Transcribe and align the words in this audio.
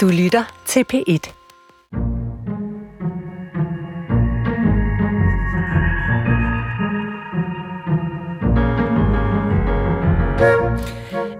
Du 0.00 0.08
lytter 0.08 0.62
til 0.66 0.84
P1. 0.92 1.32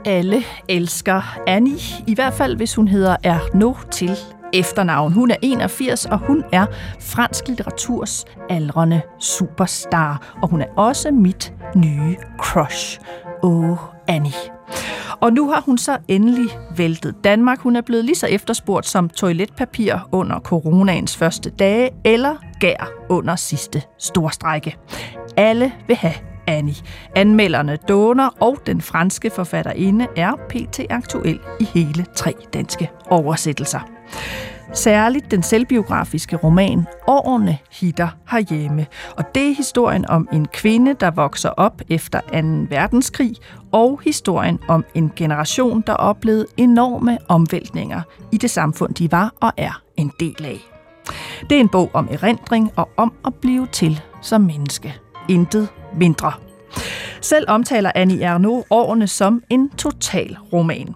Alle 0.04 0.42
elsker 0.68 1.38
Annie, 1.46 1.78
i 2.06 2.14
hvert 2.14 2.34
fald 2.34 2.56
hvis 2.56 2.74
hun 2.74 2.88
hedder 2.88 3.16
Erno 3.24 3.74
til 3.90 4.10
efternavn. 4.52 5.12
Hun 5.12 5.30
er 5.30 5.36
81, 5.42 6.06
og 6.06 6.18
hun 6.18 6.44
er 6.52 6.66
fransk 7.00 7.48
litteraturs 7.48 8.24
aldrende 8.50 9.00
superstar. 9.18 10.36
Og 10.42 10.48
hun 10.48 10.60
er 10.60 10.68
også 10.76 11.10
mit 11.10 11.52
nye 11.76 12.16
crush. 12.38 13.00
Åh, 13.42 13.70
oh, 13.70 13.78
Annie. 14.08 14.59
Og 15.20 15.32
nu 15.32 15.50
har 15.50 15.60
hun 15.60 15.78
så 15.78 15.98
endelig 16.08 16.48
væltet 16.76 17.14
Danmark. 17.24 17.58
Hun 17.60 17.76
er 17.76 17.80
blevet 17.80 18.04
lige 18.04 18.16
så 18.16 18.26
efterspurgt 18.26 18.86
som 18.86 19.08
toiletpapir 19.08 20.08
under 20.12 20.40
coronaens 20.40 21.16
første 21.16 21.50
dage, 21.50 21.90
eller 22.04 22.36
gær 22.60 22.88
under 23.08 23.36
sidste 23.36 23.82
storstrække. 23.98 24.76
Alle 25.36 25.72
vil 25.86 25.96
have 25.96 26.14
Annie. 26.46 26.74
Anmelderne 27.16 27.76
Donor 27.88 28.34
og 28.40 28.58
den 28.66 28.80
franske 28.80 29.30
forfatterinde 29.30 30.06
er 30.16 30.32
pt. 30.48 30.80
aktuel 30.90 31.40
i 31.60 31.64
hele 31.64 32.06
tre 32.16 32.34
danske 32.52 32.90
oversættelser. 33.10 33.80
Særligt 34.74 35.30
den 35.30 35.42
selvbiografiske 35.42 36.36
roman 36.36 36.86
Årene 37.06 37.58
hitter 37.70 38.08
herhjemme. 38.30 38.86
Og 39.16 39.24
det 39.34 39.48
er 39.50 39.54
historien 39.54 40.08
om 40.08 40.28
en 40.32 40.48
kvinde, 40.48 40.94
der 40.94 41.10
vokser 41.10 41.48
op 41.48 41.82
efter 41.88 42.20
2. 42.20 42.26
verdenskrig, 42.76 43.36
og 43.72 44.00
historien 44.04 44.58
om 44.68 44.84
en 44.94 45.12
generation, 45.16 45.84
der 45.86 45.92
oplevede 45.92 46.46
enorme 46.56 47.18
omvæltninger 47.28 48.02
i 48.32 48.36
det 48.36 48.50
samfund, 48.50 48.94
de 48.94 49.12
var 49.12 49.34
og 49.40 49.52
er 49.56 49.82
en 49.96 50.12
del 50.20 50.44
af. 50.44 50.60
Det 51.50 51.56
er 51.56 51.60
en 51.60 51.68
bog 51.68 51.90
om 51.92 52.08
erindring 52.10 52.72
og 52.76 52.88
om 52.96 53.12
at 53.26 53.34
blive 53.34 53.66
til 53.66 54.00
som 54.22 54.40
menneske. 54.40 54.94
Intet 55.28 55.68
mindre. 55.98 56.32
Selv 57.20 57.44
omtaler 57.48 57.92
Annie 57.94 58.22
Ernaux 58.22 58.66
årene 58.70 59.06
som 59.06 59.42
en 59.50 59.70
total 59.70 60.36
roman. 60.52 60.94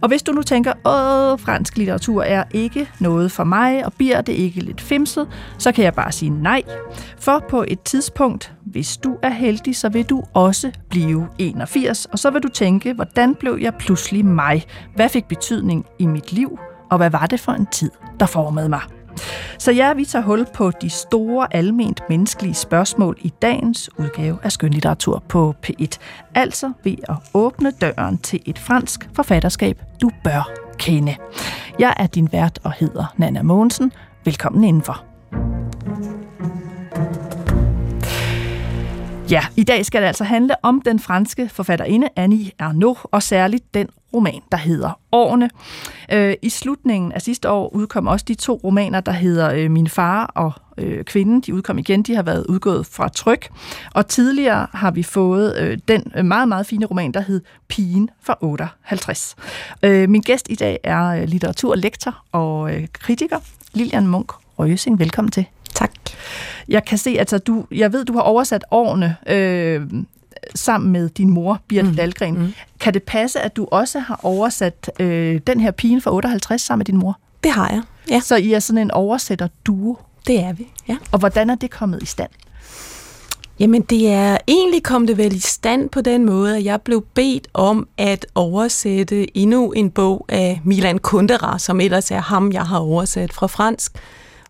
Og 0.00 0.08
hvis 0.08 0.22
du 0.22 0.32
nu 0.32 0.42
tænker, 0.42 0.72
åh, 0.72 1.40
fransk 1.40 1.76
litteratur 1.76 2.22
er 2.22 2.44
ikke 2.54 2.88
noget 3.00 3.32
for 3.32 3.44
mig, 3.44 3.84
og 3.86 3.92
bliver 3.92 4.20
det 4.20 4.32
ikke 4.32 4.60
lidt 4.60 4.80
femset, 4.80 5.28
så 5.58 5.72
kan 5.72 5.84
jeg 5.84 5.94
bare 5.94 6.12
sige 6.12 6.30
nej. 6.30 6.62
For 7.18 7.44
på 7.50 7.64
et 7.68 7.80
tidspunkt, 7.82 8.52
hvis 8.66 8.96
du 8.96 9.16
er 9.22 9.30
heldig, 9.30 9.76
så 9.76 9.88
vil 9.88 10.04
du 10.04 10.22
også 10.34 10.72
blive 10.90 11.26
81, 11.38 12.06
og 12.06 12.18
så 12.18 12.30
vil 12.30 12.42
du 12.42 12.48
tænke, 12.48 12.92
hvordan 12.92 13.34
blev 13.34 13.58
jeg 13.60 13.74
pludselig 13.74 14.24
mig? 14.24 14.64
Hvad 14.94 15.08
fik 15.08 15.24
betydning 15.24 15.86
i 15.98 16.06
mit 16.06 16.32
liv? 16.32 16.58
Og 16.90 16.96
hvad 16.96 17.10
var 17.10 17.26
det 17.26 17.40
for 17.40 17.52
en 17.52 17.66
tid, 17.66 17.90
der 18.20 18.26
formede 18.26 18.68
mig? 18.68 18.97
Så 19.58 19.72
ja, 19.72 19.92
vi 19.92 20.04
tager 20.04 20.22
hul 20.22 20.46
på 20.54 20.70
de 20.70 20.90
store, 20.90 21.56
alment 21.56 22.02
menneskelige 22.08 22.54
spørgsmål 22.54 23.16
i 23.20 23.32
dagens 23.42 23.90
udgave 23.98 24.38
af 24.42 24.52
Skønlitteratur 24.52 25.22
på 25.28 25.54
P1. 25.66 25.98
Altså 26.34 26.72
ved 26.84 26.96
at 27.08 27.16
åbne 27.34 27.70
døren 27.70 28.18
til 28.18 28.40
et 28.46 28.58
fransk 28.58 29.08
forfatterskab, 29.14 29.82
du 30.02 30.10
bør 30.24 30.50
kende. 30.78 31.16
Jeg 31.78 31.94
er 31.96 32.06
din 32.06 32.28
vært 32.32 32.58
og 32.64 32.72
hedder 32.72 33.14
Nana 33.16 33.42
Mogensen. 33.42 33.92
Velkommen 34.24 34.64
indenfor. 34.64 35.04
Ja, 39.30 39.44
i 39.56 39.64
dag 39.64 39.86
skal 39.86 40.02
det 40.02 40.08
altså 40.08 40.24
handle 40.24 40.54
om 40.62 40.82
den 40.84 40.98
franske 40.98 41.48
forfatterinde 41.48 42.08
Annie 42.16 42.50
Ernaux, 42.58 42.98
og 43.04 43.22
særligt 43.22 43.74
den 43.74 43.88
roman, 44.14 44.40
der 44.52 44.58
hedder 44.58 45.00
Årene. 45.12 45.50
Øh, 46.12 46.34
I 46.42 46.48
slutningen 46.48 47.12
af 47.12 47.22
sidste 47.22 47.50
år 47.50 47.74
udkom 47.74 48.06
også 48.06 48.24
de 48.28 48.34
to 48.34 48.60
romaner, 48.64 49.00
der 49.00 49.12
hedder 49.12 49.52
øh, 49.52 49.70
Min 49.70 49.88
far 49.88 50.26
og 50.34 50.52
øh, 50.78 51.04
Kvinden. 51.04 51.40
De 51.40 51.54
udkom 51.54 51.78
igen, 51.78 52.02
de 52.02 52.14
har 52.14 52.22
været 52.22 52.46
udgået 52.46 52.86
fra 52.86 53.08
tryk. 53.08 53.48
Og 53.94 54.06
tidligere 54.06 54.66
har 54.72 54.90
vi 54.90 55.02
fået 55.02 55.80
den 55.88 56.12
meget, 56.24 56.48
meget 56.48 56.66
fine 56.66 56.86
roman, 56.86 57.12
der 57.12 57.20
hed 57.20 57.40
Pigen 57.68 58.10
fra 58.22 58.38
58. 58.40 59.36
Min 59.82 60.20
gæst 60.20 60.46
i 60.50 60.54
dag 60.54 60.78
er 60.84 61.26
litteraturlektor 61.26 62.24
og 62.32 62.70
kritiker 62.92 63.38
Lilian 63.74 64.06
Munk 64.06 64.32
Røsing. 64.58 64.98
Velkommen 64.98 65.30
til. 65.30 65.44
Tak. 65.74 65.90
Jeg 66.68 66.84
kan 66.84 66.98
se, 66.98 67.16
altså 67.18 67.38
du, 67.38 67.66
jeg 67.70 67.92
ved, 67.92 68.04
du 68.04 68.12
har 68.12 68.20
oversat 68.20 68.64
årene 68.70 69.16
øh, 69.26 69.82
sammen 70.54 70.92
med 70.92 71.08
din 71.08 71.30
mor, 71.30 71.60
Birte 71.68 71.88
mm. 71.88 71.96
Dahlgren. 71.96 72.38
Mm. 72.38 72.52
Kan 72.80 72.94
det 72.94 73.02
passe, 73.02 73.40
at 73.40 73.56
du 73.56 73.68
også 73.70 73.98
har 73.98 74.20
oversat 74.22 74.90
øh, 75.00 75.40
den 75.46 75.60
her 75.60 75.70
pigen 75.70 76.00
fra 76.00 76.14
58 76.14 76.62
sammen 76.62 76.78
med 76.78 76.86
din 76.86 76.96
mor? 76.96 77.18
Det 77.44 77.50
har 77.50 77.70
jeg, 77.70 77.82
ja. 78.10 78.20
Så 78.20 78.36
I 78.36 78.52
er 78.52 78.58
sådan 78.58 78.82
en 78.82 78.90
oversætter-duo? 78.90 79.96
Det 80.26 80.40
er 80.40 80.52
vi, 80.52 80.66
ja. 80.88 80.96
Og 81.12 81.18
hvordan 81.18 81.50
er 81.50 81.54
det 81.54 81.70
kommet 81.70 82.02
i 82.02 82.06
stand? 82.06 82.30
Jamen, 83.60 83.82
det 83.82 84.08
er 84.12 84.38
egentlig 84.48 84.82
kom 84.82 85.06
det 85.06 85.18
vel 85.18 85.36
i 85.36 85.40
stand 85.40 85.88
på 85.88 86.00
den 86.00 86.24
måde, 86.24 86.56
at 86.56 86.64
jeg 86.64 86.82
blev 86.82 87.04
bedt 87.14 87.48
om 87.54 87.88
at 87.96 88.26
oversætte 88.34 89.38
endnu 89.38 89.70
en 89.70 89.90
bog 89.90 90.26
af 90.28 90.60
Milan 90.64 90.98
Kundera, 90.98 91.58
som 91.58 91.80
ellers 91.80 92.10
er 92.10 92.20
ham, 92.20 92.52
jeg 92.52 92.62
har 92.62 92.78
oversat 92.78 93.32
fra 93.32 93.46
fransk. 93.46 93.92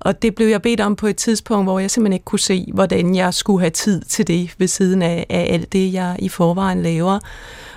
Og 0.01 0.23
det 0.23 0.35
blev 0.35 0.47
jeg 0.47 0.63
bedt 0.63 0.81
om 0.81 0.97
på 0.97 1.07
et 1.07 1.17
tidspunkt, 1.17 1.65
hvor 1.67 1.79
jeg 1.79 1.91
simpelthen 1.91 2.13
ikke 2.13 2.25
kunne 2.25 2.39
se, 2.39 2.71
hvordan 2.75 3.15
jeg 3.15 3.35
skulle 3.35 3.61
have 3.61 3.71
tid 3.71 4.03
til 4.03 4.27
det 4.27 4.55
ved 4.59 4.69
siden 4.69 5.03
af, 5.03 5.27
af 5.29 5.47
alt 5.51 5.73
det, 5.73 5.93
jeg 5.93 6.17
i 6.19 6.29
forvejen 6.29 6.83
laver. 6.83 7.19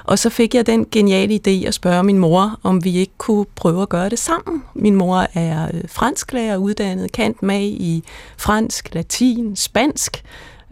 Og 0.03 0.19
så 0.19 0.29
fik 0.29 0.55
jeg 0.55 0.65
den 0.65 0.85
geniale 0.91 1.39
idé 1.47 1.67
at 1.67 1.73
spørge 1.73 2.03
min 2.03 2.17
mor, 2.17 2.59
om 2.63 2.83
vi 2.83 2.97
ikke 2.97 3.13
kunne 3.17 3.45
prøve 3.55 3.81
at 3.81 3.89
gøre 3.89 4.09
det 4.09 4.19
sammen. 4.19 4.63
Min 4.75 4.95
mor 4.95 5.27
er 5.33 5.67
øh, 5.73 5.81
fransklærer, 5.87 6.57
uddannet 6.57 7.11
kant 7.11 7.43
med 7.43 7.61
i 7.61 8.03
fransk, 8.37 8.95
latin, 8.95 9.55
spansk, 9.55 10.23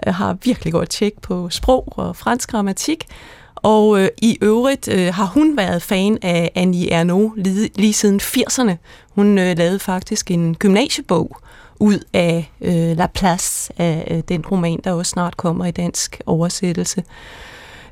jeg 0.06 0.16
har 0.16 0.38
virkelig 0.44 0.74
godt 0.74 0.90
tjek 0.90 1.22
på 1.22 1.50
sprog 1.50 1.94
og 1.98 2.16
fransk 2.16 2.52
grammatik, 2.52 3.06
og 3.56 4.02
øh, 4.02 4.10
i 4.18 4.38
øvrigt 4.42 4.88
øh, 4.88 5.14
har 5.14 5.26
hun 5.26 5.58
været 5.58 5.82
fan 5.82 6.18
af 6.22 6.52
Annie 6.56 6.92
Ernaux 6.92 7.34
lige, 7.38 7.70
lige 7.76 7.94
siden 7.94 8.20
80'erne. 8.24 8.76
Hun 9.20 9.38
øh, 9.38 9.58
lavede 9.58 9.80
faktisk 9.80 10.32
en 10.32 10.56
gymnasiebog 10.56 11.38
ud 11.80 12.00
af 12.14 12.52
øh, 12.62 12.98
La 12.98 13.08
Place, 13.08 13.74
af 13.78 14.08
øh, 14.12 14.24
den 14.30 14.46
roman, 14.46 14.80
der 14.84 14.92
også 14.92 15.10
snart 15.10 15.38
kommer 15.38 15.66
i 15.66 15.72
dansk 15.72 16.22
oversættelse. 16.26 17.04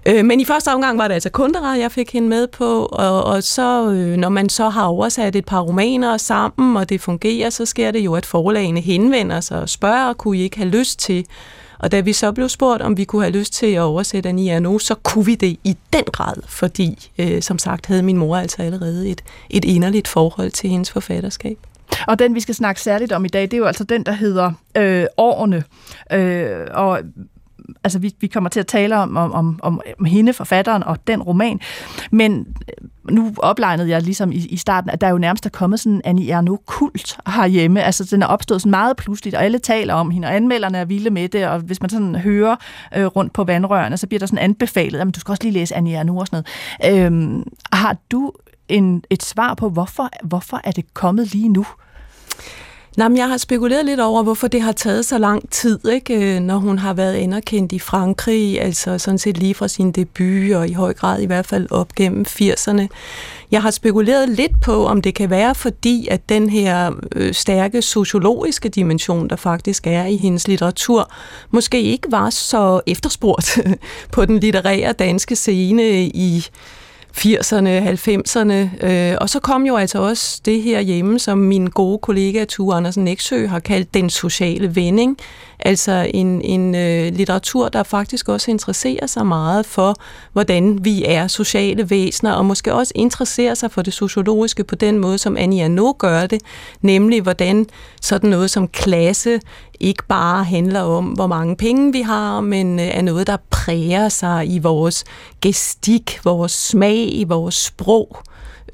Øh, 0.05 0.25
men 0.25 0.39
i 0.39 0.45
første 0.45 0.73
omgang 0.73 0.97
var 0.97 1.07
det 1.07 1.13
altså 1.13 1.29
Kundera, 1.29 1.67
jeg 1.67 1.91
fik 1.91 2.13
hende 2.13 2.27
med 2.27 2.47
på, 2.47 2.85
og, 2.85 3.23
og 3.23 3.43
så, 3.43 3.91
øh, 3.91 4.17
når 4.17 4.29
man 4.29 4.49
så 4.49 4.69
har 4.69 4.85
oversat 4.85 5.35
et 5.35 5.45
par 5.45 5.59
romaner 5.59 6.17
sammen, 6.17 6.77
og 6.77 6.89
det 6.89 7.01
fungerer, 7.01 7.49
så 7.49 7.65
sker 7.65 7.91
det 7.91 7.99
jo, 7.99 8.15
at 8.15 8.25
forlagene 8.25 8.81
henvender 8.81 9.39
sig 9.39 9.61
og 9.61 9.69
spørger, 9.69 10.13
kunne 10.13 10.37
I 10.37 10.41
ikke 10.41 10.57
have 10.57 10.69
lyst 10.69 10.99
til 10.99 11.25
og 11.79 11.91
da 11.91 11.99
vi 11.99 12.13
så 12.13 12.31
blev 12.31 12.49
spurgt, 12.49 12.81
om 12.81 12.97
vi 12.97 13.03
kunne 13.03 13.21
have 13.21 13.37
lyst 13.37 13.53
til 13.53 13.73
at 13.73 13.81
oversætte 13.81 14.29
Annie 14.29 14.55
Arnaud, 14.55 14.79
så 14.79 14.95
kunne 14.95 15.25
vi 15.25 15.35
det 15.35 15.57
i 15.63 15.77
den 15.93 16.03
grad, 16.03 16.35
fordi 16.47 17.11
øh, 17.17 17.41
som 17.41 17.59
sagt 17.59 17.85
havde 17.85 18.03
min 18.03 18.17
mor 18.17 18.37
altså 18.37 18.61
allerede 18.61 19.09
et, 19.09 19.23
et 19.49 19.65
inderligt 19.65 20.07
forhold 20.07 20.51
til 20.51 20.69
hendes 20.69 20.91
forfatterskab. 20.91 21.57
Og 22.07 22.19
den, 22.19 22.35
vi 22.35 22.39
skal 22.39 22.55
snakke 22.55 22.81
særligt 22.81 23.11
om 23.11 23.25
i 23.25 23.27
dag, 23.27 23.41
det 23.41 23.53
er 23.53 23.57
jo 23.57 23.65
altså 23.65 23.83
den, 23.83 24.03
der 24.03 24.11
hedder 24.11 24.51
øh, 24.77 25.05
Årene. 25.17 25.63
Øh, 26.11 26.67
og 26.73 26.99
altså 27.83 27.99
vi, 27.99 28.13
vi 28.19 28.27
kommer 28.27 28.49
til 28.49 28.59
at 28.59 28.67
tale 28.67 28.97
om, 28.97 29.17
om, 29.17 29.31
om, 29.33 29.59
om 29.63 30.05
hende, 30.05 30.33
forfatteren 30.33 30.83
og 30.83 31.07
den 31.07 31.21
roman. 31.21 31.59
Men 32.11 32.47
øh, 32.69 32.87
nu 33.11 33.33
oplegnede 33.37 33.89
jeg 33.89 34.01
ligesom 34.01 34.31
i, 34.31 34.35
i 34.35 34.57
starten, 34.57 34.89
at 34.89 35.01
der 35.01 35.09
jo 35.09 35.17
nærmest 35.17 35.45
er 35.45 35.49
kommet 35.49 35.79
sådan 35.79 35.95
en 35.95 36.01
Annie 36.05 36.31
Ernaux-kult 36.31 37.17
herhjemme. 37.27 37.83
Altså 37.83 38.03
den 38.11 38.23
er 38.23 38.27
opstået 38.27 38.61
sådan 38.61 38.69
meget 38.69 38.97
pludseligt, 38.97 39.35
og 39.35 39.43
alle 39.43 39.59
taler 39.59 39.93
om 39.93 40.11
hende, 40.11 40.27
og 40.27 40.35
anmelderne 40.35 40.77
er 40.77 40.85
vilde 40.85 41.09
med 41.09 41.29
det, 41.29 41.47
og 41.47 41.59
hvis 41.59 41.81
man 41.81 41.89
sådan 41.89 42.15
hører 42.15 42.55
øh, 42.97 43.05
rundt 43.05 43.33
på 43.33 43.43
vandrørene, 43.43 43.97
så 43.97 44.07
bliver 44.07 44.19
der 44.19 44.25
sådan 44.25 44.43
anbefalet, 44.43 44.99
at 44.99 45.15
du 45.15 45.19
skal 45.19 45.31
også 45.31 45.43
lige 45.43 45.53
læse 45.53 45.75
Annie 45.75 45.95
Ernaux 45.95 46.19
og 46.19 46.27
sådan 46.27 46.43
noget. 46.81 47.05
Øhm, 47.05 47.43
har 47.73 47.97
du 48.11 48.31
en, 48.69 49.03
et 49.09 49.23
svar 49.23 49.53
på, 49.53 49.69
hvorfor, 49.69 50.09
hvorfor 50.23 50.61
er 50.63 50.71
det 50.71 50.93
kommet 50.93 51.33
lige 51.33 51.49
nu? 51.49 51.65
Nej, 52.97 53.07
men 53.07 53.17
jeg 53.17 53.29
har 53.29 53.37
spekuleret 53.37 53.85
lidt 53.85 53.99
over, 53.99 54.23
hvorfor 54.23 54.47
det 54.47 54.61
har 54.61 54.71
taget 54.71 55.05
så 55.05 55.17
lang 55.17 55.49
tid, 55.49 55.79
ikke? 55.87 56.35
Øh, 56.35 56.39
når 56.39 56.57
hun 56.57 56.79
har 56.79 56.93
været 56.93 57.13
anerkendt 57.13 57.71
i 57.71 57.79
Frankrig, 57.79 58.61
altså 58.61 58.97
sådan 58.97 59.17
set 59.17 59.37
lige 59.37 59.53
fra 59.53 59.67
sin 59.67 59.91
debut, 59.91 60.55
og 60.55 60.67
i 60.67 60.73
høj 60.73 60.93
grad 60.93 61.21
i 61.21 61.25
hvert 61.25 61.45
fald 61.45 61.67
op 61.71 61.95
gennem 61.95 62.25
80'erne. 62.29 62.87
Jeg 63.51 63.61
har 63.61 63.71
spekuleret 63.71 64.29
lidt 64.29 64.61
på, 64.61 64.85
om 64.85 65.01
det 65.01 65.15
kan 65.15 65.29
være 65.29 65.55
fordi, 65.55 66.07
at 66.11 66.29
den 66.29 66.49
her 66.49 66.91
øh, 67.15 67.33
stærke 67.33 67.81
sociologiske 67.81 68.69
dimension, 68.69 69.29
der 69.29 69.35
faktisk 69.35 69.87
er 69.87 70.05
i 70.05 70.15
hendes 70.17 70.47
litteratur, 70.47 71.11
måske 71.51 71.81
ikke 71.81 72.11
var 72.11 72.29
så 72.29 72.81
efterspurgt 72.87 73.59
på 74.13 74.25
den 74.25 74.39
litterære 74.39 74.93
danske 74.93 75.35
scene 75.35 76.01
i 76.01 76.47
80'erne, 77.17 77.69
90'erne. 77.89 78.85
Øh, 78.85 79.17
og 79.21 79.29
så 79.29 79.39
kom 79.39 79.65
jo 79.65 79.75
altså 79.75 79.99
også 80.01 80.41
det 80.45 80.61
her 80.61 80.79
hjemme, 80.79 81.19
som 81.19 81.37
min 81.37 81.67
gode 81.67 81.97
kollega 81.97 82.45
Tue 82.45 82.75
Andersen 82.75 83.03
Næksø 83.03 83.47
har 83.47 83.59
kaldt 83.59 83.93
den 83.93 84.09
sociale 84.09 84.75
vending. 84.75 85.17
Altså 85.59 86.11
en, 86.13 86.41
en 86.41 86.75
øh, 86.75 87.13
litteratur, 87.13 87.69
der 87.69 87.83
faktisk 87.83 88.29
også 88.29 88.51
interesserer 88.51 89.07
sig 89.07 89.25
meget 89.25 89.65
for, 89.65 89.95
hvordan 90.33 90.85
vi 90.85 91.03
er 91.05 91.27
sociale 91.27 91.89
væsener, 91.89 92.33
og 92.33 92.45
måske 92.45 92.73
også 92.73 92.91
interesserer 92.95 93.53
sig 93.53 93.71
for 93.71 93.81
det 93.81 93.93
sociologiske 93.93 94.63
på 94.63 94.75
den 94.75 94.99
måde, 94.99 95.17
som 95.17 95.37
Annie 95.37 95.63
Arnaud 95.63 95.93
gør 95.97 96.25
det, 96.25 96.41
nemlig 96.81 97.21
hvordan 97.21 97.65
sådan 98.01 98.29
noget 98.29 98.51
som 98.51 98.67
klasse 98.67 99.39
ikke 99.79 100.03
bare 100.07 100.43
handler 100.43 100.81
om, 100.81 101.05
hvor 101.05 101.27
mange 101.27 101.55
penge 101.55 101.91
vi 101.91 102.01
har, 102.01 102.41
men 102.41 102.79
øh, 102.79 102.85
er 102.85 103.01
noget, 103.01 103.27
der 103.27 103.37
præger 103.49 104.09
sig 104.09 104.47
i 104.53 104.59
vores 104.59 105.03
gestik, 105.41 106.19
vores 106.23 106.51
smag, 106.51 107.09
i 107.13 107.23
vores 107.23 107.55
sprog. 107.55 108.17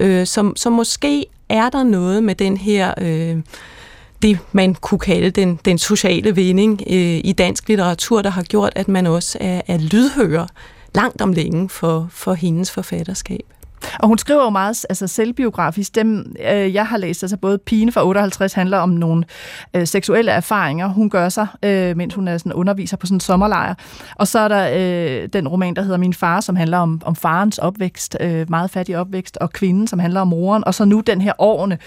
Øh, 0.00 0.26
som, 0.26 0.56
som 0.56 0.72
måske 0.72 1.26
er 1.48 1.70
der 1.70 1.82
noget 1.82 2.24
med 2.24 2.34
den 2.34 2.56
her... 2.56 2.94
Øh, 3.00 3.36
det, 4.24 4.38
man 4.52 4.74
kunne 4.74 4.98
kalde 4.98 5.30
den, 5.30 5.58
den 5.64 5.78
sociale 5.78 6.34
vinding 6.34 6.82
øh, 6.86 7.20
i 7.24 7.34
dansk 7.38 7.68
litteratur, 7.68 8.22
der 8.22 8.30
har 8.30 8.42
gjort, 8.42 8.72
at 8.76 8.88
man 8.88 9.06
også 9.06 9.38
er, 9.40 9.60
er 9.66 9.78
lydhører 9.78 10.46
langt 10.94 11.20
om 11.20 11.32
længe 11.32 11.68
for, 11.68 12.08
for 12.10 12.34
hendes 12.34 12.70
forfatterskab. 12.70 13.40
Og 13.98 14.08
hun 14.08 14.18
skriver 14.18 14.44
jo 14.44 14.50
meget 14.50 14.86
altså 14.88 15.06
selvbiografisk. 15.06 15.94
Dem, 15.94 16.36
øh, 16.52 16.74
jeg 16.74 16.86
har 16.86 16.96
læst, 16.96 17.22
altså 17.22 17.36
både 17.36 17.58
Pine 17.58 17.92
fra 17.92 18.06
58 18.06 18.52
handler 18.52 18.78
om 18.78 18.88
nogle 18.88 19.24
øh, 19.74 19.86
seksuelle 19.86 20.30
erfaringer, 20.30 20.88
hun 20.88 21.10
gør 21.10 21.28
sig, 21.28 21.46
øh, 21.62 21.96
mens 21.96 22.14
hun 22.14 22.28
er 22.28 22.38
sådan 22.38 22.52
underviser 22.52 22.96
på 22.96 23.06
sådan 23.06 23.16
en 23.16 23.20
sommerlejr. 23.20 23.74
Og 24.16 24.28
så 24.28 24.38
er 24.38 24.48
der 24.48 24.70
øh, 24.74 25.28
den 25.32 25.48
roman, 25.48 25.76
der 25.76 25.82
hedder 25.82 25.98
Min 25.98 26.14
far, 26.14 26.40
som 26.40 26.56
handler 26.56 26.78
om, 26.78 27.00
om 27.04 27.16
farens 27.16 27.58
opvækst, 27.58 28.16
øh, 28.20 28.50
meget 28.50 28.70
fattig 28.70 28.98
opvækst, 28.98 29.36
og 29.36 29.52
kvinden, 29.52 29.86
som 29.86 29.98
handler 29.98 30.20
om 30.20 30.28
moren. 30.28 30.64
Og 30.64 30.74
så 30.74 30.84
nu 30.84 31.00
den 31.00 31.20
her 31.20 31.32
årene, 31.38 31.78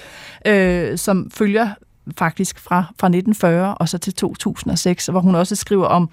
øh, 0.46 0.98
som 0.98 1.32
følger 1.34 1.70
faktisk 2.18 2.60
fra, 2.60 2.76
fra 3.00 3.08
1940 3.08 3.76
og 3.76 3.90
så 3.90 3.98
til 3.98 4.14
2006, 4.14 5.06
hvor 5.06 5.20
hun 5.20 5.36
også 5.36 5.56
skriver 5.56 5.86
om 5.86 6.10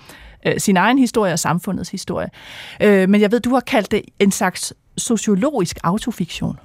øh, 0.47 0.55
sin 0.59 0.77
egen 0.77 0.99
historie 0.99 1.33
og 1.33 1.39
samfundets 1.39 1.91
historie. 1.91 2.29
Øh, 2.83 3.09
men 3.09 3.21
jeg 3.21 3.33
ved, 3.33 3.41
du 3.41 3.51
har 3.51 3.61
kaldt 3.61 3.91
det 3.91 4.03
en 4.19 4.31
slags 4.31 4.73
sociologisk 4.99 5.79
autofiktion. 5.85 6.59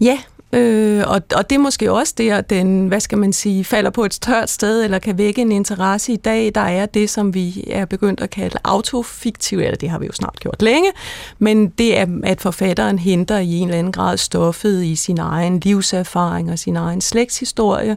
Ja, 0.00 0.18
Øh, 0.54 1.02
og, 1.06 1.22
og 1.34 1.50
det 1.50 1.56
er 1.56 1.60
måske 1.60 1.92
også 1.92 2.14
der, 2.18 2.40
den, 2.40 2.88
hvad 2.88 3.00
skal 3.00 3.18
man 3.18 3.32
sige, 3.32 3.64
falder 3.64 3.90
på 3.90 4.04
et 4.04 4.12
tørt 4.12 4.50
sted, 4.50 4.84
eller 4.84 4.98
kan 4.98 5.18
vække 5.18 5.42
en 5.42 5.52
interesse 5.52 6.12
i 6.12 6.16
dag. 6.16 6.52
Der 6.54 6.60
er 6.60 6.86
det, 6.86 7.10
som 7.10 7.34
vi 7.34 7.64
er 7.70 7.84
begyndt 7.84 8.20
at 8.20 8.30
kalde 8.30 8.58
autofiktiv, 8.64 9.58
eller 9.58 9.76
det 9.76 9.90
har 9.90 9.98
vi 9.98 10.06
jo 10.06 10.12
snart 10.12 10.40
gjort 10.40 10.62
længe, 10.62 10.90
men 11.38 11.68
det 11.68 11.98
er, 11.98 12.06
at 12.24 12.40
forfatteren 12.40 12.98
henter 12.98 13.38
i 13.38 13.52
en 13.52 13.68
eller 13.68 13.78
anden 13.78 13.92
grad 13.92 14.16
stoffet 14.16 14.84
i 14.84 14.96
sin 14.96 15.18
egen 15.18 15.60
livserfaring 15.60 16.50
og 16.50 16.58
sin 16.58 16.76
egen 16.76 17.00
slægtshistorie, 17.00 17.96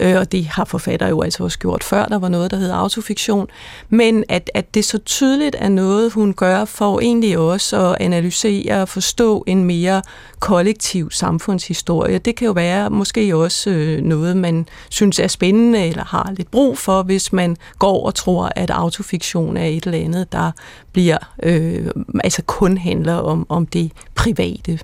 øh, 0.00 0.16
og 0.16 0.32
det 0.32 0.46
har 0.46 0.64
forfatter 0.64 1.08
jo 1.08 1.22
altså 1.22 1.44
også 1.44 1.58
gjort 1.58 1.84
før, 1.84 2.04
der 2.04 2.18
var 2.18 2.28
noget, 2.28 2.50
der 2.50 2.56
hed 2.56 2.70
autofiktion, 2.70 3.46
men 3.88 4.24
at, 4.28 4.50
at 4.54 4.74
det 4.74 4.84
så 4.84 4.98
tydeligt 4.98 5.56
er 5.58 5.68
noget, 5.68 6.12
hun 6.12 6.34
gør 6.34 6.64
for 6.64 7.00
egentlig 7.00 7.38
også 7.38 7.90
at 7.90 7.96
analysere 8.00 8.82
og 8.82 8.88
forstå 8.88 9.44
en 9.46 9.64
mere 9.64 10.02
kollektiv 10.40 11.10
samfundshistorie. 11.10 12.18
Det 12.18 12.36
kan 12.36 12.46
jo 12.46 12.52
være 12.52 12.90
måske 12.90 13.36
også 13.36 13.70
øh, 13.70 14.00
noget, 14.00 14.36
man 14.36 14.66
synes 14.90 15.18
er 15.18 15.28
spændende 15.28 15.86
eller 15.86 16.04
har 16.04 16.32
lidt 16.36 16.50
brug 16.50 16.78
for, 16.78 17.02
hvis 17.02 17.32
man 17.32 17.56
går 17.78 18.06
og 18.06 18.14
tror, 18.14 18.52
at 18.56 18.70
autofiktion 18.70 19.56
er 19.56 19.66
et 19.66 19.84
eller 19.84 19.98
andet, 19.98 20.32
der 20.32 20.50
bliver 20.92 21.18
øh, 21.42 21.86
altså 22.24 22.42
kun 22.42 22.78
handler 22.78 23.14
om, 23.14 23.46
om 23.48 23.66
det 23.66 23.92
private. 24.14 24.78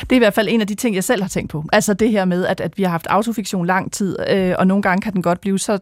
Det 0.00 0.12
er 0.12 0.16
i 0.16 0.18
hvert 0.18 0.34
fald 0.34 0.48
en 0.50 0.60
af 0.60 0.66
de 0.66 0.74
ting, 0.74 0.94
jeg 0.94 1.04
selv 1.04 1.22
har 1.22 1.28
tænkt 1.28 1.50
på. 1.50 1.64
Altså 1.72 1.94
det 1.94 2.10
her 2.10 2.24
med, 2.24 2.46
at, 2.46 2.60
at 2.60 2.78
vi 2.78 2.82
har 2.82 2.90
haft 2.90 3.06
autofiktion 3.06 3.66
lang 3.66 3.92
tid, 3.92 4.16
øh, 4.30 4.54
og 4.58 4.66
nogle 4.66 4.82
gange 4.82 5.02
kan 5.02 5.12
den 5.12 5.22
godt 5.22 5.40
blive 5.40 5.58
så 5.58 5.78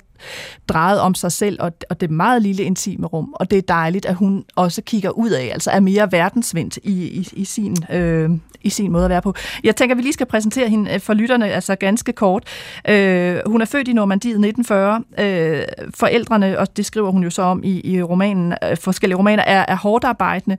drejet 0.69 1.01
om 1.01 1.15
sig 1.15 1.33
selv, 1.33 1.59
og, 1.61 1.73
og 1.91 2.01
det 2.01 2.11
meget 2.11 2.43
lille 2.43 2.63
intime 2.63 3.07
rum. 3.07 3.35
Og 3.37 3.51
det 3.51 3.59
er 3.59 3.63
dejligt, 3.63 4.07
at 4.07 4.15
hun 4.15 4.45
også 4.57 4.83
kigger 4.83 5.11
ud 5.11 5.31
af, 5.31 5.51
altså 5.53 5.71
er 5.71 5.81
mere 5.81 6.13
verdensvendt 6.13 6.79
i, 6.83 6.93
i, 6.93 7.29
i, 7.33 7.45
sin, 7.45 7.77
øh, 7.91 8.31
i 8.63 8.71
sin 8.71 8.93
måde 8.93 9.05
at 9.05 9.11
være 9.11 9.23
på. 9.23 9.35
Jeg 9.65 9.77
tænker, 9.77 9.95
at 9.95 9.97
vi 9.97 10.03
lige 10.03 10.13
skal 10.13 10.27
præsentere 10.27 10.69
hende 10.69 10.95
øh, 10.95 11.01
for 11.01 11.15
lytterne, 11.15 11.51
altså 11.51 11.75
ganske 11.75 12.13
kort. 12.13 12.45
Øh, 12.89 13.39
hun 13.47 13.61
er 13.61 13.65
født 13.65 13.89
i 13.89 13.93
Normandiet 13.93 14.47
1940. 14.47 15.03
Øh, 15.19 15.63
forældrene, 15.95 16.59
og 16.59 16.77
det 16.77 16.87
skriver 16.87 17.11
hun 17.11 17.23
jo 17.23 17.31
så 17.31 17.43
om 17.43 17.65
i, 17.65 17.81
i 17.85 18.03
romanen, 18.03 18.55
øh, 18.71 18.77
forskellige 18.77 19.19
romaner, 19.19 19.43
er, 19.43 19.65
er 19.69 19.77
hårdt 19.77 20.05
arbejdende. 20.05 20.57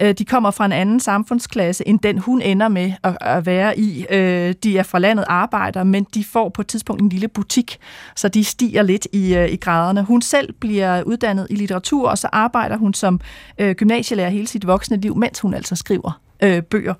Øh, 0.00 0.12
de 0.12 0.24
kommer 0.24 0.50
fra 0.50 0.64
en 0.64 0.72
anden 0.72 1.00
samfundsklasse, 1.00 1.88
end 1.88 1.98
den 1.98 2.18
hun 2.18 2.42
ender 2.42 2.68
med 2.68 2.81
at, 3.02 3.16
at 3.20 3.46
være 3.46 3.78
i. 3.78 4.06
Øh, 4.10 4.54
de 4.62 4.78
er 4.78 4.82
fra 4.82 4.98
landet 4.98 5.24
arbejder, 5.28 5.84
men 5.84 6.06
de 6.14 6.24
får 6.24 6.48
på 6.48 6.62
et 6.62 6.66
tidspunkt 6.66 7.02
en 7.02 7.08
lille 7.08 7.28
butik, 7.28 7.78
så 8.16 8.28
de 8.28 8.44
stiger 8.44 8.82
lidt 8.82 9.06
i, 9.12 9.34
øh, 9.34 9.48
i 9.48 9.56
graderne. 9.56 10.02
Hun 10.02 10.22
selv 10.22 10.52
bliver 10.52 11.02
uddannet 11.02 11.46
i 11.50 11.54
litteratur, 11.54 12.08
og 12.08 12.18
så 12.18 12.28
arbejder 12.32 12.76
hun 12.76 12.94
som 12.94 13.20
øh, 13.58 13.74
gymnasielærer 13.74 14.30
hele 14.30 14.46
sit 14.46 14.66
voksne 14.66 14.96
liv, 14.96 15.16
mens 15.16 15.40
hun 15.40 15.54
altså 15.54 15.76
skriver 15.76 16.20
øh, 16.42 16.62
bøger. 16.62 16.94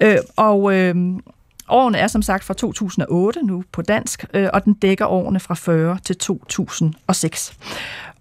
Øh, 0.00 0.16
og 0.36 0.74
øh, 0.74 0.94
årene 1.68 1.98
er 1.98 2.06
som 2.06 2.22
sagt 2.22 2.44
fra 2.44 2.54
2008 2.54 3.42
nu 3.42 3.64
på 3.72 3.82
dansk, 3.82 4.24
øh, 4.34 4.48
og 4.52 4.64
den 4.64 4.74
dækker 4.74 5.06
årene 5.06 5.40
fra 5.40 5.54
40 5.54 5.98
til 6.04 6.16
2006. 6.16 7.56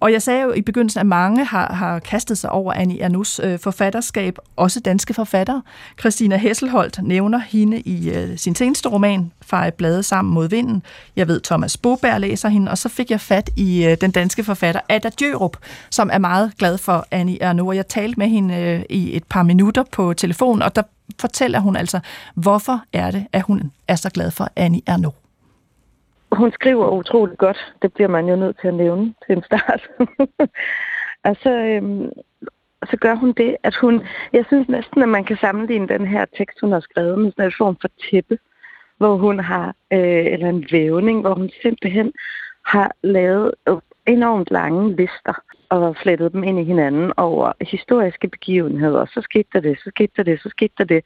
Og 0.04 0.12
jeg 0.12 0.22
sagde 0.22 0.42
jo 0.42 0.52
i 0.54 0.62
begyndelsen, 0.62 1.00
at 1.00 1.06
mange 1.06 1.46
har, 1.46 1.74
har 1.74 2.00
kastet 2.00 2.38
sig 2.38 2.50
over 2.50 2.74
Annie 2.74 3.02
Ernaux 3.02 3.40
øh, 3.44 3.60
forfatterskab, 3.60 4.38
også 4.56 4.80
danske 4.80 5.14
forfattere. 5.14 5.62
Christina 6.00 6.38
Hesselholdt 6.38 7.04
nævner 7.04 7.38
hende 7.40 7.80
i 7.80 8.10
øh, 8.10 8.38
sin 8.38 8.56
seneste 8.56 8.90
roman, 8.90 9.32
Fej 9.42 9.70
blade 9.70 10.04
sammen 10.04 10.34
mod 10.34 10.50
vinden. 10.50 10.84
Jeg 11.16 11.28
ved, 11.28 11.42
Thomas 11.42 11.78
Boberg 11.78 12.22
læser 12.22 12.50
hende, 12.50 12.72
og 12.72 12.78
så 12.78 12.90
fik 12.90 13.12
jeg 13.12 13.22
fat 13.22 13.50
i 13.56 13.86
øh, 13.86 13.98
den 14.02 14.12
danske 14.12 14.44
forfatter 14.44 14.82
Ada 14.90 15.10
Djørup, 15.20 15.58
som 15.90 16.10
er 16.14 16.18
meget 16.18 16.52
glad 16.58 16.78
for 16.78 17.08
Annie 17.12 17.42
Ernaux. 17.42 17.76
Jeg 17.76 17.88
talte 17.88 18.20
med 18.20 18.28
hende 18.28 18.56
øh, 18.56 18.82
i 18.90 19.16
et 19.18 19.24
par 19.24 19.44
minutter 19.44 19.84
på 19.92 20.14
telefon, 20.14 20.62
og 20.62 20.76
der 20.76 20.84
fortæller 21.20 21.60
hun 21.60 21.76
altså, 21.76 22.00
hvorfor 22.36 22.84
er 22.94 23.12
det, 23.12 23.26
at 23.34 23.42
hun 23.42 23.72
er 23.88 23.96
så 23.96 24.10
glad 24.10 24.32
for 24.32 24.50
Annie 24.56 24.82
Ernaux. 24.88 25.23
Hun 26.34 26.52
skriver 26.52 26.90
utroligt 26.90 27.38
godt. 27.38 27.74
Det 27.82 27.94
bliver 27.94 28.08
man 28.08 28.28
jo 28.28 28.36
nødt 28.36 28.60
til 28.62 28.68
at 28.68 28.74
nævne 28.74 29.14
til 29.26 29.38
en 29.38 29.44
start. 29.44 29.82
og 31.28 31.36
så, 31.44 31.50
øhm, 31.50 32.10
så 32.90 32.98
gør 32.98 33.16
hun 33.16 33.32
det, 33.32 33.58
at 33.64 33.76
hun... 33.76 34.02
Jeg 34.34 34.46
synes 34.48 34.68
næsten, 34.68 35.02
at 35.02 35.10
man 35.10 35.24
kan 35.24 35.38
sammenligne 35.38 35.88
den 35.88 36.08
her 36.08 36.26
tekst, 36.38 36.62
hun 36.62 36.72
har 36.72 36.80
skrevet 36.80 37.20
med 37.20 37.32
sådan 37.32 37.46
en 37.46 37.54
form 37.58 37.78
for 37.82 37.90
tæppe, 38.12 38.38
hvor 38.98 39.16
hun 39.16 39.40
har... 39.40 39.76
Øh, 39.94 40.26
eller 40.26 40.50
en 40.50 40.66
vævning, 40.72 41.22
hvor 41.22 41.34
hun 41.34 41.50
simpelthen 41.62 42.14
har 42.66 42.92
lavet 43.04 43.52
enormt 44.08 44.52
lange 44.52 44.96
lister 44.96 45.44
og 45.70 45.96
flettet 45.96 46.34
dem 46.34 46.44
ind 46.44 46.60
i 46.60 46.64
hinanden 46.64 47.14
over 47.18 47.52
historiske 47.62 48.28
begivenheder. 48.28 49.06
Så 49.06 49.22
skete 49.22 49.50
der 49.54 49.60
det, 49.60 49.80
så 49.80 49.90
skete 49.90 50.14
der 50.18 50.24
det, 50.24 50.42
så 50.42 50.50
skete 50.50 50.74
der 50.78 50.84
det. 50.84 51.04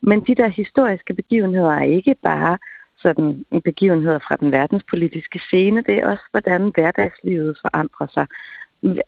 Men 0.00 0.20
de 0.20 0.34
der 0.34 0.48
historiske 0.48 1.14
begivenheder 1.14 1.72
er 1.72 1.84
ikke 1.84 2.14
bare 2.22 2.58
sådan 3.02 3.44
begivenheder 3.64 4.18
fra 4.18 4.36
den 4.36 4.52
verdenspolitiske 4.52 5.38
scene. 5.38 5.82
Det 5.82 5.94
er 5.98 6.10
også, 6.10 6.24
hvordan 6.30 6.72
hverdagslivet 6.74 7.58
forandrer 7.60 8.06
sig. 8.14 8.26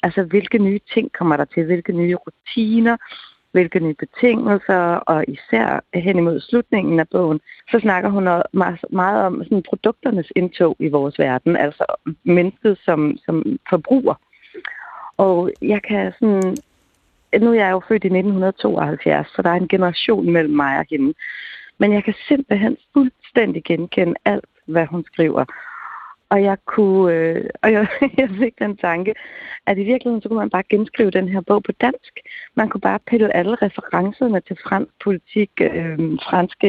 Altså, 0.03 0.23
hvilke 0.23 0.59
nye 0.59 0.81
ting 0.95 1.13
kommer 1.13 1.37
der 1.37 1.45
til? 1.45 1.65
Hvilke 1.65 1.93
nye 1.93 2.17
rutiner? 2.17 2.97
Hvilke 3.53 3.81
nye 3.81 3.95
betingelser? 3.95 4.85
Og 4.85 5.25
især 5.29 5.81
hen 5.95 6.19
imod 6.19 6.41
slutningen 6.41 7.01
af 7.01 7.09
bogen, 7.09 7.41
så 7.71 7.79
snakker 7.79 8.11
hun 8.11 8.29
meget 8.91 9.23
om 9.27 9.45
sådan 9.45 9.63
produkternes 9.63 10.33
indtog 10.37 10.77
i 10.79 10.89
vores 10.89 11.19
verden. 11.19 11.57
Altså 11.57 11.85
mennesket 12.25 12.79
som, 12.85 13.17
som 13.27 13.59
forbruger. 13.71 14.15
Og 15.17 15.51
jeg 15.63 15.83
kan 15.83 16.13
sådan... 16.21 16.57
Nu 17.41 17.51
er 17.51 17.55
jeg 17.55 17.71
jo 17.71 17.83
født 17.89 18.05
i 18.05 18.07
1972, 18.07 19.29
så 19.37 19.43
der 19.43 19.51
er 19.51 19.55
en 19.55 19.69
generation 19.69 20.33
mellem 20.33 20.55
mig 20.55 20.79
og 20.79 20.85
hende. 20.91 21.15
Men 21.79 21.93
jeg 21.93 22.05
kan 22.05 22.15
simpelthen 22.29 22.77
fuldstændig 22.93 23.65
genkende 23.65 24.15
alt, 24.25 24.45
hvad 24.67 24.87
hun 24.87 25.05
skriver. 25.05 25.45
Og 26.33 26.43
jeg 26.43 26.57
kunne, 26.65 27.15
øh, 27.15 27.51
og 27.63 27.73
jeg, 27.73 27.87
jeg 28.21 28.29
fik 28.39 28.59
den 28.59 28.77
tanke, 28.77 29.15
at 29.67 29.79
i 29.79 29.85
virkeligheden 29.85 30.23
så 30.23 30.29
kunne 30.29 30.39
man 30.39 30.51
bare 30.51 30.71
genskrive 30.71 31.11
den 31.11 31.29
her 31.29 31.41
bog 31.41 31.63
på 31.63 31.73
dansk. 31.73 32.13
Man 32.55 32.69
kunne 32.69 32.81
bare 32.81 32.99
pille 33.07 33.37
alle 33.37 33.55
referencerne 33.55 34.41
til 34.41 34.57
fransk 34.67 34.93
politik, 35.05 35.51
øh, 35.61 35.99
franske 36.29 36.69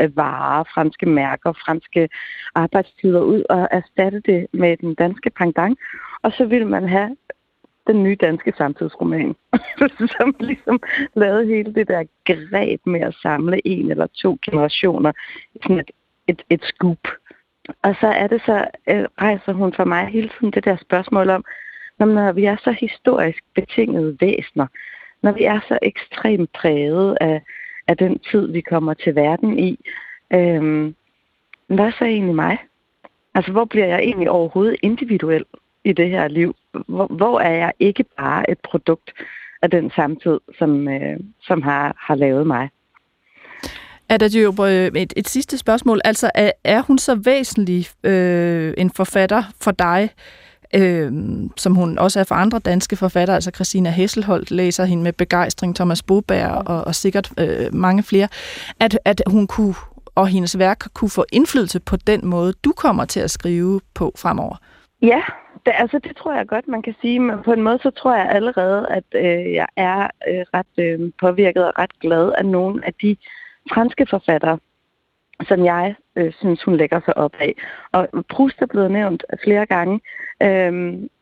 øh, 0.00 0.16
varer, 0.16 0.64
franske 0.74 1.06
mærker, 1.06 1.52
franske 1.52 2.08
arbejdstider 2.54 3.20
ud 3.20 3.42
og 3.50 3.68
erstatte 3.70 4.20
det 4.20 4.46
med 4.52 4.76
den 4.76 4.94
danske 4.94 5.30
pendant. 5.30 5.78
Og 6.22 6.32
så 6.32 6.44
ville 6.44 6.68
man 6.68 6.88
have 6.88 7.16
den 7.92 8.02
nye 8.02 8.16
danske 8.20 8.52
samtidsroman, 8.56 9.34
som 10.18 10.34
ligesom 10.40 10.80
lavede 11.14 11.46
hele 11.46 11.74
det 11.74 11.88
der 11.88 12.04
greb 12.24 12.80
med 12.86 13.00
at 13.00 13.14
samle 13.22 13.66
en 13.66 13.90
eller 13.90 14.06
to 14.06 14.38
generationer 14.44 15.12
i 15.54 15.58
sådan 15.62 15.78
et, 15.78 15.90
et, 16.26 16.42
et 16.50 16.64
scoop. 16.64 17.08
Og 17.82 17.94
så 18.00 18.06
er 18.06 18.26
det 18.26 18.42
så, 18.46 18.66
øh, 18.88 19.04
rejser 19.20 19.52
hun 19.52 19.72
for 19.72 19.84
mig 19.84 20.06
hele 20.06 20.30
tiden 20.38 20.52
det 20.52 20.64
der 20.64 20.76
spørgsmål 20.76 21.30
om, 21.30 21.44
når 21.98 22.32
vi 22.32 22.44
er 22.44 22.56
så 22.64 22.70
historisk 22.70 23.44
betingede 23.54 24.16
væsner, 24.20 24.66
når 25.22 25.32
vi 25.32 25.44
er 25.44 25.60
så 25.68 25.78
ekstremt 25.82 26.52
præget 26.52 27.18
af 27.20 27.42
af 27.90 27.96
den 27.96 28.18
tid, 28.18 28.52
vi 28.52 28.60
kommer 28.60 28.94
til 28.94 29.14
verden 29.14 29.58
i. 29.58 29.78
Øhm, 30.32 30.94
hvad 31.66 31.92
så 31.92 32.04
egentlig 32.04 32.34
mig? 32.34 32.58
Altså, 33.34 33.52
hvor 33.52 33.64
bliver 33.64 33.86
jeg 33.86 33.98
egentlig 33.98 34.30
overhovedet 34.30 34.76
individuel 34.82 35.44
i 35.84 35.92
det 35.92 36.10
her 36.10 36.28
liv? 36.28 36.54
Hvor, 36.88 37.06
hvor 37.06 37.40
er 37.40 37.54
jeg 37.54 37.72
ikke 37.78 38.04
bare 38.18 38.50
et 38.50 38.58
produkt 38.58 39.12
af 39.62 39.70
den 39.70 39.90
samtid, 39.90 40.40
som, 40.58 40.88
øh, 40.88 41.16
som 41.42 41.62
har, 41.62 41.94
har 41.98 42.14
lavet 42.14 42.46
mig? 42.46 42.70
Er 44.08 44.16
der 44.16 44.40
jo 44.42 44.64
et, 44.96 45.12
et 45.16 45.28
sidste 45.28 45.58
spørgsmål. 45.58 46.00
Altså, 46.04 46.30
er, 46.34 46.50
er 46.64 46.82
hun 46.82 46.98
så 46.98 47.14
væsentlig 47.14 47.86
øh, 48.04 48.74
en 48.78 48.90
forfatter 48.90 49.42
for 49.60 49.70
dig, 49.70 50.10
øh, 50.74 51.12
som 51.56 51.74
hun 51.74 51.98
også 51.98 52.20
er 52.20 52.24
for 52.24 52.34
andre 52.34 52.58
danske 52.58 52.96
forfattere, 52.96 53.34
altså 53.34 53.50
Christina 53.54 53.90
Hesselholdt 53.90 54.50
læser 54.50 54.84
hende 54.84 55.02
med 55.02 55.12
begejstring, 55.12 55.76
Thomas 55.76 56.02
Boberg 56.02 56.68
og, 56.68 56.84
og 56.84 56.94
sikkert 56.94 57.32
øh, 57.38 57.74
mange 57.74 58.02
flere, 58.02 58.28
at, 58.80 58.98
at 59.04 59.22
hun 59.26 59.46
kunne 59.46 59.74
og 60.14 60.28
hendes 60.28 60.58
værk 60.58 60.84
kunne 60.94 61.10
få 61.10 61.24
indflydelse 61.32 61.80
på 61.80 61.96
den 61.96 62.26
måde, 62.26 62.52
du 62.64 62.72
kommer 62.76 63.04
til 63.04 63.20
at 63.20 63.30
skrive 63.30 63.80
på 63.94 64.12
fremover? 64.18 64.56
Ja, 65.02 65.20
det, 65.66 65.74
altså 65.78 65.98
det 65.98 66.16
tror 66.16 66.34
jeg 66.34 66.48
godt, 66.48 66.68
man 66.68 66.82
kan 66.82 66.94
sige. 67.00 67.20
Men 67.20 67.42
på 67.42 67.52
en 67.52 67.62
måde, 67.62 67.78
så 67.82 67.90
tror 67.90 68.16
jeg 68.16 68.28
allerede, 68.28 68.88
at 68.88 69.04
øh, 69.14 69.52
jeg 69.52 69.66
er 69.76 70.02
øh, 70.28 70.44
ret 70.54 70.74
øh, 70.78 71.12
påvirket 71.20 71.66
og 71.66 71.78
ret 71.78 71.98
glad 72.00 72.32
af 72.38 72.46
nogle 72.46 72.86
af 72.86 72.94
de 72.94 73.16
franske 73.72 74.06
forfattere, 74.10 74.58
som 75.48 75.64
jeg 75.64 75.94
øh, 76.16 76.32
synes, 76.32 76.62
hun 76.62 76.76
lægger 76.76 77.00
sig 77.04 77.16
op 77.16 77.34
af. 77.38 77.54
Og 77.92 78.08
Proust 78.28 78.62
er 78.62 78.66
blevet 78.66 78.90
nævnt 78.90 79.24
flere 79.44 79.66
gange, 79.66 80.00
øh, 80.42 80.72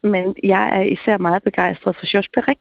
men 0.02 0.35
jeg 0.42 0.78
er 0.78 0.83
især 0.83 1.18
meget 1.18 1.42
begejstret 1.42 1.97
for 1.97 2.11
Georges 2.11 2.28
Perec. 2.28 2.59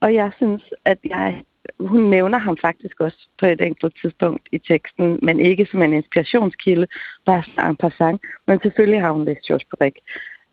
Og 0.00 0.14
jeg 0.14 0.30
synes, 0.36 0.62
at 0.84 0.98
jeg 1.04 1.42
hun 1.80 2.02
nævner 2.02 2.38
ham 2.38 2.56
faktisk 2.60 3.00
også 3.00 3.28
på 3.40 3.46
et 3.46 3.60
enkelt 3.60 3.94
tidspunkt 4.00 4.48
i 4.52 4.58
teksten, 4.58 5.18
men 5.22 5.40
ikke 5.40 5.66
som 5.70 5.82
en 5.82 5.92
inspirationskilde, 5.92 6.86
bare 7.26 7.68
en 7.70 7.76
passant. 7.76 8.20
Men 8.46 8.60
selvfølgelig 8.62 9.00
har 9.00 9.10
hun 9.10 9.24
læst 9.24 9.40
Georges 9.46 9.64
Perec. 9.64 9.94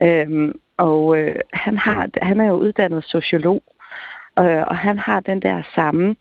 Øhm, 0.03 0.59
og 0.77 1.17
øh, 1.17 1.35
han, 1.53 1.77
har, 1.77 2.09
han 2.21 2.39
er 2.39 2.47
jo 2.47 2.53
uddannet 2.53 3.03
sociolog, 3.03 3.63
øh, 4.39 4.63
og 4.67 4.77
han 4.77 4.99
har 4.99 5.19
den 5.19 5.41
der 5.41 5.63
samme 5.75 6.15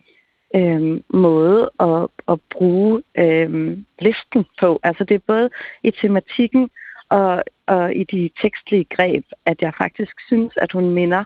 øh, 0.57 1.01
måde 1.15 1.71
at, 1.81 2.09
at 2.29 2.39
bruge 2.51 3.03
øh, 3.19 3.79
listen 3.99 4.45
på. 4.61 4.81
Altså 4.83 5.05
det 5.05 5.15
er 5.15 5.27
både 5.27 5.51
i 5.83 5.91
tematikken 5.91 6.71
og, 7.09 7.43
og 7.67 7.95
i 7.95 8.05
de 8.05 8.31
tekstlige 8.43 8.85
greb, 8.85 9.25
at 9.47 9.63
jeg 9.63 9.73
faktisk 9.79 10.13
synes, 10.27 10.53
at 10.57 10.73
hun 10.73 10.91
minder 10.91 11.25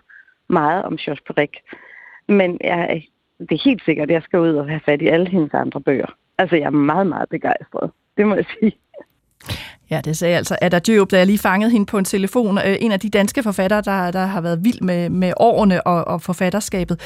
meget 0.49 0.83
om 0.83 0.97
Georges 0.97 1.21
Perec. 1.21 1.51
Men 2.27 2.57
jeg, 2.61 3.03
det 3.39 3.51
er 3.51 3.63
helt 3.63 3.83
sikkert, 3.85 4.09
at 4.09 4.13
jeg 4.13 4.23
skal 4.23 4.39
ud 4.39 4.55
og 4.55 4.69
have 4.69 4.81
fat 4.85 5.01
i 5.01 5.07
alle 5.07 5.29
hendes 5.29 5.53
andre 5.53 5.81
bøger. 5.81 6.15
Altså 6.37 6.55
jeg 6.55 6.65
er 6.65 6.69
meget, 6.69 7.07
meget 7.07 7.29
begejstret. 7.29 7.91
Det 8.17 8.27
må 8.27 8.35
jeg 8.35 8.45
sige. 8.59 8.77
Ja, 9.89 10.01
det 10.05 10.17
sagde 10.17 10.37
altså 10.37 10.57
Ada 10.61 10.79
Djøb, 10.79 11.11
da 11.11 11.17
jeg 11.17 11.25
lige 11.25 11.37
fangede 11.37 11.71
hende 11.71 11.85
på 11.85 11.97
en 11.97 12.05
telefon. 12.05 12.57
Øh, 12.57 12.75
en 12.79 12.91
af 12.91 12.99
de 12.99 13.09
danske 13.09 13.43
forfattere, 13.43 13.81
der, 13.81 14.11
der 14.11 14.25
har 14.25 14.41
været 14.41 14.63
vild 14.63 14.81
med, 14.81 15.09
med 15.09 15.33
årene 15.37 15.87
og, 15.87 16.07
og 16.07 16.21
forfatterskabet. 16.21 16.99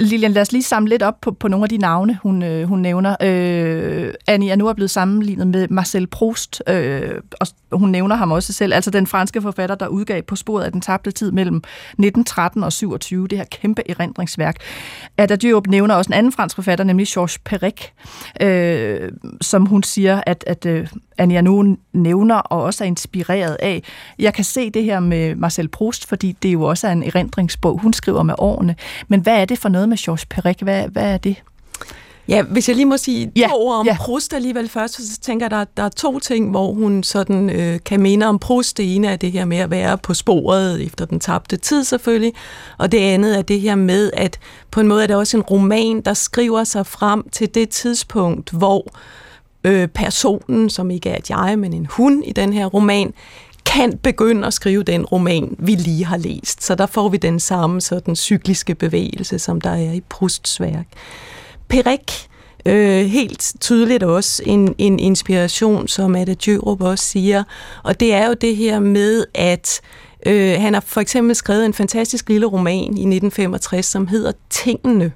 Lilian, 0.00 0.32
lad 0.32 0.42
os 0.42 0.52
lige 0.52 0.62
samle 0.62 0.90
lidt 0.90 1.02
op 1.02 1.20
på, 1.20 1.30
på 1.30 1.48
nogle 1.48 1.64
af 1.64 1.68
de 1.68 1.78
navne, 1.78 2.18
hun, 2.22 2.42
øh, 2.42 2.68
hun 2.68 2.78
nævner. 2.78 3.16
Øh, 3.22 4.14
Annie 4.26 4.50
er 4.50 4.56
nu 4.56 4.66
er 4.66 4.72
blevet 4.72 4.90
sammenlignet 4.90 5.46
med 5.46 5.68
Marcel 5.70 6.06
Proust, 6.06 6.62
øh, 6.68 7.10
og 7.40 7.46
hun 7.72 7.90
nævner 7.90 8.16
ham 8.16 8.32
også 8.32 8.52
selv, 8.52 8.74
altså 8.74 8.90
den 8.90 9.06
franske 9.06 9.42
forfatter, 9.42 9.74
der 9.74 9.86
udgav 9.86 10.22
på 10.22 10.36
sporet 10.36 10.64
af 10.64 10.72
den 10.72 10.80
tabte 10.80 11.10
tid 11.10 11.32
mellem 11.32 11.56
1913 11.56 12.64
og 12.64 12.72
27, 12.72 13.28
det 13.28 13.38
her 13.38 13.44
kæmpe 13.44 13.90
erindringsværk. 13.90 14.56
Ada 15.18 15.36
Djøb 15.36 15.66
nævner 15.66 15.94
også 15.94 16.08
en 16.08 16.14
anden 16.14 16.32
fransk 16.32 16.56
forfatter, 16.56 16.84
nemlig 16.84 17.06
Georges 17.06 17.38
Perec, 17.38 17.82
øh, 18.40 19.12
som 19.40 19.66
hun 19.66 19.82
siger, 19.82 20.20
at, 20.26 20.44
at 20.46 20.66
øh, 20.66 20.88
Annie 21.18 21.42
nu 21.42 21.76
nævner 21.92 22.25
og 22.34 22.62
også 22.62 22.84
er 22.84 22.86
inspireret 22.86 23.56
af. 23.60 23.82
Jeg 24.18 24.34
kan 24.34 24.44
se 24.44 24.70
det 24.70 24.84
her 24.84 25.00
med 25.00 25.34
Marcel 25.34 25.68
Proust, 25.68 26.06
fordi 26.06 26.36
det 26.42 26.52
jo 26.52 26.62
også 26.62 26.88
er 26.88 26.92
en 26.92 27.02
erindringsbog, 27.02 27.78
hun 27.78 27.92
skriver 27.92 28.22
med 28.22 28.34
årene. 28.38 28.76
Men 29.08 29.20
hvad 29.20 29.40
er 29.40 29.44
det 29.44 29.58
for 29.58 29.68
noget 29.68 29.88
med 29.88 29.96
Georges 29.96 30.26
Perec? 30.26 30.56
Hvad, 30.60 30.88
hvad 30.88 31.14
er 31.14 31.18
det? 31.18 31.36
Ja, 32.28 32.42
hvis 32.42 32.68
jeg 32.68 32.76
lige 32.76 32.86
må 32.86 32.96
sige 32.96 33.32
ja, 33.36 33.46
to 33.50 33.66
ord 33.66 33.74
om 33.74 33.86
ja. 33.86 33.96
Proust 33.96 34.34
alligevel 34.34 34.68
først, 34.68 34.94
så 34.94 35.20
tænker 35.20 35.46
jeg, 35.46 35.50
der, 35.50 35.64
der 35.76 35.82
er 35.82 35.88
to 35.88 36.18
ting, 36.18 36.50
hvor 36.50 36.72
hun 36.72 37.02
sådan 37.02 37.50
øh, 37.50 37.80
kan 37.84 38.00
mene 38.00 38.26
om 38.26 38.38
Proust. 38.38 38.76
Det 38.76 38.96
ene 38.96 39.08
er 39.08 39.16
det 39.16 39.32
her 39.32 39.44
med 39.44 39.56
at 39.56 39.70
være 39.70 39.98
på 39.98 40.14
sporet 40.14 40.84
efter 40.84 41.04
den 41.04 41.20
tabte 41.20 41.56
tid 41.56 41.84
selvfølgelig, 41.84 42.32
og 42.78 42.92
det 42.92 42.98
andet 42.98 43.38
er 43.38 43.42
det 43.42 43.60
her 43.60 43.74
med, 43.74 44.10
at 44.14 44.38
på 44.70 44.80
en 44.80 44.88
måde 44.88 45.02
er 45.02 45.06
det 45.06 45.16
også 45.16 45.36
en 45.36 45.42
roman, 45.42 46.00
der 46.00 46.14
skriver 46.14 46.64
sig 46.64 46.86
frem 46.86 47.28
til 47.32 47.54
det 47.54 47.68
tidspunkt, 47.68 48.50
hvor 48.50 48.78
øh, 48.78 49.00
Øh, 49.66 49.88
personen, 49.88 50.70
som 50.70 50.90
ikke 50.90 51.10
er 51.10 51.16
et 51.16 51.30
jeg, 51.30 51.58
men 51.58 51.72
en 51.72 51.86
hun 51.90 52.22
i 52.22 52.32
den 52.32 52.52
her 52.52 52.66
roman, 52.66 53.14
kan 53.64 53.98
begynde 53.98 54.46
at 54.46 54.54
skrive 54.54 54.82
den 54.82 55.04
roman, 55.04 55.56
vi 55.58 55.72
lige 55.72 56.04
har 56.04 56.16
læst. 56.16 56.64
Så 56.64 56.74
der 56.74 56.86
får 56.86 57.08
vi 57.08 57.16
den 57.16 57.40
samme 57.40 57.80
sådan 57.80 58.16
cykliske 58.16 58.74
bevægelse, 58.74 59.38
som 59.38 59.60
der 59.60 59.70
er 59.70 59.92
i 59.92 60.00
Prusts 60.08 60.60
værk. 60.60 60.86
Perik, 61.68 62.28
øh, 62.66 63.06
helt 63.06 63.52
tydeligt 63.60 64.02
også 64.02 64.42
en, 64.46 64.74
en 64.78 64.98
inspiration, 64.98 65.88
som 65.88 66.14
Ada 66.14 66.34
Djørup 66.44 66.82
også 66.82 67.04
siger, 67.04 67.44
og 67.84 68.00
det 68.00 68.14
er 68.14 68.26
jo 68.26 68.34
det 68.34 68.56
her 68.56 68.80
med, 68.80 69.24
at 69.34 69.80
øh, 70.26 70.60
han 70.60 70.74
har 70.74 70.80
for 70.80 71.00
eksempel 71.00 71.36
skrevet 71.36 71.64
en 71.66 71.74
fantastisk 71.74 72.28
lille 72.28 72.46
roman 72.46 72.82
i 72.82 72.86
1965, 72.86 73.86
som 73.86 74.06
hedder 74.06 74.32
Tingene, 74.50 75.12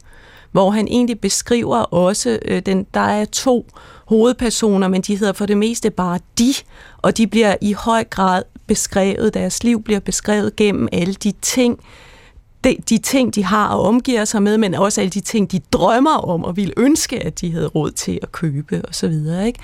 hvor 0.52 0.70
han 0.70 0.88
egentlig 0.88 1.20
beskriver 1.20 1.78
også, 1.78 2.38
øh, 2.44 2.62
den, 2.66 2.86
der 2.94 3.00
er 3.00 3.24
to 3.24 3.66
hovedpersoner, 4.10 4.88
men 4.88 5.00
de 5.00 5.16
hedder 5.16 5.32
for 5.32 5.46
det 5.46 5.58
meste 5.58 5.90
bare 5.90 6.18
de, 6.38 6.54
og 6.98 7.16
de 7.16 7.26
bliver 7.26 7.56
i 7.60 7.72
høj 7.72 8.04
grad 8.04 8.42
beskrevet, 8.66 9.34
deres 9.34 9.64
liv 9.64 9.82
bliver 9.82 10.00
beskrevet 10.00 10.56
gennem 10.56 10.88
alle 10.92 11.14
de 11.14 11.32
ting, 11.42 11.78
de, 12.64 12.76
de 12.88 12.98
ting, 12.98 13.34
de 13.34 13.44
har 13.44 13.68
og 13.68 13.82
omgiver 13.82 14.24
sig 14.24 14.42
med, 14.42 14.58
men 14.58 14.74
også 14.74 15.00
alle 15.00 15.10
de 15.10 15.20
ting, 15.20 15.52
de 15.52 15.60
drømmer 15.72 16.16
om 16.16 16.44
og 16.44 16.56
ville 16.56 16.72
ønske, 16.76 17.26
at 17.26 17.40
de 17.40 17.52
havde 17.52 17.66
råd 17.66 17.90
til 17.90 18.18
at 18.22 18.32
købe 18.32 18.82
osv. 18.88 18.92
Så, 18.92 19.08
videre, 19.08 19.46
ikke? 19.46 19.58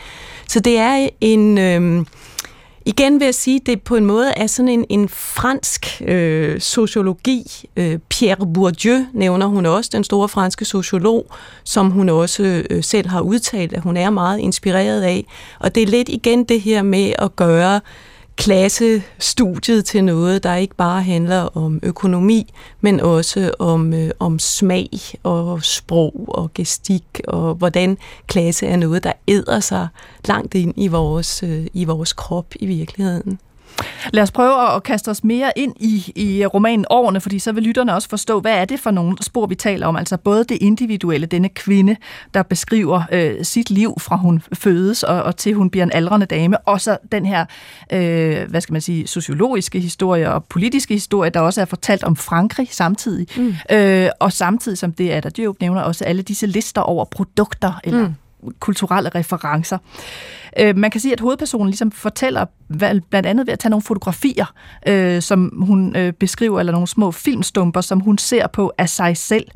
så 0.49 0.61
det 0.61 0.79
er 0.79 1.09
en... 1.21 1.59
Øh, 1.59 2.07
Igen 2.89 3.21
vil 3.21 3.25
jeg 3.25 3.35
sige, 3.35 3.57
at 3.61 3.67
det 3.67 3.83
på 3.83 3.97
en 3.97 4.07
måde 4.07 4.33
er 4.37 4.47
sådan 4.47 4.69
en, 4.69 4.85
en 4.89 5.09
fransk 5.09 6.03
øh, 6.05 6.61
sociologi. 6.61 7.69
Øh, 7.77 7.99
Pierre 7.99 8.47
Bourdieu 8.55 9.07
nævner 9.13 9.47
hun 9.47 9.67
også, 9.67 9.91
den 9.93 10.05
store 10.05 10.29
franske 10.29 10.65
sociolog, 10.65 11.27
som 11.65 11.91
hun 11.91 12.09
også 12.09 12.65
øh, 12.71 12.85
selv 12.85 13.09
har 13.09 13.21
udtalt, 13.21 13.73
at 13.73 13.83
hun 13.83 13.97
er 13.97 14.11
meget 14.11 14.39
inspireret 14.39 15.03
af. 15.03 15.27
Og 15.59 15.75
det 15.75 15.83
er 15.83 15.87
lidt 15.87 16.09
igen 16.09 16.45
det 16.45 16.61
her 16.61 16.83
med 16.83 17.13
at 17.19 17.37
gøre 17.37 17.81
klassestudiet 18.37 19.85
til 19.85 20.05
noget, 20.05 20.43
der 20.43 20.55
ikke 20.55 20.75
bare 20.75 21.03
handler 21.03 21.57
om 21.57 21.81
økonomi, 21.83 22.53
men 22.81 23.01
også 23.01 23.55
om, 23.59 23.95
øh, 23.95 24.11
om 24.19 24.39
smag 24.39 24.91
og 25.23 25.65
sprog 25.65 26.25
og 26.29 26.51
gestik, 26.55 27.21
og 27.29 27.55
hvordan 27.55 27.99
klasse 28.27 28.67
er 28.67 28.77
noget, 28.77 29.05
der 29.05 29.13
æder 29.29 29.61
sig 29.61 29.89
langt 30.29 30.55
ind 30.55 30.75
i 30.77 30.89
vores, 30.89 31.43
øh, 31.43 31.67
i 31.73 31.85
vores 31.85 32.13
krop 32.13 32.47
i 32.55 32.67
virkeligheden. 32.67 33.39
Lad 34.13 34.23
os 34.23 34.31
prøve 34.31 34.75
at 34.75 34.83
kaste 34.83 35.09
os 35.09 35.25
mere 35.25 35.53
ind 35.57 35.75
i, 35.81 36.13
i 36.17 36.47
romanen 36.47 36.87
Årene, 36.91 37.21
fordi 37.21 37.39
så 37.39 37.53
vil 37.53 37.63
lytterne 37.63 37.95
også 37.95 38.09
forstå, 38.09 38.41
hvad 38.41 38.53
er 38.53 38.65
det 38.65 38.81
for 38.81 38.91
nogle 38.91 39.17
spor, 39.21 39.47
vi 39.47 39.55
taler 39.55 39.87
om. 39.87 39.97
Altså 39.97 40.17
både 40.17 40.45
det 40.45 40.59
individuelle, 40.61 41.27
denne 41.27 41.49
kvinde, 41.49 41.97
der 42.35 42.43
beskriver 42.43 43.03
øh, 43.13 43.45
sit 43.45 43.71
liv 43.71 43.95
fra 44.01 44.17
hun 44.17 44.43
fødes 44.55 45.03
og, 45.03 45.23
og 45.23 45.37
til 45.37 45.55
hun 45.55 45.71
bliver 45.71 45.85
en 45.85 45.93
aldrende 45.93 46.27
dame, 46.27 46.59
og 46.59 46.81
så 46.81 46.99
den 47.13 47.27
her, 47.27 47.45
øh, 47.93 48.51
hvad 48.51 48.61
skal 48.61 48.73
man 48.73 48.81
sige, 48.81 49.07
sociologiske 49.07 49.81
historie 49.81 50.33
og 50.33 50.45
politiske 50.45 50.95
historie, 50.95 51.31
der 51.31 51.41
også 51.41 51.61
er 51.61 51.65
fortalt 51.65 52.05
om 52.05 52.17
Frankrig 52.17 52.69
samtidig. 52.71 53.27
Mm. 53.37 53.55
Øh, 53.71 54.09
og 54.21 54.33
samtidig, 54.33 54.79
som 54.79 54.93
det 54.93 55.13
er 55.13 55.21
der 55.21 55.31
Djøb 55.31 55.61
nævner, 55.61 55.81
også 55.81 56.05
alle 56.05 56.23
disse 56.23 56.47
lister 56.47 56.81
over 56.81 57.05
produkter 57.05 57.81
eller 57.85 58.09
mm 58.09 58.15
kulturelle 58.61 59.11
referencer. 59.15 59.79
Øh, 60.59 60.77
man 60.77 60.91
kan 60.91 61.01
sige, 61.01 61.13
at 61.13 61.21
hovedpersonen 61.21 61.69
ligesom 61.69 61.91
fortæller, 61.91 62.47
blandt 63.11 63.27
andet 63.27 63.47
ved 63.47 63.53
at 63.53 63.59
tage 63.59 63.71
nogle 63.71 63.83
fotografier, 63.83 64.55
øh, 64.87 65.23
som 65.23 65.53
hun 65.63 65.97
øh, 65.97 66.13
beskriver, 66.13 66.61
eller 66.61 66.73
nogle 66.73 66.87
små 66.87 67.11
filmstumper, 67.11 67.81
som 67.81 68.01
hun 68.01 68.19
ser 68.19 68.47
på 68.47 68.73
af 68.79 68.89
sig 68.89 69.17
selv. 69.17 69.47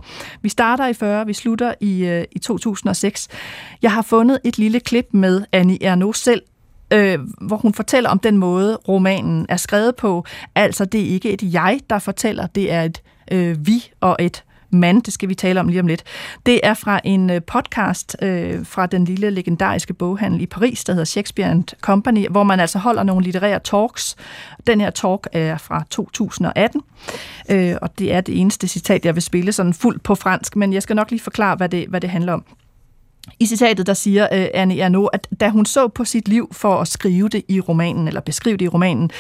Vi 0.43 0.49
starter 0.49 0.87
i 0.87 0.95
40, 0.95 1.27
vi 1.27 1.33
slutter 1.33 1.75
i, 1.81 2.05
øh, 2.05 2.25
i 2.33 2.39
2006. 2.39 3.29
Jeg 3.83 3.93
har 3.93 4.03
fundet 4.03 4.39
et 4.45 4.59
lille 4.59 4.81
klip 4.81 5.07
med 5.13 5.43
Annie 5.53 5.85
Ernaux 5.85 6.17
selv, 6.17 6.43
øh, 6.93 7.19
hvor 7.41 7.57
hun 7.57 7.75
fortæller 7.75 8.11
om 8.11 8.19
den 8.19 8.37
måde, 8.37 8.77
romanen 8.77 9.47
er 9.49 9.57
skrevet 9.57 9.97
på. 9.97 10.25
Altså, 10.55 10.85
det 10.85 11.01
er 11.01 11.09
ikke 11.09 11.31
et 11.33 11.53
jeg, 11.53 11.81
der 11.91 11.99
fortæller, 11.99 12.47
det 12.47 12.73
er 12.73 12.83
et 12.83 13.03
øh, 13.33 13.67
vi 13.67 13.91
og 14.01 14.17
et 14.21 14.45
man, 14.71 15.01
det 15.01 15.13
skal 15.13 15.29
vi 15.29 15.35
tale 15.35 15.61
om 15.61 15.69
lige 15.69 15.81
om 15.81 15.87
lidt. 15.87 16.03
Det 16.47 16.61
er 16.63 16.75
fra 16.75 17.01
en 17.05 17.31
øh, 17.31 17.43
podcast 17.43 18.17
øh, 18.23 18.67
fra 18.67 18.87
den 18.87 19.05
lille 19.05 19.31
legendariske 19.31 19.95
boghandel 19.95 20.41
i 20.41 20.47
Paris, 20.47 20.85
der 20.85 20.93
hedder 20.93 21.05
Shakespeare 21.05 21.51
and 21.51 21.65
Company, 21.81 22.29
hvor 22.29 22.43
man 22.43 22.61
altså 22.61 22.79
holder 22.79 23.03
nogle 23.03 23.25
litterære 23.25 23.61
talks. 23.65 24.17
Den 24.67 24.81
her 24.81 24.91
talk 24.91 25.27
er 25.33 25.59
fra 25.59 25.85
2018, 25.91 26.83
øh, 27.51 27.77
og 27.83 27.99
det 27.99 28.13
er 28.13 28.21
det 28.21 28.41
eneste 28.41 28.69
citat, 28.69 29.05
jeg 29.05 29.15
vil 29.15 29.23
spille 29.23 29.53
sådan 29.53 29.75
fuldt 29.75 30.03
på 30.03 30.15
fransk, 30.15 30.57
men 30.57 30.73
jeg 30.73 30.83
skal 30.83 30.97
nok 30.97 31.11
lige 31.11 31.21
forklare, 31.21 31.57
hvad 31.57 31.69
det, 31.69 31.87
hvad 31.89 32.01
det 32.01 32.11
handler 32.11 32.33
om 32.33 32.45
i 33.41 33.47
citatet, 33.47 33.87
der 33.87 33.95
siger 33.95 34.29
øh, 34.33 34.47
Anne 34.55 34.79
Ernaux, 34.79 35.09
at 35.13 35.29
da 35.41 35.49
hun 35.49 35.67
så 35.67 35.89
på 35.89 36.05
sit 36.05 36.29
liv 36.29 36.49
for 36.53 36.81
at 36.81 36.89
skrive 36.89 37.29
det 37.29 37.43
i 37.49 37.61
romanen, 37.61 38.09
eller 38.09 38.21
beskrive 38.21 38.57
det 38.57 38.65
i 38.65 38.69
romanen, 38.69 39.11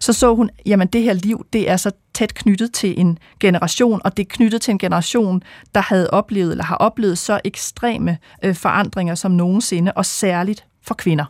så 0.00 0.12
så 0.12 0.34
hun, 0.34 0.50
jamen 0.66 0.88
det 0.88 1.02
her 1.02 1.12
liv, 1.12 1.46
det 1.52 1.70
er 1.70 1.76
så 1.76 1.90
tæt 2.14 2.34
knyttet 2.34 2.72
til 2.72 3.00
en 3.00 3.18
generation, 3.40 4.00
og 4.04 4.16
det 4.16 4.22
er 4.22 4.28
knyttet 4.30 4.62
til 4.62 4.72
en 4.72 4.78
generation, 4.78 5.42
der 5.74 5.80
havde 5.80 6.10
oplevet, 6.10 6.50
eller 6.50 6.64
har 6.64 6.76
oplevet 6.76 7.18
så 7.18 7.40
ekstreme 7.44 8.18
øh, 8.42 8.54
forandringer 8.54 9.14
som 9.14 9.30
nogensinde, 9.30 9.92
og 9.92 10.06
særligt 10.06 10.64
for 10.82 10.94
kvinder. 10.94 11.24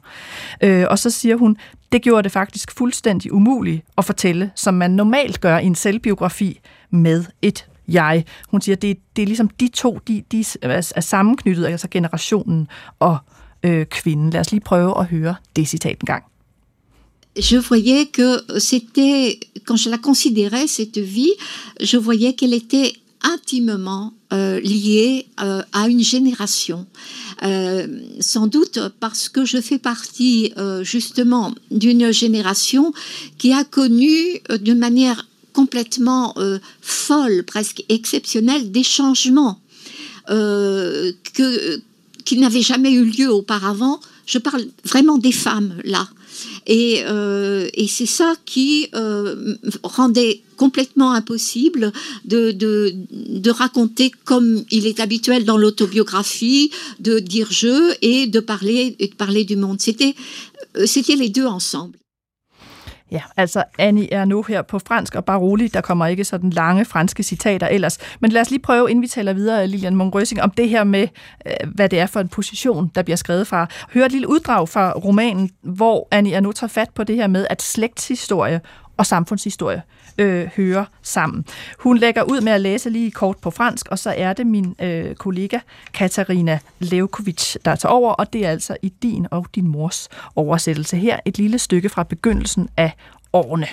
Øh, 0.60 0.86
og 0.90 0.98
så 0.98 1.10
siger 1.10 1.36
hun, 1.36 1.56
det 1.92 2.02
gjorde 2.02 2.22
det 2.22 2.32
faktisk 2.32 2.78
fuldstændig 2.78 3.32
umuligt 3.32 3.84
at 3.98 4.04
fortælle, 4.04 4.50
som 4.54 4.74
man 4.74 4.90
normalt 4.90 5.40
gør 5.40 5.58
i 5.58 5.66
en 5.66 5.74
selvbiografi 5.74 6.60
med 6.90 7.24
et 7.42 7.66
jeg. 7.88 8.24
Hun 8.48 8.60
siger, 8.60 8.76
det, 8.76 8.98
det 9.16 9.22
er 9.22 9.26
ligesom 9.26 9.48
de 9.48 9.68
to, 9.68 10.00
de, 10.08 10.22
de 10.32 10.44
er 10.62 11.00
sammenknyttet, 11.00 11.66
altså 11.66 11.88
generationen 11.90 12.68
og 12.98 13.18
øh, 13.62 13.86
kvinden. 13.86 14.30
Lad 14.30 14.40
os 14.40 14.50
lige 14.50 14.60
prøve 14.60 15.00
at 15.00 15.06
høre 15.06 15.34
det 15.56 15.68
citat 15.68 15.96
en 16.00 16.06
gang. 16.06 16.24
je 17.38 17.56
voyais 17.56 18.06
que 18.06 18.42
c'était, 18.58 19.38
quand 19.64 19.76
je 19.76 19.90
la 19.90 19.98
considérais, 19.98 20.66
cette 20.66 20.98
vie, 20.98 21.32
je 21.80 21.96
voyais 21.96 22.34
qu'elle 22.34 22.54
était 22.54 22.94
intimement 23.22 24.12
euh, 24.32 24.60
liée 24.60 25.26
euh, 25.42 25.62
à 25.72 25.88
une 25.88 26.02
génération. 26.02 26.86
Euh, 27.42 27.86
sans 28.20 28.46
doute 28.46 28.78
parce 29.00 29.28
que 29.28 29.44
je 29.44 29.60
fais 29.60 29.78
partie 29.78 30.52
euh, 30.56 30.82
justement 30.84 31.54
d'une 31.70 32.12
génération 32.12 32.92
qui 33.36 33.52
a 33.52 33.64
connu 33.64 34.40
euh, 34.50 34.58
de 34.58 34.72
manière 34.72 35.26
complètement 35.56 36.34
euh, 36.36 36.58
folle, 36.82 37.42
presque 37.42 37.82
exceptionnelle, 37.88 38.70
des 38.70 38.82
changements 38.82 39.58
euh, 40.28 41.12
que, 41.32 41.80
qui 42.26 42.36
n'avaient 42.36 42.68
jamais 42.72 42.92
eu 42.92 43.06
lieu 43.06 43.30
auparavant. 43.32 43.98
Je 44.26 44.36
parle 44.36 44.66
vraiment 44.84 45.16
des 45.16 45.32
femmes 45.32 45.72
là. 45.82 46.06
Et, 46.66 47.04
euh, 47.06 47.70
et 47.72 47.88
c'est 47.88 48.12
ça 48.18 48.34
qui 48.44 48.88
euh, 48.94 49.56
rendait 49.82 50.42
complètement 50.58 51.12
impossible 51.12 51.90
de, 52.26 52.50
de, 52.50 52.94
de, 53.10 53.50
raconter 53.50 54.10
comme 54.24 54.62
il 54.70 54.86
est 54.86 55.00
habituel 55.00 55.46
dans 55.46 55.56
l'autobiographie, 55.56 56.70
de 57.00 57.18
dire 57.18 57.48
je 57.50 57.94
et 58.02 58.26
de 58.26 58.40
parler, 58.40 58.94
de 59.00 59.14
parler 59.14 59.44
du 59.44 59.56
monde. 59.56 59.80
C'était, 59.80 60.14
euh, 60.76 60.84
c'était 60.84 61.16
les 61.16 61.30
deux 61.30 61.46
ensemble. 61.46 61.96
Ja, 63.10 63.22
altså 63.36 63.64
Annie 63.78 64.12
er 64.12 64.24
nu 64.24 64.42
her 64.42 64.62
på 64.62 64.78
fransk, 64.78 65.14
og 65.14 65.24
bare 65.24 65.38
rolig, 65.38 65.74
der 65.74 65.80
kommer 65.80 66.06
ikke 66.06 66.24
sådan 66.24 66.50
lange 66.50 66.84
franske 66.84 67.22
citater 67.22 67.66
ellers. 67.66 67.98
Men 68.20 68.32
lad 68.32 68.40
os 68.40 68.50
lige 68.50 68.62
prøve, 68.62 68.90
inden 68.90 69.02
vi 69.02 69.08
taler 69.08 69.32
videre, 69.32 69.66
Lilian 69.66 69.94
Mongrøsing, 69.94 70.42
om 70.42 70.50
det 70.50 70.68
her 70.68 70.84
med, 70.84 71.08
øh, 71.46 71.72
hvad 71.74 71.88
det 71.88 71.98
er 71.98 72.06
for 72.06 72.20
en 72.20 72.28
position, 72.28 72.90
der 72.94 73.02
bliver 73.02 73.16
skrevet 73.16 73.46
fra. 73.46 73.66
Hør 73.94 74.04
et 74.04 74.12
lille 74.12 74.28
uddrag 74.28 74.68
fra 74.68 74.92
romanen, 74.92 75.50
hvor 75.62 76.08
Annie 76.10 76.34
er 76.34 76.40
nu 76.40 76.52
tager 76.52 76.68
fat 76.68 76.90
på 76.94 77.04
det 77.04 77.16
her 77.16 77.26
med, 77.26 77.46
at 77.50 77.62
slægtshistorie 77.62 78.60
og 78.96 79.06
samfundshistorie 79.06 79.82
øh, 80.18 80.46
hører 80.56 80.84
sammen. 81.02 81.44
Hun 81.78 81.98
lægger 81.98 82.22
ud 82.22 82.40
med 82.40 82.52
at 82.52 82.60
læse 82.60 82.90
lige 82.90 83.10
kort 83.10 83.36
på 83.38 83.50
fransk, 83.50 83.88
og 83.88 83.98
så 83.98 84.14
er 84.16 84.32
det 84.32 84.46
min 84.46 84.74
øh, 84.82 85.14
kollega 85.14 85.58
Katarina 85.94 86.58
Levkovic, 86.78 87.56
der 87.64 87.76
tager 87.76 87.92
over, 87.92 88.12
og 88.12 88.32
det 88.32 88.46
er 88.46 88.50
altså 88.50 88.76
i 88.82 88.88
din 89.02 89.26
og 89.30 89.46
din 89.54 89.68
mors 89.68 90.08
oversættelse. 90.36 90.96
Her 90.96 91.18
et 91.24 91.38
lille 91.38 91.58
stykke 91.58 91.88
fra 91.88 92.02
begyndelsen 92.02 92.68
af 92.76 92.92
årene. 93.32 93.66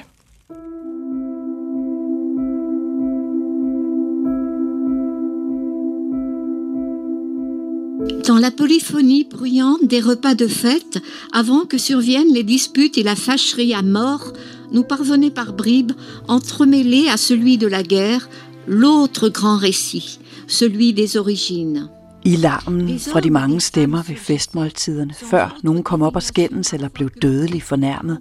dans 8.24 8.40
la 8.40 8.52
polyphonie 8.52 9.26
bruyante 9.26 9.88
des 9.88 10.00
repas 10.00 10.34
de 10.34 10.48
fête, 10.48 10.98
avant 11.34 11.66
que 11.66 11.78
surviennent 11.78 12.34
les 12.34 12.44
disputes 12.44 12.98
et 12.98 13.04
la 13.04 13.16
fâcherie 13.16 13.74
à 13.74 13.82
mort, 13.82 14.34
nous 14.74 14.84
parvenait 14.84 15.32
par 15.32 15.54
bribes, 15.54 15.94
entremêlé 16.28 17.08
à 17.10 17.18
celui 17.18 17.58
de 17.58 17.68
la 17.68 17.84
guerre, 17.84 18.30
l'autre 18.68 19.30
grand 19.30 19.58
récit, 19.58 20.20
celui 20.48 20.94
des 20.94 21.18
origines. 21.18 21.90
I 22.26 22.36
larmen 22.36 23.00
fra 23.00 23.20
de 23.20 23.30
mange 23.30 23.62
stemmer 23.62 24.04
ved 24.04 24.16
festmåltiderne, 24.16 25.14
før 25.14 25.58
nogen 25.64 25.84
kom 25.84 26.02
op 26.02 26.16
og 26.16 26.24
skændes 26.24 26.74
eller 26.74 26.90
blev 26.90 27.10
dødelig 27.22 27.64
fornærmet, 27.64 28.18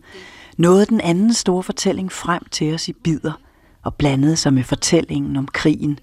nåede 0.59 0.87
den 0.87 1.01
anden 1.01 1.35
store 1.35 1.63
fortælling 1.63 2.13
frem 2.13 2.43
til 2.51 2.75
os 2.75 2.89
i 2.89 2.93
bidder 2.93 3.33
og 3.85 3.95
blandede 3.95 4.37
sig 4.37 4.55
med 4.55 4.65
fortællingen 4.65 5.37
om 5.37 5.47
krigen, 5.47 5.99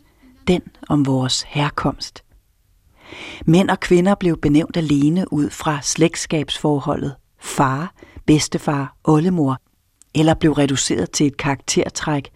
den 0.48 0.62
om 0.90 1.06
vores 1.06 1.46
herkomst. 1.48 2.24
Mænd 3.46 3.70
og 3.70 3.80
kvinder 3.80 4.16
blev 4.16 4.38
benævnt 4.38 4.78
alene 4.78 5.34
ud 5.34 5.50
fra 5.50 5.80
slægtskabsforholdet 5.82 7.16
far, 7.40 7.94
bedstefar, 8.26 8.96
oldemor, 9.04 9.58
eller 10.16 10.34
blev 10.34 10.52
reduceret 10.52 11.12
til 11.12 11.28
et 11.28 11.38
karaktertræk, 11.38 12.30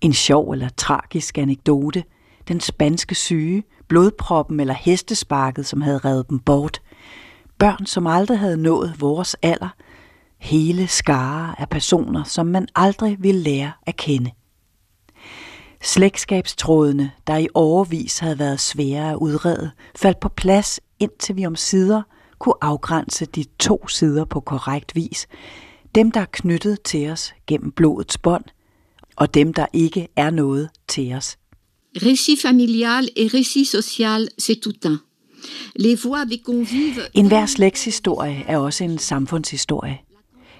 en 0.00 0.12
sjov 0.12 0.50
eller 0.50 0.68
tragisk 0.76 1.38
anekdote, 1.38 2.04
den 2.48 2.60
spanske 2.60 3.14
syge, 3.14 3.62
blodproppen 3.88 4.60
eller 4.60 4.74
hestesparket, 4.74 5.66
som 5.66 5.80
havde 5.80 5.98
revet 5.98 6.30
dem 6.30 6.38
bort, 6.38 6.82
børn, 7.58 7.86
som 7.86 8.06
aldrig 8.06 8.38
havde 8.38 8.56
nået 8.56 8.94
vores 8.98 9.36
alder, 9.42 9.68
hele 10.38 10.88
skare 10.88 11.60
af 11.60 11.68
personer, 11.68 12.24
som 12.24 12.46
man 12.46 12.68
aldrig 12.74 13.16
ville 13.20 13.40
lære 13.40 13.72
at 13.86 13.96
kende. 13.96 14.30
Slægtskabstrådene, 15.82 17.10
der 17.26 17.36
i 17.36 17.48
overvis 17.54 18.18
havde 18.18 18.38
været 18.38 18.60
svære 18.60 19.10
at 19.10 19.16
udrede, 19.16 19.70
faldt 19.96 20.20
på 20.20 20.28
plads, 20.28 20.80
indtil 20.98 21.36
vi 21.36 21.46
om 21.46 21.56
sider 21.56 22.02
kunne 22.38 22.54
afgrænse 22.60 23.26
de 23.26 23.44
to 23.58 23.88
sider 23.88 24.24
på 24.24 24.40
korrekt 24.40 24.94
vis, 24.94 25.26
dem, 25.94 26.10
der 26.12 26.20
er 26.20 26.26
knyttet 26.32 26.82
til 26.82 27.10
os 27.10 27.34
gennem 27.46 27.72
blodets 27.72 28.18
bånd, 28.18 28.44
og 29.16 29.34
dem, 29.34 29.54
der 29.54 29.66
ikke 29.72 30.08
er 30.16 30.30
noget 30.30 30.68
til 30.88 31.12
os. 31.12 31.36
Récit 31.96 32.42
familial 32.42 33.08
et 33.16 33.34
récit 33.34 33.64
social, 33.64 34.28
c'est 34.42 34.60
tout 34.60 34.90
un. 34.90 34.98
Les 35.76 36.04
voix 36.04 36.24
des 36.24 36.40
convives... 36.44 37.10
En 37.14 37.26
hver 37.26 37.46
slægtshistorie 37.46 38.44
er 38.46 38.58
også 38.58 38.84
en 38.84 38.98
samfundshistorie. 38.98 39.98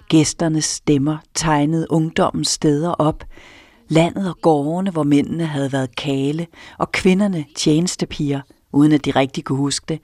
Gæsternes 0.08 0.64
stemmer 0.64 1.18
tegnede 1.34 1.86
ungdommens 1.90 2.48
steder 2.48 2.90
op, 2.90 3.24
landet 3.88 4.28
og 4.28 4.38
gårdene, 4.40 4.90
hvor 4.90 5.02
mændene 5.02 5.46
havde 5.46 5.72
været 5.72 5.96
kale, 5.96 6.46
og 6.78 6.92
kvinderne 6.92 7.44
tjenestepiger, 7.54 8.40
uden 8.72 8.92
at 8.92 9.04
de 9.04 9.10
rigtig 9.10 9.44
kunne 9.44 9.58
huske 9.58 9.84
det. 9.88 10.00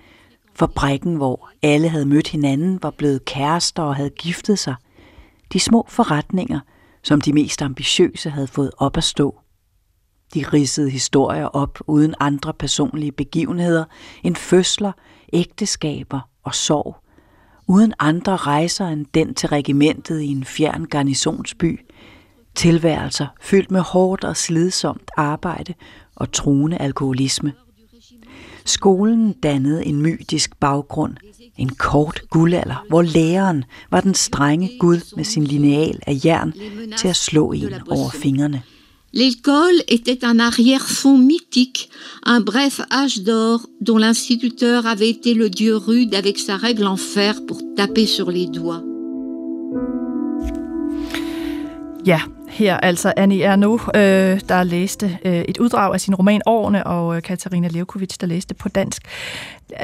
Fabrikken, 0.55 1.14
hvor 1.14 1.51
alle 1.62 1.88
havde 1.88 2.07
mødt 2.07 2.29
hinanden, 2.29 2.79
var 2.83 2.90
blevet 2.90 3.25
kærester 3.25 3.83
og 3.83 3.97
havde 3.97 4.11
giftet 4.11 4.59
sig– 4.59 4.75
de 5.52 5.60
små 5.60 5.86
forretninger, 5.88 6.60
som 7.02 7.20
de 7.20 7.32
mest 7.32 7.62
ambitiøse 7.62 8.30
havde 8.30 8.46
fået 8.46 8.70
op 8.78 8.96
at 8.96 9.04
stå. 9.04 9.40
De 10.34 10.44
ridsede 10.52 10.90
historier 10.90 11.46
op 11.46 11.78
uden 11.86 12.14
andre 12.20 12.54
personlige 12.54 13.12
begivenheder 13.12 13.84
end 14.22 14.36
fødsler, 14.36 14.92
ægteskaber 15.32 16.20
og 16.44 16.54
sorg. 16.54 16.96
Uden 17.68 17.94
andre 17.98 18.36
rejser 18.36 18.88
end 18.88 19.06
den 19.14 19.34
til 19.34 19.48
regimentet 19.48 20.20
i 20.20 20.26
en 20.26 20.44
fjern 20.44 20.84
garnisonsby. 20.84 21.80
Tilværelser 22.54 23.26
fyldt 23.40 23.70
med 23.70 23.80
hårdt 23.80 24.24
og 24.24 24.36
slidsomt 24.36 25.10
arbejde 25.16 25.74
og 26.16 26.32
truende 26.32 26.78
alkoholisme. 26.78 27.52
Skolen 28.64 29.35
dannede 29.42 29.87
en 29.87 30.03
mytisk 30.03 30.51
baggrund– 30.61 31.16
En 31.61 31.68
kort 31.68 32.20
guldalder, 32.31 32.85
hvor 32.88 33.03
læreren 33.03 33.64
var 33.90 34.01
den 34.01 34.14
strenge 34.14 34.70
Gud 34.79 35.01
med 35.16 35.25
sin 35.25 35.44
lineal 35.44 35.99
af 36.07 36.20
jern 36.25 36.53
til 36.99 37.09
at 37.09 37.16
slå 37.16 37.53
en 37.53 37.73
over 37.88 38.11
fingrene. 38.11 38.62
L'école 39.12 39.83
était 39.88 40.25
un 40.25 40.38
arrière-fond 40.38 41.18
mythique, 41.18 41.88
un 42.27 42.40
bref 42.40 42.81
âge 42.90 43.18
d'or 43.27 43.66
dont 43.87 43.99
l'instituteur 43.99 44.87
avait 44.87 45.11
été 45.11 45.35
le 45.35 45.51
dieu 45.51 45.77
rude 45.77 46.14
avec 46.14 46.38
sa 46.38 46.57
règle 46.57 46.87
en 46.87 46.96
fer 46.96 47.35
pour 47.49 47.61
taper 47.77 48.07
sur 48.07 48.31
les 48.31 48.46
doigts. 48.46 48.89
Ja, 52.06 52.20
her 52.48 52.76
altså 52.76 53.12
Annie 53.16 53.42
Ernaux, 53.42 53.82
øh, 53.94 54.40
der 54.48 54.62
læste 54.62 55.18
øh, 55.24 55.40
et 55.40 55.58
uddrag 55.58 55.94
af 55.94 56.00
sin 56.00 56.14
roman 56.14 56.40
Årene, 56.46 56.86
og 56.86 57.16
øh, 57.16 57.22
Katarina 57.22 57.68
Levkovic, 57.68 58.16
der 58.20 58.26
læste 58.26 58.54
på 58.54 58.68
dansk. 58.68 59.02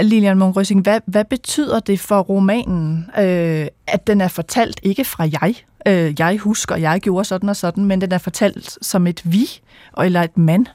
Lilian 0.00 0.38
Mongrøsing, 0.38 0.82
hvad, 0.82 1.00
hvad 1.06 1.24
betyder 1.24 1.80
det 1.80 2.00
for 2.00 2.20
romanen, 2.20 3.10
øh, 3.18 3.66
at 3.86 4.06
den 4.06 4.20
er 4.20 4.28
fortalt 4.28 4.80
ikke 4.82 5.04
fra 5.04 5.28
jeg, 5.42 5.54
øh, 5.86 6.14
jeg 6.18 6.38
husker, 6.38 6.76
jeg 6.76 7.00
gjorde 7.00 7.24
sådan 7.24 7.48
og 7.48 7.56
sådan, 7.56 7.84
men 7.84 8.00
den 8.00 8.12
er 8.12 8.18
fortalt 8.18 8.78
som 8.82 9.06
et 9.06 9.22
vi, 9.24 9.60
eller 9.98 10.22
et 10.22 10.36
mand? 10.36 10.66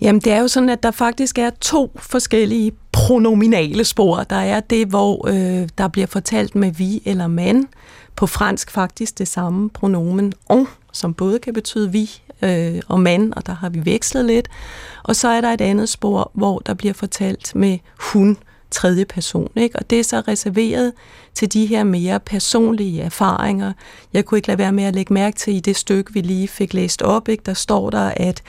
Jamen, 0.00 0.20
det 0.20 0.32
er 0.32 0.40
jo 0.40 0.48
sådan, 0.48 0.68
at 0.68 0.82
der 0.82 0.90
faktisk 0.90 1.38
er 1.38 1.50
to 1.60 1.92
forskellige 1.96 2.72
pronominale 2.92 3.84
spor. 3.84 4.22
Der 4.22 4.36
er 4.36 4.60
det, 4.60 4.86
hvor 4.86 5.28
øh, 5.28 5.68
der 5.78 5.88
bliver 5.88 6.06
fortalt 6.06 6.54
med 6.54 6.72
vi 6.72 7.02
eller 7.04 7.26
man, 7.26 7.68
på 8.16 8.26
fransk 8.26 8.70
faktisk 8.70 9.18
det 9.18 9.28
samme 9.28 9.70
pronomen 9.70 10.32
on, 10.48 10.68
som 10.92 11.14
både 11.14 11.38
kan 11.38 11.54
betyde 11.54 11.92
vi 11.92 12.10
øh, 12.42 12.82
og 12.88 13.00
mand, 13.00 13.32
og 13.32 13.46
der 13.46 13.52
har 13.52 13.68
vi 13.68 13.84
vekslet 13.84 14.24
lidt. 14.24 14.48
Og 15.02 15.16
så 15.16 15.28
er 15.28 15.40
der 15.40 15.48
et 15.48 15.60
andet 15.60 15.88
spor, 15.88 16.30
hvor 16.34 16.58
der 16.58 16.74
bliver 16.74 16.94
fortalt 16.94 17.54
med 17.54 17.78
hun, 18.12 18.38
tredje 18.72 19.04
person. 19.04 19.50
Ikke? 19.56 19.78
Og 19.78 19.90
det 19.90 20.00
er 20.00 20.04
så 20.04 20.20
reserveret 20.20 20.92
til 21.34 21.52
de 21.52 21.66
her 21.66 21.84
mere 21.84 22.20
personlige 22.20 23.02
erfaringer. 23.02 23.72
Jeg 24.12 24.24
kunne 24.24 24.38
ikke 24.38 24.48
lade 24.48 24.58
være 24.58 24.72
med 24.72 24.84
at 24.84 24.94
lægge 24.94 25.14
mærke 25.14 25.36
til 25.36 25.54
i 25.56 25.60
det 25.60 25.76
stykke, 25.76 26.12
vi 26.12 26.20
lige 26.20 26.48
fik 26.48 26.74
læst 26.74 27.02
op, 27.02 27.28
ikke? 27.28 27.42
der 27.46 27.54
står 27.54 27.90
der, 27.90 28.12
at 28.16 28.42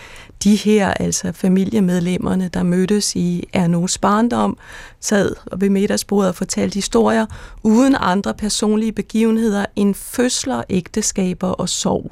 de 0.43 0.55
her, 0.55 0.93
altså 0.93 1.31
familiemedlemmerne, 1.31 2.49
der 2.53 2.63
mødtes 2.63 3.15
i 3.15 3.43
Ernos 3.53 3.97
barndom, 3.97 4.57
sad 4.99 5.35
og 5.45 5.61
ved 5.61 5.69
middagsbordet 5.69 6.29
og 6.29 6.35
fortalte 6.35 6.75
historier 6.75 7.25
uden 7.63 7.95
andre 7.99 8.33
personlige 8.33 8.91
begivenheder 8.91 9.65
end 9.75 9.95
fødsler, 9.95 10.63
ægteskaber 10.69 11.47
og 11.47 11.69
sorg. 11.69 12.11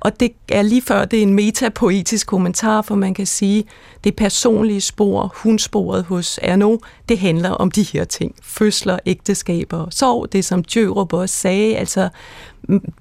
Og 0.00 0.20
det 0.20 0.32
er 0.48 0.62
lige 0.62 0.82
før, 0.82 1.04
det 1.04 1.18
er 1.18 1.22
en 1.22 1.34
metapoetisk 1.34 2.26
kommentar, 2.26 2.82
for 2.82 2.94
man 2.94 3.14
kan 3.14 3.26
sige, 3.26 3.64
det 4.04 4.16
personlige 4.16 4.80
spor, 4.80 5.32
hundsporet 5.36 6.04
hos 6.04 6.38
Erno, 6.42 6.76
det 7.08 7.18
handler 7.18 7.50
om 7.50 7.70
de 7.70 7.82
her 7.82 8.04
ting. 8.04 8.34
Fødsler, 8.42 8.98
ægteskaber, 9.06 9.86
sorg, 9.90 10.32
det 10.32 10.44
som 10.44 10.64
Djørup 10.64 11.12
også 11.12 11.34
sagde, 11.36 11.76
altså 11.76 12.08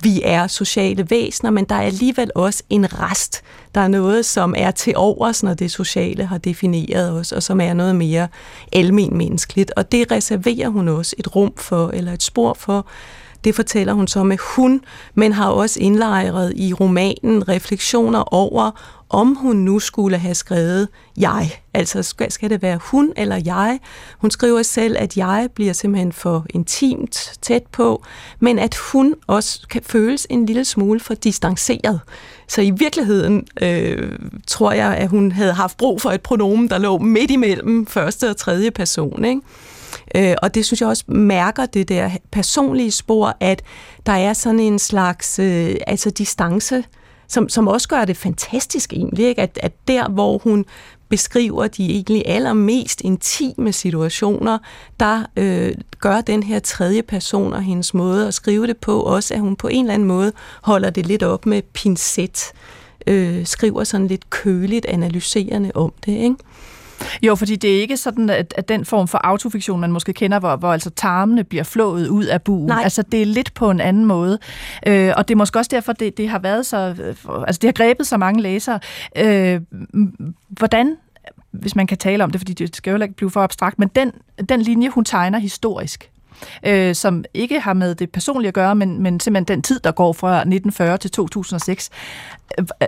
vi 0.01 0.21
er 0.23 0.47
sociale 0.47 1.09
væsener, 1.09 1.51
men 1.51 1.65
der 1.65 1.75
er 1.75 1.81
alligevel 1.81 2.31
også 2.35 2.63
en 2.69 3.01
rest. 3.01 3.41
Der 3.75 3.81
er 3.81 3.87
noget, 3.87 4.25
som 4.25 4.53
er 4.57 4.71
til 4.71 4.93
overs, 4.95 5.43
når 5.43 5.53
det 5.53 5.71
sociale 5.71 6.25
har 6.25 6.37
defineret 6.37 7.11
os, 7.11 7.31
og 7.31 7.43
som 7.43 7.61
er 7.61 7.73
noget 7.73 7.95
mere 7.95 8.27
almen 8.73 9.17
menneskeligt. 9.17 9.71
Og 9.75 9.91
det 9.91 10.11
reserverer 10.11 10.69
hun 10.69 10.87
også 10.87 11.15
et 11.17 11.35
rum 11.35 11.53
for, 11.57 11.89
eller 11.93 12.13
et 12.13 12.23
spor 12.23 12.53
for, 12.53 12.87
det 13.43 13.55
fortæller 13.55 13.93
hun 13.93 14.07
så 14.07 14.23
med 14.23 14.37
hun, 14.55 14.81
men 15.15 15.33
har 15.33 15.49
også 15.49 15.79
indlejret 15.79 16.53
i 16.55 16.73
romanen 16.73 17.49
refleksioner 17.49 18.33
over, 18.33 18.71
om 19.09 19.35
hun 19.35 19.55
nu 19.55 19.79
skulle 19.79 20.17
have 20.17 20.35
skrevet 20.35 20.87
jeg. 21.17 21.51
Altså 21.73 22.03
skal, 22.03 22.31
skal 22.31 22.49
det 22.49 22.61
være 22.61 22.79
hun 22.81 23.13
eller 23.17 23.41
jeg? 23.45 23.79
Hun 24.17 24.31
skriver 24.31 24.63
selv, 24.63 24.95
at 24.99 25.17
jeg 25.17 25.49
bliver 25.55 25.73
simpelthen 25.73 26.13
for 26.13 26.45
intimt 26.49 27.37
tæt 27.41 27.63
på, 27.71 28.03
men 28.39 28.59
at 28.59 28.75
hun 28.75 29.15
også 29.27 29.67
kan 29.69 29.81
føles 29.83 30.27
en 30.29 30.45
lille 30.45 30.65
smule 30.65 30.99
for 30.99 31.13
distanceret. 31.13 31.99
Så 32.47 32.61
i 32.61 32.71
virkeligheden 32.71 33.47
øh, 33.61 34.11
tror 34.47 34.71
jeg, 34.71 34.95
at 34.95 35.09
hun 35.09 35.31
havde 35.31 35.53
haft 35.53 35.77
brug 35.77 36.01
for 36.01 36.11
et 36.11 36.21
pronomen, 36.21 36.69
der 36.69 36.77
lå 36.77 36.97
midt 36.97 37.31
imellem 37.31 37.85
første 37.85 38.29
og 38.29 38.37
tredje 38.37 38.71
person. 38.71 39.25
Ikke? 39.25 39.41
Øh, 40.15 40.35
og 40.41 40.55
det 40.55 40.65
synes 40.65 40.81
jeg 40.81 40.89
også 40.89 41.03
mærker 41.07 41.65
det 41.65 41.89
der 41.89 42.09
personlige 42.31 42.91
spor, 42.91 43.37
at 43.39 43.61
der 44.05 44.11
er 44.11 44.33
sådan 44.33 44.59
en 44.59 44.79
slags 44.79 45.39
øh, 45.39 45.75
altså 45.87 46.09
distance, 46.09 46.83
som, 47.27 47.49
som 47.49 47.67
også 47.67 47.87
gør 47.87 48.05
det 48.05 48.17
fantastisk 48.17 48.93
egentlig, 48.93 49.25
ikke? 49.25 49.41
At, 49.41 49.59
at 49.63 49.73
der 49.87 50.09
hvor 50.09 50.37
hun 50.37 50.65
beskriver 51.09 51.67
de 51.67 51.89
egentlig 51.89 52.23
allermest 52.25 53.01
intime 53.01 53.73
situationer, 53.73 54.57
der 54.99 55.25
øh, 55.35 55.73
gør 55.99 56.21
den 56.21 56.43
her 56.43 56.59
tredje 56.59 57.01
person 57.01 57.53
og 57.53 57.63
hendes 57.63 57.93
måde 57.93 58.27
at 58.27 58.33
skrive 58.33 58.67
det 58.67 58.77
på 58.77 59.01
også, 59.01 59.33
at 59.33 59.39
hun 59.39 59.55
på 59.55 59.67
en 59.67 59.85
eller 59.85 59.93
anden 59.93 60.07
måde 60.07 60.31
holder 60.61 60.89
det 60.89 61.05
lidt 61.05 61.23
op 61.23 61.45
med 61.45 61.61
pincet, 61.61 62.51
øh, 63.07 63.45
skriver 63.45 63.83
sådan 63.83 64.07
lidt 64.07 64.29
køligt 64.29 64.85
analyserende 64.85 65.71
om 65.75 65.93
det, 66.05 66.11
ikke? 66.11 66.35
Jo, 67.21 67.35
fordi 67.35 67.55
det 67.55 67.77
er 67.77 67.81
ikke 67.81 67.97
sådan, 67.97 68.29
at, 68.29 68.53
at 68.57 68.69
den 68.69 68.85
form 68.85 69.07
for 69.07 69.19
autofiktion, 69.23 69.79
man 69.79 69.91
måske 69.91 70.13
kender, 70.13 70.39
hvor, 70.39 70.55
hvor 70.55 70.73
altså 70.73 70.89
tarmene 70.89 71.43
bliver 71.43 71.63
flået 71.63 72.07
ud 72.07 72.25
af 72.25 72.41
buen. 72.41 72.65
Nej. 72.65 72.83
Altså, 72.83 73.01
det 73.01 73.21
er 73.21 73.25
lidt 73.25 73.53
på 73.53 73.71
en 73.71 73.81
anden 73.81 74.05
måde. 74.05 74.39
Øh, 74.87 75.13
og 75.17 75.27
det 75.27 75.33
er 75.33 75.37
måske 75.37 75.59
også 75.59 75.69
derfor, 75.73 75.93
det, 75.93 76.17
det 76.17 76.29
har 76.29 76.39
været 76.39 76.65
så... 76.65 76.77
Altså, 77.47 77.59
det 77.61 77.67
har 77.67 77.71
grebet 77.71 78.07
så 78.07 78.17
mange 78.17 78.41
læsere. 78.41 78.79
Øh, 79.17 79.61
hvordan 80.49 80.97
hvis 81.51 81.75
man 81.75 81.87
kan 81.87 81.97
tale 81.97 82.23
om 82.23 82.31
det, 82.31 82.41
fordi 82.41 82.53
det 82.53 82.75
skal 82.75 82.91
jo 82.91 83.01
ikke 83.01 83.15
blive 83.15 83.31
for 83.31 83.41
abstrakt, 83.41 83.79
men 83.79 83.87
den, 83.87 84.11
den 84.49 84.61
linje, 84.61 84.89
hun 84.89 85.05
tegner 85.05 85.39
historisk, 85.39 86.11
øh, 86.65 86.95
som 86.95 87.23
ikke 87.33 87.59
har 87.59 87.73
med 87.73 87.95
det 87.95 88.11
personlige 88.11 88.47
at 88.47 88.53
gøre, 88.53 88.75
men, 88.75 89.01
men 89.01 89.19
simpelthen 89.19 89.55
den 89.55 89.61
tid, 89.61 89.79
der 89.79 89.91
går 89.91 90.13
fra 90.13 90.35
1940 90.35 90.97
til 90.97 91.11
2006. 91.11 91.89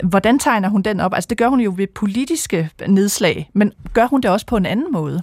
Hvordan 0.03 0.39
tegner 0.39 0.69
hun 0.69 0.81
den 0.81 0.99
op? 0.99 1.13
Altså 1.13 1.27
det 1.27 1.37
gør 1.37 1.47
hun 1.47 1.59
jo 1.59 1.73
ved 1.77 1.87
politiske 1.87 2.69
nedslag, 2.87 3.49
men 3.53 3.71
gør 3.93 4.05
hun 4.05 4.21
det 4.21 4.31
også 4.31 4.45
på 4.45 4.57
en 4.57 4.65
anden 4.65 4.91
måde? 4.91 5.21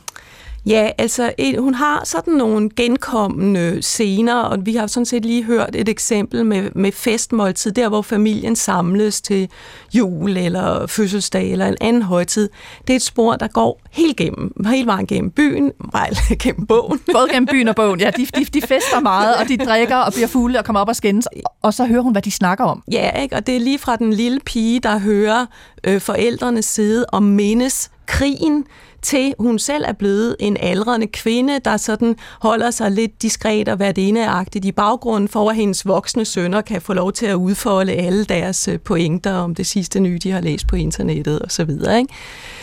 Ja, 0.69 0.91
altså 0.99 1.33
hun 1.59 1.75
har 1.75 2.03
sådan 2.05 2.35
nogle 2.35 2.71
genkommende 2.77 3.83
scener, 3.83 4.35
og 4.35 4.67
vi 4.67 4.75
har 4.75 4.87
sådan 4.87 5.07
set 5.07 5.25
lige 5.25 5.45
hørt 5.45 5.77
et 5.77 5.89
eksempel 5.89 6.47
med, 6.47 6.71
med 6.75 6.93
festmåltid, 6.93 7.73
der 7.73 7.89
hvor 7.89 8.03
familien 8.03 8.57
samles 8.57 9.21
til 9.21 9.49
jul 9.95 10.37
eller 10.37 10.87
fødselsdag 10.87 11.53
eller 11.53 11.67
en 11.67 11.77
anden 11.81 12.03
højtid. 12.03 12.49
Det 12.87 12.93
er 12.93 12.97
et 12.97 13.03
spor, 13.03 13.35
der 13.35 13.49
går 13.49 13.81
helt 13.91 14.17
gennem, 14.17 14.53
hele 14.67 14.87
vejen 14.87 15.07
gennem 15.07 15.31
byen, 15.31 15.73
vej 15.93 16.11
gennem 16.43 16.67
bogen. 16.67 17.01
Både 17.13 17.29
gennem 17.33 17.47
byen 17.47 17.69
og 17.69 17.77
bogen, 17.77 18.01
ja. 18.01 18.11
De, 18.11 18.27
de, 18.27 18.45
de 18.45 18.61
fester 18.61 19.01
meget, 19.01 19.37
og 19.37 19.49
de 19.49 19.57
drikker 19.57 19.97
og 19.97 20.13
bliver 20.13 20.29
fulde 20.29 20.59
og 20.59 20.65
kommer 20.65 20.81
op 20.81 20.89
og 20.89 20.97
skændes, 20.97 21.29
og 21.63 21.75
så 21.75 21.87
hører 21.87 22.03
hun, 22.03 22.13
hvad 22.13 22.23
de 22.23 22.31
snakker 22.31 22.65
om. 22.65 22.83
Ja, 22.93 23.11
ikke? 23.11 23.37
og 23.37 23.47
det 23.47 23.57
er 23.57 23.61
lige 23.61 23.79
fra 23.79 23.97
den 23.97 24.13
lille 24.13 24.41
pige, 24.41 24.81
der 24.81 24.99
hører 24.99 25.47
øh, 25.85 26.01
forældrene 26.01 26.63
sidde 26.63 27.07
og 27.07 27.23
mindes 27.23 27.91
krigen, 28.07 28.65
til 29.03 29.35
hun 29.39 29.59
selv 29.59 29.85
er 29.87 29.93
blevet 29.93 30.37
en 30.41 30.57
aldrende 30.61 31.07
kvinde, 31.07 31.59
der 31.65 31.77
sådan 31.77 32.17
holder 32.41 32.71
sig 32.71 32.91
lidt 32.91 33.23
diskret 33.23 33.69
og 33.69 33.79
værdineagtigt 33.79 34.65
i 34.65 34.73
baggrunden, 34.73 35.29
for 35.29 35.51
at 35.51 35.57
hendes 35.57 35.87
voksne 35.87 36.25
sønner 36.25 36.61
kan 36.61 36.83
få 36.83 36.93
lov 36.93 37.13
til 37.13 37.27
at 37.27 37.35
udfolde 37.35 37.93
alle 37.93 38.25
deres 38.25 38.69
øh, 38.69 38.79
pointer 38.81 39.33
om 39.33 39.55
det 39.55 39.67
sidste 39.67 40.01
nye, 40.01 40.19
de 40.23 40.31
har 40.31 40.41
læst 40.41 40.67
på 40.67 40.77
internettet 40.77 41.43
osv. 41.43 41.71
Ikke? 41.71 42.07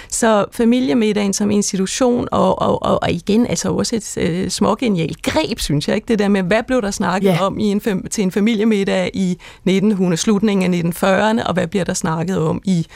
Så 0.10 0.46
familiemiddagen 0.52 1.34
som 1.34 1.52
institution, 1.52 2.28
og, 2.32 2.62
og, 2.62 2.84
og, 2.84 3.04
og 3.04 3.12
igen 3.12 3.48
altså 3.48 3.70
også 3.70 3.96
et 3.96 4.18
øh, 4.18 4.50
smågenialt 4.50 5.22
greb, 5.22 5.60
synes 5.60 5.88
jeg, 5.88 5.96
ikke? 5.96 6.08
det 6.08 6.20
der 6.20 6.28
med, 6.28 6.44
hvad 6.44 6.64
blev 6.68 6.82
der 6.82 6.92
snakket 6.92 7.30
yeah. 7.30 7.46
om 7.46 7.60
i 7.60 7.64
en, 7.64 7.82
til 8.12 8.24
en 8.24 8.32
familiemiddag 8.32 9.12
i 9.14 9.32
1900, 9.32 10.18
slutningen 10.18 10.74
af 10.74 10.80
1940'erne, 10.80 11.48
og 11.48 11.54
hvad 11.54 11.68
bliver 11.68 11.86
der 11.86 11.94
snakket 11.94 12.38
om 12.38 12.62
i 12.66 12.88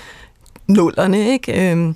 nullerne, 0.68 1.32
ikke? 1.32 1.72
Øhm, 1.72 1.96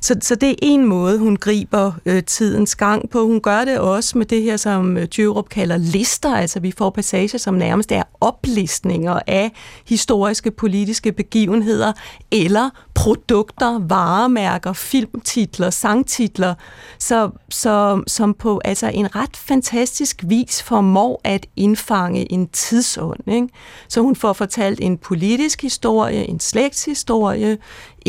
så, 0.00 0.16
så 0.20 0.34
det 0.34 0.50
er 0.50 0.54
en 0.62 0.86
måde, 0.86 1.18
hun 1.18 1.36
griber 1.36 1.92
øh, 2.06 2.22
tidens 2.22 2.76
gang 2.76 3.10
på. 3.10 3.26
Hun 3.26 3.40
gør 3.40 3.64
det 3.64 3.78
også 3.78 4.18
med 4.18 4.26
det 4.26 4.42
her, 4.42 4.56
som 4.56 4.96
øh, 4.96 5.08
Djørup 5.16 5.48
kalder 5.48 5.76
lister. 5.76 6.36
Altså 6.36 6.60
vi 6.60 6.72
får 6.78 6.90
passager, 6.90 7.38
som 7.38 7.54
nærmest 7.54 7.92
er 7.92 8.02
oplistninger 8.20 9.20
af 9.26 9.52
historiske 9.86 10.50
politiske 10.50 11.12
begivenheder 11.12 11.92
eller 12.30 12.70
produkter, 12.94 13.78
varemærker, 13.78 14.72
filmtitler, 14.72 15.70
sangtitler, 15.70 16.54
så, 16.98 17.30
så, 17.48 18.02
som 18.06 18.34
på 18.34 18.60
altså 18.64 18.90
en 18.94 19.16
ret 19.16 19.36
fantastisk 19.36 20.24
vis 20.26 20.62
formår 20.62 21.20
at 21.24 21.46
indfange 21.56 22.32
en 22.32 22.48
tidsånd. 22.48 23.28
Ikke? 23.32 23.48
Så 23.88 24.00
hun 24.00 24.16
får 24.16 24.32
fortalt 24.32 24.80
en 24.80 24.98
politisk 24.98 25.62
historie, 25.62 26.28
en 26.28 26.40
slægtshistorie, 26.40 27.58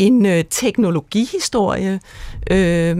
en 0.00 0.26
øh, 0.26 0.44
teknologihistorie, 0.50 2.00
øh, 2.50 2.96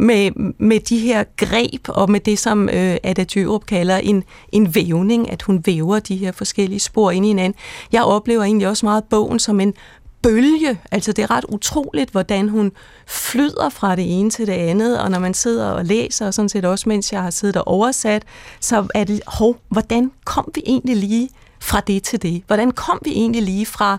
med, 0.00 0.30
med 0.58 0.80
de 0.80 0.98
her 0.98 1.24
greb 1.36 1.88
og 1.88 2.10
med 2.10 2.20
det, 2.20 2.38
som 2.38 2.68
øh, 2.68 2.96
Ada 3.02 3.24
Djørup 3.34 3.66
kalder 3.66 3.96
en, 3.96 4.24
en 4.52 4.74
vævning, 4.74 5.30
at 5.30 5.42
hun 5.42 5.62
væver 5.66 5.98
de 5.98 6.16
her 6.16 6.32
forskellige 6.32 6.80
spor 6.80 7.10
ind 7.10 7.24
i 7.24 7.28
hinanden. 7.28 7.58
Jeg 7.92 8.02
oplever 8.02 8.42
egentlig 8.42 8.68
også 8.68 8.86
meget 8.86 9.04
bogen 9.04 9.38
som 9.38 9.60
en 9.60 9.74
bølge. 10.22 10.80
Altså 10.90 11.12
det 11.12 11.22
er 11.22 11.30
ret 11.30 11.44
utroligt, 11.48 12.10
hvordan 12.10 12.48
hun 12.48 12.72
flyder 13.06 13.68
fra 13.68 13.96
det 13.96 14.20
ene 14.20 14.30
til 14.30 14.46
det 14.46 14.52
andet, 14.52 15.00
og 15.00 15.10
når 15.10 15.18
man 15.18 15.34
sidder 15.34 15.70
og 15.70 15.84
læser, 15.84 16.26
og 16.26 16.34
sådan 16.34 16.48
set 16.48 16.64
også 16.64 16.88
mens 16.88 17.12
jeg 17.12 17.22
har 17.22 17.30
siddet 17.30 17.56
og 17.56 17.68
oversat, 17.68 18.22
så 18.60 18.86
er 18.94 19.04
det, 19.04 19.20
hov, 19.26 19.56
hvordan 19.68 20.10
kom 20.24 20.50
vi 20.54 20.62
egentlig 20.66 20.96
lige 20.96 21.28
fra 21.60 21.80
det 21.80 22.02
til 22.02 22.22
det? 22.22 22.42
Hvordan 22.46 22.70
kom 22.70 22.98
vi 23.04 23.10
egentlig 23.10 23.42
lige 23.42 23.66
fra 23.66 23.98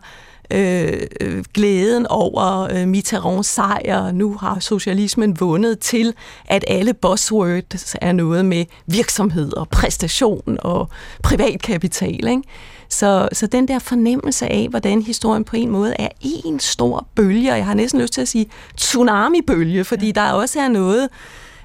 øh, 0.51 1.43
glæden 1.53 2.07
over 2.07 2.67
øh, 2.73 2.87
Mitterrands 2.87 3.47
sejr, 3.47 4.11
nu 4.11 4.33
har 4.33 4.59
socialismen 4.59 5.39
vundet 5.39 5.79
til, 5.79 6.13
at 6.45 6.65
alle 6.67 6.93
buzzwords 6.93 7.95
er 8.01 8.11
noget 8.11 8.45
med 8.45 8.65
virksomhed 8.87 9.57
og 9.57 9.69
præstation 9.69 10.57
og 10.59 10.89
privatkapital. 11.23 12.27
Ikke? 12.27 12.41
Så, 12.89 13.29
så 13.33 13.47
den 13.47 13.67
der 13.67 13.79
fornemmelse 13.79 14.47
af, 14.47 14.67
hvordan 14.69 15.01
historien 15.01 15.43
på 15.43 15.55
en 15.55 15.69
måde 15.69 15.95
er 15.99 16.09
en 16.21 16.59
stor 16.59 17.07
bølge, 17.15 17.51
og 17.51 17.57
jeg 17.57 17.65
har 17.65 17.73
næsten 17.73 18.01
lyst 18.01 18.13
til 18.13 18.21
at 18.21 18.27
sige 18.27 18.45
tsunami-bølge, 18.77 19.83
fordi 19.83 20.05
ja. 20.05 20.11
der 20.11 20.31
også 20.31 20.59
er 20.59 20.67
noget, 20.67 21.09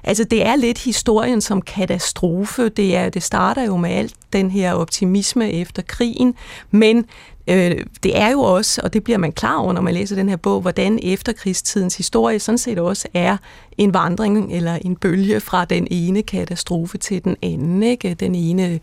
altså 0.03 0.23
det 0.23 0.45
er 0.45 0.55
lidt 0.55 0.77
historien 0.77 1.41
som 1.41 1.61
katastrofe, 1.61 2.69
det, 2.69 2.95
er, 2.95 3.09
det 3.09 3.23
starter 3.23 3.63
jo 3.65 3.77
med 3.77 3.89
alt 3.89 4.13
den 4.33 4.51
her 4.51 4.73
optimisme 4.73 5.51
efter 5.51 5.81
krigen, 5.81 6.35
men 6.71 7.05
øh, 7.47 7.85
det 8.03 8.17
er 8.17 8.31
jo 8.31 8.41
også, 8.41 8.81
og 8.83 8.93
det 8.93 9.03
bliver 9.03 9.17
man 9.17 9.31
klar 9.31 9.57
over, 9.57 9.73
når 9.73 9.81
man 9.81 9.93
læser 9.93 10.15
den 10.15 10.29
her 10.29 10.35
bog, 10.35 10.61
hvordan 10.61 10.99
efterkrigstidens 11.03 11.97
historie 11.97 12.39
sådan 12.39 12.57
set 12.57 12.79
også 12.79 13.07
er 13.13 13.37
en 13.77 13.93
vandring 13.93 14.53
eller 14.53 14.77
en 14.81 14.95
bølge 14.95 15.39
fra 15.39 15.65
den 15.65 15.87
ene 15.91 16.21
katastrofe 16.21 16.97
til 16.97 17.23
den 17.23 17.35
anden. 17.41 17.83
Ikke? 17.83 18.13
Den 18.13 18.35
ene 18.35 18.79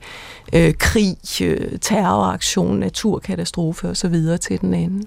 øh, 0.52 0.74
krig, 0.78 1.16
øh, 1.42 1.78
terroraktion, 1.80 2.78
naturkatastrofe 2.78 3.88
osv. 3.88 4.16
til 4.40 4.60
den 4.60 4.74
anden. 4.74 5.04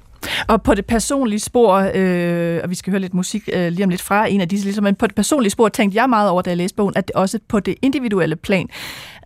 Og 0.48 0.62
på 0.62 0.74
det 0.74 0.86
personlige 0.86 1.40
spor, 1.40 1.92
øh, 1.96 2.60
og 2.64 2.70
vi 2.70 2.76
skal 2.76 2.92
høre 2.92 3.00
lidt 3.02 3.14
musik 3.14 3.50
øh, 3.54 3.72
lige 3.72 3.84
om 3.84 3.90
lidt 3.90 4.02
fra 4.02 4.28
en 4.28 4.42
af 4.42 4.50
disse, 4.50 4.66
ligesom, 4.66 4.84
men 4.84 4.96
på 4.96 5.08
det 5.08 5.16
personlige 5.16 5.52
spor 5.52 5.70
tænkte 5.70 6.02
jeg 6.02 6.10
meget 6.10 6.30
over, 6.30 6.42
da 6.42 6.50
jeg 6.50 6.58
læste 6.58 6.76
bogen, 6.76 6.94
at 6.98 7.08
det 7.08 7.16
også 7.16 7.40
på 7.48 7.60
det 7.60 7.76
individuelle 7.82 8.36
plan 8.36 8.70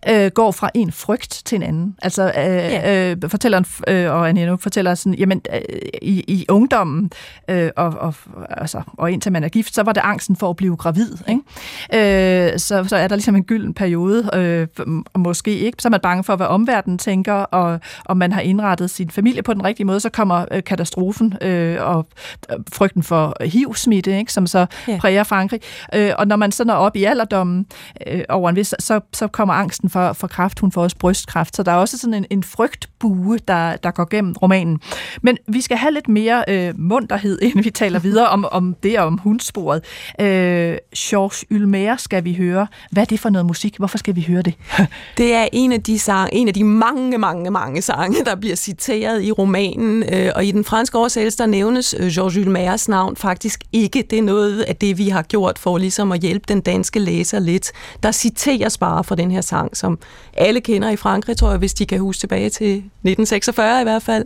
øh, 0.08 0.30
går 0.30 0.50
fra 0.50 0.70
en 0.74 0.92
frygt 0.92 1.42
til 1.44 1.56
en 1.56 1.62
anden. 1.62 1.96
Altså, 2.02 2.22
øh, 2.22 2.32
ja. 2.36 3.10
øh, 3.10 3.16
fortælleren 3.28 3.66
øh, 3.88 4.10
og 4.10 4.28
Anne 4.28 4.58
fortæller 4.58 4.94
sådan, 4.94 5.14
jamen, 5.14 5.42
øh, 5.54 5.60
i, 6.02 6.24
i 6.28 6.46
ungdommen, 6.48 7.10
øh, 7.48 7.70
og, 7.76 7.88
og, 7.88 8.14
altså, 8.50 8.82
og 8.98 9.12
indtil 9.12 9.32
man 9.32 9.44
er 9.44 9.48
gift, 9.48 9.74
så 9.74 9.82
var 9.82 9.92
det 9.92 10.00
angsten 10.04 10.36
for 10.36 10.50
at 10.50 10.56
blive 10.56 10.76
gravid. 10.76 11.16
Ikke? 11.28 12.52
Øh, 12.52 12.58
så, 12.58 12.84
så 12.84 12.96
er 12.96 13.08
der 13.08 13.16
ligesom 13.16 13.36
en 13.36 13.44
gylden 13.44 13.74
periode, 13.74 14.30
øh, 14.34 14.68
og 15.14 15.20
måske 15.20 15.58
ikke, 15.58 15.82
så 15.82 15.88
er 15.88 15.90
man 15.90 16.00
bange 16.00 16.24
for, 16.24 16.36
hvad 16.36 16.46
omverdenen 16.46 16.98
tænker, 16.98 17.34
og 17.34 17.80
om 18.04 18.16
man 18.16 18.32
har 18.32 18.40
indrettet 18.40 18.90
sin 18.90 19.10
familie 19.10 19.42
på 19.42 19.54
den 19.54 19.64
rigtige 19.64 19.86
måde, 19.86 20.00
så 20.00 20.08
kommer 20.08 20.44
øh, 20.50 20.64
katastrofen 20.64 21.34
øh, 21.40 21.76
og 21.80 22.06
øh, 22.50 22.56
frygten 22.72 23.02
for 23.02 23.36
HIV-smitte, 23.44 24.18
ikke? 24.18 24.32
som 24.32 24.46
så 24.46 24.66
ja. 24.88 24.98
præger 25.00 25.22
Frankrig. 25.22 25.60
Øh, 25.94 26.12
og 26.18 26.26
når 26.26 26.36
man 26.36 26.52
så 26.52 26.64
når 26.64 26.74
op 26.74 26.96
i 26.96 27.04
alderdommen 27.04 27.66
øh, 28.06 28.22
over 28.28 28.50
en 28.50 28.56
vis, 28.56 28.74
så, 28.78 29.00
så 29.12 29.26
kommer 29.26 29.54
angsten 29.54 29.90
for, 29.92 30.12
for 30.12 30.26
kraft, 30.26 30.58
hun 30.58 30.72
får 30.72 30.82
også 30.82 30.96
brystkræft, 30.98 31.56
så 31.56 31.62
der 31.62 31.72
er 31.72 31.76
også 31.76 31.98
sådan 31.98 32.14
en, 32.14 32.26
en 32.30 32.42
frygtbue, 32.42 33.38
der, 33.48 33.76
der 33.76 33.90
går 33.90 34.08
gennem 34.10 34.32
romanen. 34.32 34.80
Men 35.22 35.38
vi 35.48 35.60
skal 35.60 35.76
have 35.76 35.92
lidt 35.92 36.08
mere 36.08 36.44
øh, 36.48 36.74
munterhed, 36.78 37.38
inden 37.42 37.64
vi 37.64 37.70
taler 37.70 37.98
videre 37.98 38.28
om, 38.28 38.44
om 38.50 38.76
det 38.82 38.98
og 38.98 39.06
om 39.06 39.18
hundsporet. 39.18 39.84
Øh, 40.20 40.76
Georges 40.96 41.44
Ylmer 41.50 41.96
skal 41.96 42.24
vi 42.24 42.34
høre. 42.34 42.66
Hvad 42.90 43.02
er 43.02 43.06
det 43.06 43.20
for 43.20 43.30
noget 43.30 43.46
musik? 43.46 43.76
Hvorfor 43.76 43.98
skal 43.98 44.16
vi 44.16 44.24
høre 44.28 44.42
det? 44.42 44.54
det 45.18 45.34
er 45.34 45.48
en 45.52 45.72
af 45.72 45.82
de 45.82 45.98
sang, 45.98 46.30
en 46.32 46.48
af 46.48 46.54
de 46.54 46.64
mange, 46.64 47.18
mange, 47.18 47.50
mange 47.50 47.82
sange, 47.82 48.24
der 48.24 48.34
bliver 48.34 48.56
citeret 48.56 49.22
i 49.22 49.32
romanen, 49.32 50.04
øh, 50.12 50.32
og 50.36 50.44
i 50.44 50.50
den 50.50 50.64
franske 50.64 50.98
oversættelse, 50.98 51.38
der 51.38 51.46
nævnes 51.46 51.94
øh, 51.98 52.06
Georges 52.06 52.34
Ylmers 52.34 52.88
navn 52.88 53.16
faktisk 53.16 53.64
ikke. 53.72 54.04
Det 54.10 54.18
er 54.18 54.22
noget 54.22 54.60
af 54.60 54.76
det, 54.76 54.98
vi 54.98 55.08
har 55.08 55.22
gjort 55.22 55.58
for 55.58 55.78
ligesom 55.78 56.12
at 56.12 56.20
hjælpe 56.20 56.44
den 56.48 56.60
danske 56.60 56.98
læser 56.98 57.38
lidt. 57.38 57.72
Der 58.02 58.12
citeres 58.12 58.78
bare 58.78 59.04
fra 59.04 59.14
den 59.14 59.30
her 59.30 59.40
sang, 59.40 59.76
som 59.82 59.98
alle 60.34 60.60
kender 60.60 60.90
i 60.90 60.96
Frankrig, 60.96 61.36
tror 61.36 61.50
jeg, 61.50 61.58
hvis 61.58 61.74
de 61.74 61.86
kan 61.86 62.00
huske 62.00 62.20
tilbage 62.20 62.50
til 62.50 62.76
1946 62.76 63.80
i 63.80 63.84
hvert 63.84 64.02
fald. 64.02 64.24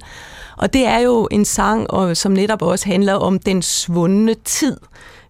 Og 0.57 0.73
det 0.73 0.87
er 0.87 0.99
jo 0.99 1.29
en 1.31 1.45
sang, 1.45 1.91
og, 1.91 2.17
som 2.17 2.33
netop 2.33 2.63
også 2.63 2.87
handler 2.87 3.15
om 3.15 3.39
den 3.39 3.63
svundne 3.63 4.35
tid. 4.45 4.77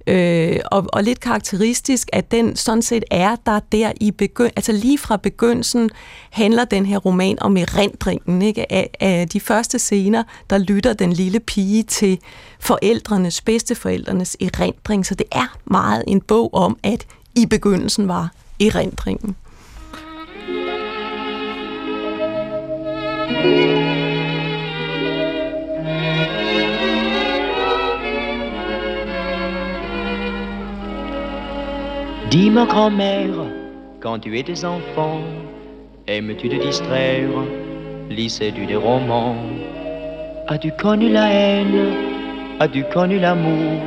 Øh, 0.06 0.56
og, 0.70 0.86
og 0.92 1.02
lidt 1.02 1.20
karakteristisk, 1.20 2.08
at 2.12 2.30
den 2.30 2.56
sådan 2.56 2.82
set 2.82 3.04
er 3.10 3.36
der 3.46 3.60
der 3.72 3.92
i 4.00 4.10
begynd 4.10 4.52
altså 4.56 4.72
lige 4.72 4.98
fra 4.98 5.16
begyndelsen 5.16 5.90
handler 6.30 6.64
den 6.64 6.86
her 6.86 6.98
roman 6.98 7.38
om 7.40 7.56
erindringen, 7.56 8.42
ikke? 8.42 8.72
Af, 8.72 8.90
af 9.00 9.28
de 9.28 9.40
første 9.40 9.78
scener, 9.78 10.22
der 10.50 10.58
lytter 10.58 10.92
den 10.92 11.12
lille 11.12 11.40
pige 11.40 11.82
til 11.82 12.18
forældrenes, 12.60 13.40
bedsteforældrenes 13.40 14.36
erindring, 14.40 15.06
så 15.06 15.14
det 15.14 15.26
er 15.32 15.56
meget 15.64 16.04
en 16.06 16.20
bog 16.20 16.54
om, 16.54 16.76
at 16.82 17.06
i 17.34 17.46
begyndelsen 17.46 18.08
var 18.08 18.30
erindringen. 18.60 19.36
Dis-moi, 32.30 32.66
grand-mère, 32.66 33.34
quand 34.00 34.18
tu 34.18 34.36
étais 34.36 34.64
enfant, 34.64 35.20
aimes-tu 36.08 36.48
te 36.48 36.56
distraire, 36.56 37.30
lisais-tu 38.10 38.66
des 38.66 38.74
romans? 38.74 39.36
As-tu 40.48 40.72
connu 40.72 41.08
la 41.08 41.30
haine? 41.30 41.94
As-tu 42.58 42.82
connu 42.92 43.20
l'amour? 43.20 43.80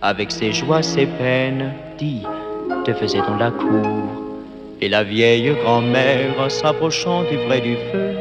Avec 0.00 0.30
ses 0.30 0.52
joies, 0.52 0.82
ses 0.82 1.04
peines, 1.04 1.72
dis, 1.98 2.22
te 2.84 2.92
faisait-on 2.94 3.36
la 3.36 3.50
cour. 3.50 4.08
Et 4.80 4.88
la 4.88 5.04
vieille 5.04 5.54
grand-mère, 5.62 6.50
s'approchant 6.50 7.22
du 7.24 7.36
vrai 7.36 7.60
du 7.60 7.76
feu, 7.92 8.12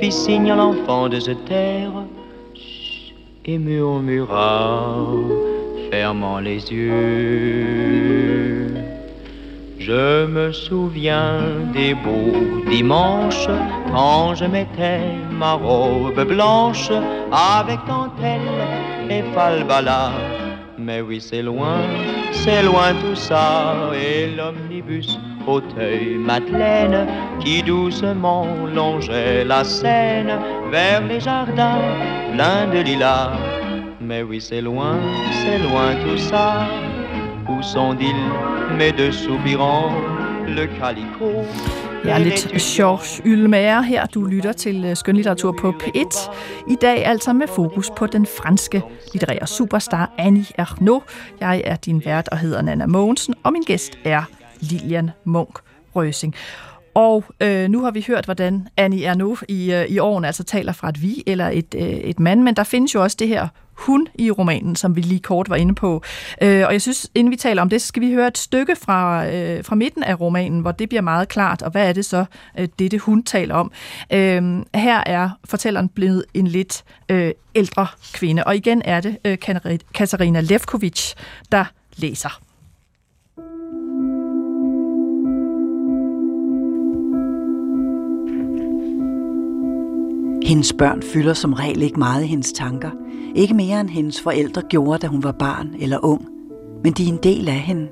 fit 0.00 0.12
signe 0.12 0.50
à 0.50 0.56
l'enfant 0.56 1.08
de 1.08 1.18
se 1.18 1.30
taire. 1.32 1.92
Et 3.46 3.58
murmura, 3.58 5.06
fermant 5.94 6.40
les 6.48 6.60
yeux. 6.72 8.66
Je 9.78 10.26
me 10.36 10.46
souviens 10.50 11.38
des 11.72 11.94
beaux 12.04 12.64
dimanches 12.68 13.48
quand 13.92 14.34
je 14.34 14.46
mettais 14.56 15.06
ma 15.40 15.52
robe 15.52 16.22
blanche 16.34 16.90
avec 17.32 17.78
dentelle 17.86 18.60
et 19.14 19.22
falbala. 19.34 20.04
Mais 20.86 21.00
oui, 21.00 21.18
c'est 21.28 21.44
loin, 21.50 21.80
c'est 22.42 22.62
loin 22.70 22.90
tout 23.02 23.18
ça, 23.28 23.52
et 24.06 24.20
l'omnibus 24.36 25.10
fauteuil 25.44 26.06
Madeleine 26.30 27.06
qui 27.42 27.62
doucement 27.62 28.48
longeait 28.78 29.44
la 29.44 29.62
Seine 29.62 30.34
vers 30.72 31.02
les 31.10 31.20
jardins 31.20 31.84
pleins 32.32 32.66
de 32.74 32.80
lilas. 32.88 33.63
Mais 34.04 34.22
oui, 34.22 34.38
c'est 34.38 34.60
loin, 34.60 35.00
c'est 35.32 35.58
loin 35.58 35.94
tout 36.04 36.18
ça. 36.18 36.66
Où 37.48 37.62
sont-ils, 37.62 38.76
mes 38.78 38.92
deux 38.92 39.12
soupirants, 39.12 39.92
le 40.46 40.66
calico 40.78 41.44
Jeg 42.04 42.14
er 42.14 42.18
lidt 42.18 42.48
Georges 42.76 43.22
Ylmer 43.24 43.80
her. 43.80 44.06
Du 44.06 44.24
lytter 44.24 44.52
til 44.52 44.84
øh, 44.84 44.96
skønlitteratur 44.96 45.52
på 45.60 45.74
P1. 45.82 46.30
I 46.68 46.76
dag 46.80 47.06
altså 47.06 47.32
med 47.32 47.46
fokus 47.46 47.90
på 47.96 48.06
den 48.06 48.26
franske 48.26 48.82
litterære 49.12 49.46
superstar 49.46 50.12
Annie 50.18 50.46
Ernaux. 50.58 51.02
Jeg 51.40 51.62
er 51.64 51.76
din 51.76 52.04
vært 52.04 52.28
og 52.28 52.38
hedder 52.38 52.62
Nana 52.62 52.86
Mogensen, 52.86 53.34
og 53.42 53.52
min 53.52 53.62
gæst 53.62 53.98
er 54.04 54.22
Lilian 54.60 55.10
Munk 55.24 55.58
Røsing. 55.96 56.34
Og 56.94 57.24
øh, 57.40 57.68
nu 57.68 57.82
har 57.82 57.90
vi 57.90 58.04
hørt, 58.06 58.24
hvordan 58.24 58.68
Annie 58.76 59.04
er 59.04 59.14
nu 59.14 59.36
i, 59.48 59.72
øh, 59.72 59.86
i 59.88 59.98
årene 59.98 60.26
altså 60.26 60.44
taler 60.44 60.72
fra 60.72 60.88
et 60.88 61.02
vi 61.02 61.22
eller 61.26 61.48
et, 61.48 61.74
øh, 61.78 61.82
et 61.82 62.20
mand, 62.20 62.42
men 62.42 62.56
der 62.56 62.64
findes 62.64 62.94
jo 62.94 63.02
også 63.02 63.16
det 63.20 63.28
her 63.28 63.48
hun 63.74 64.08
i 64.14 64.30
romanen, 64.30 64.76
som 64.76 64.96
vi 64.96 65.00
lige 65.00 65.20
kort 65.20 65.50
var 65.50 65.56
inde 65.56 65.74
på. 65.74 66.02
Øh, 66.42 66.66
og 66.66 66.72
jeg 66.72 66.82
synes, 66.82 67.10
inden 67.14 67.30
vi 67.30 67.36
taler 67.36 67.62
om 67.62 67.68
det, 67.68 67.82
så 67.82 67.86
skal 67.86 68.02
vi 68.02 68.12
høre 68.12 68.28
et 68.28 68.38
stykke 68.38 68.76
fra, 68.76 69.26
øh, 69.26 69.64
fra 69.64 69.74
midten 69.74 70.02
af 70.02 70.20
romanen, 70.20 70.60
hvor 70.60 70.72
det 70.72 70.88
bliver 70.88 71.02
meget 71.02 71.28
klart, 71.28 71.62
og 71.62 71.70
hvad 71.70 71.88
er 71.88 71.92
det 71.92 72.04
så, 72.04 72.24
øh, 72.58 72.68
det 72.78 72.90
det 72.90 73.00
hun 73.00 73.22
taler 73.22 73.54
om. 73.54 73.72
Øh, 74.12 74.62
her 74.74 75.02
er 75.06 75.30
fortælleren 75.44 75.88
blevet 75.88 76.24
en 76.34 76.46
lidt 76.46 76.84
øh, 77.08 77.32
ældre 77.54 77.86
kvinde, 78.12 78.44
og 78.44 78.56
igen 78.56 78.82
er 78.84 79.00
det 79.00 79.16
øh, 79.24 79.38
Katarina 79.94 80.40
Levkovic, 80.40 81.12
der 81.52 81.64
læser. 81.96 82.43
Hendes 90.44 90.72
børn 90.72 91.02
fylder 91.02 91.34
som 91.34 91.52
regel 91.52 91.82
ikke 91.82 91.98
meget 91.98 92.24
i 92.24 92.26
hendes 92.26 92.52
tanker. 92.52 92.90
Ikke 93.34 93.54
mere 93.54 93.80
end 93.80 93.88
hendes 93.88 94.20
forældre 94.20 94.62
gjorde, 94.62 94.98
da 94.98 95.06
hun 95.06 95.22
var 95.22 95.32
barn 95.32 95.74
eller 95.78 96.04
ung. 96.04 96.28
Men 96.82 96.92
de 96.92 97.04
er 97.04 97.08
en 97.08 97.18
del 97.22 97.48
af 97.48 97.60
hende. 97.60 97.88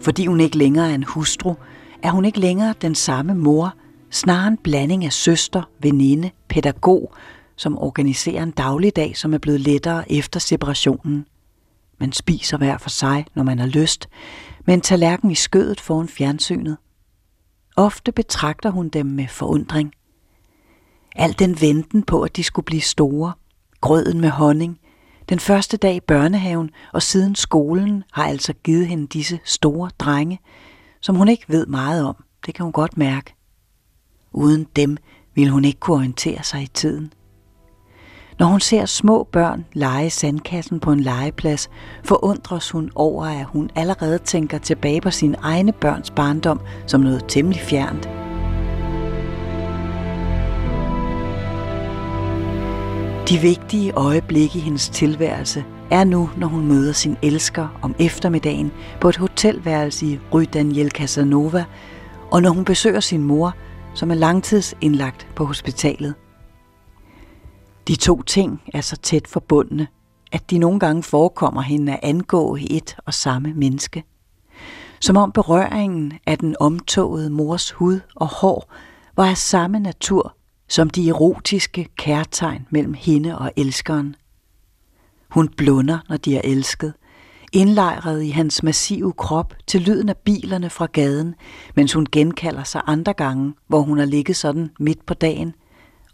Fordi 0.00 0.26
hun 0.26 0.40
ikke 0.40 0.58
længere 0.58 0.90
er 0.90 0.94
en 0.94 1.04
hustru, 1.04 1.54
er 2.02 2.10
hun 2.10 2.24
ikke 2.24 2.40
længere 2.40 2.74
den 2.82 2.94
samme 2.94 3.34
mor, 3.34 3.74
snarere 4.10 4.48
en 4.48 4.56
blanding 4.56 5.04
af 5.04 5.12
søster, 5.12 5.62
veninde, 5.80 6.30
pædagog, 6.48 7.12
som 7.56 7.78
organiserer 7.78 8.42
en 8.42 8.50
dagligdag, 8.50 9.16
som 9.16 9.34
er 9.34 9.38
blevet 9.38 9.60
lettere 9.60 10.12
efter 10.12 10.40
separationen. 10.40 11.26
Man 12.00 12.12
spiser 12.12 12.56
hver 12.56 12.78
for 12.78 12.90
sig, 12.90 13.26
når 13.34 13.42
man 13.42 13.58
har 13.58 13.66
lyst, 13.66 14.08
med 14.66 14.74
en 14.74 14.80
tallerken 14.80 15.30
i 15.30 15.34
skødet 15.34 15.80
foran 15.80 16.08
fjernsynet. 16.08 16.76
Ofte 17.76 18.12
betragter 18.12 18.70
hun 18.70 18.88
dem 18.88 19.06
med 19.06 19.28
forundring– 19.28 19.92
Al 21.16 21.34
den 21.38 21.60
venten 21.60 22.02
på, 22.02 22.22
at 22.22 22.36
de 22.36 22.42
skulle 22.42 22.66
blive 22.66 22.80
store. 22.80 23.32
Grøden 23.80 24.20
med 24.20 24.30
honning. 24.30 24.78
Den 25.28 25.38
første 25.38 25.76
dag 25.76 25.94
i 25.94 26.00
børnehaven 26.00 26.70
og 26.92 27.02
siden 27.02 27.34
skolen 27.34 28.04
har 28.12 28.24
altså 28.24 28.52
givet 28.52 28.86
hende 28.86 29.06
disse 29.06 29.40
store 29.44 29.90
drenge, 29.98 30.38
som 31.00 31.16
hun 31.16 31.28
ikke 31.28 31.44
ved 31.48 31.66
meget 31.66 32.04
om. 32.04 32.16
Det 32.46 32.54
kan 32.54 32.62
hun 32.62 32.72
godt 32.72 32.96
mærke. 32.96 33.34
Uden 34.32 34.66
dem 34.76 34.96
ville 35.34 35.52
hun 35.52 35.64
ikke 35.64 35.80
kunne 35.80 35.96
orientere 35.96 36.42
sig 36.42 36.62
i 36.62 36.70
tiden. 36.74 37.12
Når 38.38 38.46
hun 38.46 38.60
ser 38.60 38.86
små 38.86 39.28
børn 39.32 39.64
lege 39.72 40.10
sandkassen 40.10 40.80
på 40.80 40.92
en 40.92 41.00
legeplads, 41.00 41.70
forundres 42.04 42.70
hun 42.70 42.90
over, 42.94 43.26
at 43.26 43.46
hun 43.46 43.70
allerede 43.74 44.18
tænker 44.18 44.58
tilbage 44.58 45.00
på 45.00 45.10
sine 45.10 45.36
egne 45.42 45.72
børns 45.72 46.10
barndom 46.10 46.60
som 46.86 47.00
noget 47.00 47.24
temmelig 47.28 47.60
fjernt. 47.60 48.21
De 53.28 53.38
vigtige 53.38 53.92
øjeblikke 53.92 54.58
i 54.58 54.62
hendes 54.62 54.88
tilværelse 54.88 55.64
er 55.90 56.04
nu, 56.04 56.30
når 56.36 56.46
hun 56.46 56.66
møder 56.66 56.92
sin 56.92 57.16
elsker 57.22 57.78
om 57.82 57.94
eftermiddagen 57.98 58.72
på 59.00 59.08
et 59.08 59.16
hotelværelse 59.16 60.06
i 60.06 60.18
Rue 60.34 60.44
Daniel 60.44 60.90
Casanova, 60.90 61.64
og 62.30 62.42
når 62.42 62.50
hun 62.50 62.64
besøger 62.64 63.00
sin 63.00 63.22
mor, 63.22 63.54
som 63.94 64.10
er 64.10 64.14
langtidsindlagt 64.14 65.28
på 65.36 65.44
hospitalet. 65.44 66.14
De 67.88 67.96
to 67.96 68.22
ting 68.22 68.62
er 68.74 68.80
så 68.80 68.96
tæt 68.96 69.28
forbundne, 69.28 69.86
at 70.32 70.50
de 70.50 70.58
nogle 70.58 70.80
gange 70.80 71.02
forekommer 71.02 71.62
hende 71.62 71.92
at 71.92 72.00
angå 72.02 72.56
et 72.70 72.96
og 73.06 73.14
samme 73.14 73.52
menneske. 73.54 74.04
Som 75.00 75.16
om 75.16 75.32
berøringen 75.32 76.12
af 76.26 76.38
den 76.38 76.56
omtågede 76.60 77.30
mors 77.30 77.70
hud 77.70 78.00
og 78.16 78.26
hår 78.26 78.72
var 79.16 79.26
af 79.26 79.36
samme 79.36 79.80
natur 79.80 80.36
som 80.72 80.90
de 80.90 81.08
erotiske 81.08 81.88
kærtegn 81.96 82.66
mellem 82.70 82.94
hende 82.94 83.38
og 83.38 83.52
elskeren. 83.56 84.16
Hun 85.30 85.48
blunder, 85.48 85.98
når 86.08 86.16
de 86.16 86.36
er 86.36 86.40
elsket, 86.44 86.94
indlejret 87.52 88.22
i 88.22 88.30
hans 88.30 88.62
massive 88.62 89.12
krop 89.12 89.54
til 89.66 89.80
lyden 89.80 90.08
af 90.08 90.16
bilerne 90.16 90.70
fra 90.70 90.86
gaden, 90.86 91.34
mens 91.76 91.92
hun 91.92 92.06
genkalder 92.12 92.64
sig 92.64 92.80
andre 92.86 93.12
gange, 93.12 93.54
hvor 93.66 93.80
hun 93.80 93.98
har 93.98 94.04
ligget 94.04 94.36
sådan 94.36 94.70
midt 94.80 95.06
på 95.06 95.14
dagen, 95.14 95.54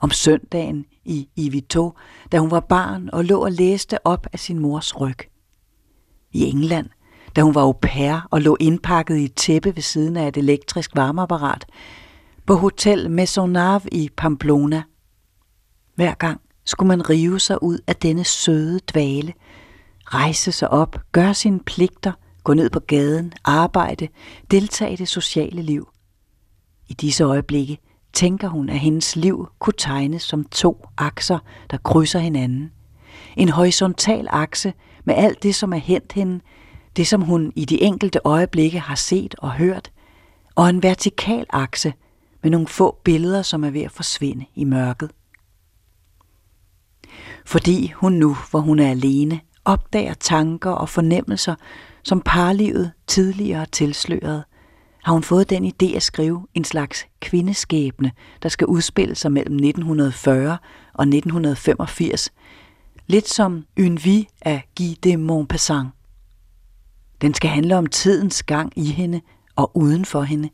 om 0.01 0.11
søndagen 0.11 0.85
i 1.05 1.29
Ivito, 1.37 1.92
da 2.33 2.38
hun 2.38 2.51
var 2.51 2.61
barn 2.61 3.11
og 3.12 3.25
lå 3.25 3.44
og 3.44 3.53
læste 3.53 4.07
op 4.07 4.27
af 4.33 4.38
sin 4.38 4.59
mors 4.59 5.01
ryg. 5.01 5.18
I 6.33 6.44
England, 6.44 6.87
da 7.37 7.40
hun 7.40 7.55
var 7.55 7.62
au 7.62 7.73
pair 7.73 8.29
og 8.31 8.40
lå 8.40 8.57
indpakket 8.61 9.16
i 9.16 9.25
et 9.25 9.35
tæppe 9.35 9.77
ved 9.77 9.83
siden 9.83 10.16
af 10.16 10.29
et 10.29 10.37
elektrisk 10.37 10.90
varmeapparat, 10.94 11.66
på 12.49 12.55
Hotel 12.55 13.11
Maisonnave 13.11 13.81
i 13.93 14.11
Pamplona. 14.17 14.83
Hver 15.95 16.15
gang 16.15 16.41
skulle 16.65 16.89
man 16.89 17.11
rive 17.11 17.41
sig 17.41 17.63
ud 17.63 17.79
af 17.87 17.97
denne 17.97 18.25
søde 18.25 18.81
dvale, 18.93 19.35
rejse 20.05 20.53
sig 20.53 20.71
op, 20.71 20.97
gøre 21.13 21.35
sine 21.35 21.61
pligter, 21.61 22.13
gå 22.45 22.55
ned 22.55 22.71
på 22.71 22.81
gaden, 22.81 23.33
arbejde, 23.45 24.09
deltage 24.51 24.93
i 24.93 24.97
det 24.97 25.09
sociale 25.09 25.63
liv. 25.63 25.89
I 26.89 26.93
disse 26.93 27.25
øjeblikke 27.25 27.79
tænker 28.13 28.49
hun, 28.49 28.69
at 28.69 28.79
hendes 28.79 29.17
liv 29.17 29.49
kunne 29.59 29.79
tegnes 29.79 30.23
som 30.23 30.45
to 30.45 30.87
akser, 30.97 31.39
der 31.71 31.77
krydser 31.77 32.19
hinanden. 32.19 32.73
En 33.37 33.49
horisontal 33.49 34.27
akse 34.31 34.73
med 35.05 35.15
alt 35.15 35.43
det, 35.43 35.55
som 35.55 35.73
er 35.73 35.77
hent 35.77 36.13
hende, 36.13 36.41
det 36.97 37.07
som 37.07 37.23
hun 37.23 37.53
i 37.57 37.65
de 37.65 37.83
enkelte 37.83 38.21
øjeblikke 38.25 38.81
har 38.81 38.95
set 38.95 39.35
og 39.39 39.53
hørt, 39.53 39.93
og 40.55 40.71
en 40.71 40.83
vertikal 40.83 41.47
akse 41.51 41.93
med 42.42 42.51
nogle 42.51 42.66
få 42.66 42.98
billeder, 43.05 43.42
som 43.42 43.64
er 43.64 43.70
ved 43.70 43.81
at 43.83 43.90
forsvinde 43.90 44.44
i 44.55 44.64
mørket. 44.64 45.11
Fordi 47.46 47.92
hun 47.96 48.12
nu, 48.12 48.37
hvor 48.51 48.61
hun 48.61 48.79
er 48.79 48.90
alene, 48.90 49.40
opdager 49.64 50.14
tanker 50.14 50.70
og 50.70 50.88
fornemmelser, 50.88 51.55
som 52.03 52.22
parlivet 52.24 52.92
tidligere 53.07 53.66
tilslørede, 53.66 54.44
har 55.05 55.12
hun 55.12 55.22
fået 55.22 55.51
den 55.51 55.64
idé 55.66 55.96
at 55.96 56.03
skrive 56.03 56.46
en 56.55 56.64
slags 56.64 57.07
kvindeskæbne, 57.20 58.12
der 58.42 58.48
skal 58.48 58.66
udspille 58.66 59.14
sig 59.14 59.33
mellem 59.33 59.55
1940 59.55 60.59
og 60.94 61.03
1985, 61.03 62.33
lidt 63.07 63.29
som 63.29 63.64
Une 63.81 64.03
vie 64.05 64.24
af 64.42 64.68
Guy 64.79 64.94
de 65.05 65.16
Montpassant. 65.16 65.88
Den 67.20 67.35
skal 67.35 67.51
handle 67.51 67.77
om 67.77 67.87
tidens 67.87 68.42
gang 68.42 68.72
i 68.77 68.85
hende 68.85 69.20
og 69.57 69.77
uden 69.77 70.05
for 70.05 70.22
hende, 70.22 70.51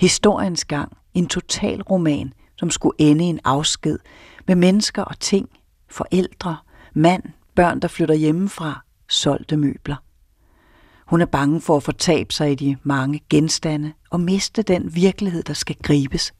historiens 0.00 0.64
gang, 0.64 0.96
en 1.18 1.26
total 1.26 1.82
roman, 1.82 2.32
som 2.56 2.70
skulle 2.70 2.96
ende 2.98 3.24
i 3.24 3.28
en 3.28 3.40
afsked 3.44 3.98
med 4.46 4.56
mennesker 4.56 5.02
og 5.02 5.20
ting, 5.20 5.48
forældre, 5.88 6.56
mand, 6.94 7.22
børn, 7.54 7.80
der 7.80 7.88
flytter 7.88 8.14
hjemmefra, 8.14 8.84
solgte 9.08 9.56
møbler. 9.56 9.96
Hun 11.06 11.20
er 11.20 11.26
bange 11.26 11.60
for 11.60 11.76
at 11.76 11.82
fortabe 11.82 12.34
sig 12.34 12.52
i 12.52 12.54
de 12.54 12.76
mange 12.82 13.20
genstande 13.30 13.92
og 14.10 14.20
miste 14.20 14.62
den 14.62 14.94
virkelighed, 14.94 15.42
der 15.42 15.52
skal 15.52 15.76
gribes. 15.82 16.34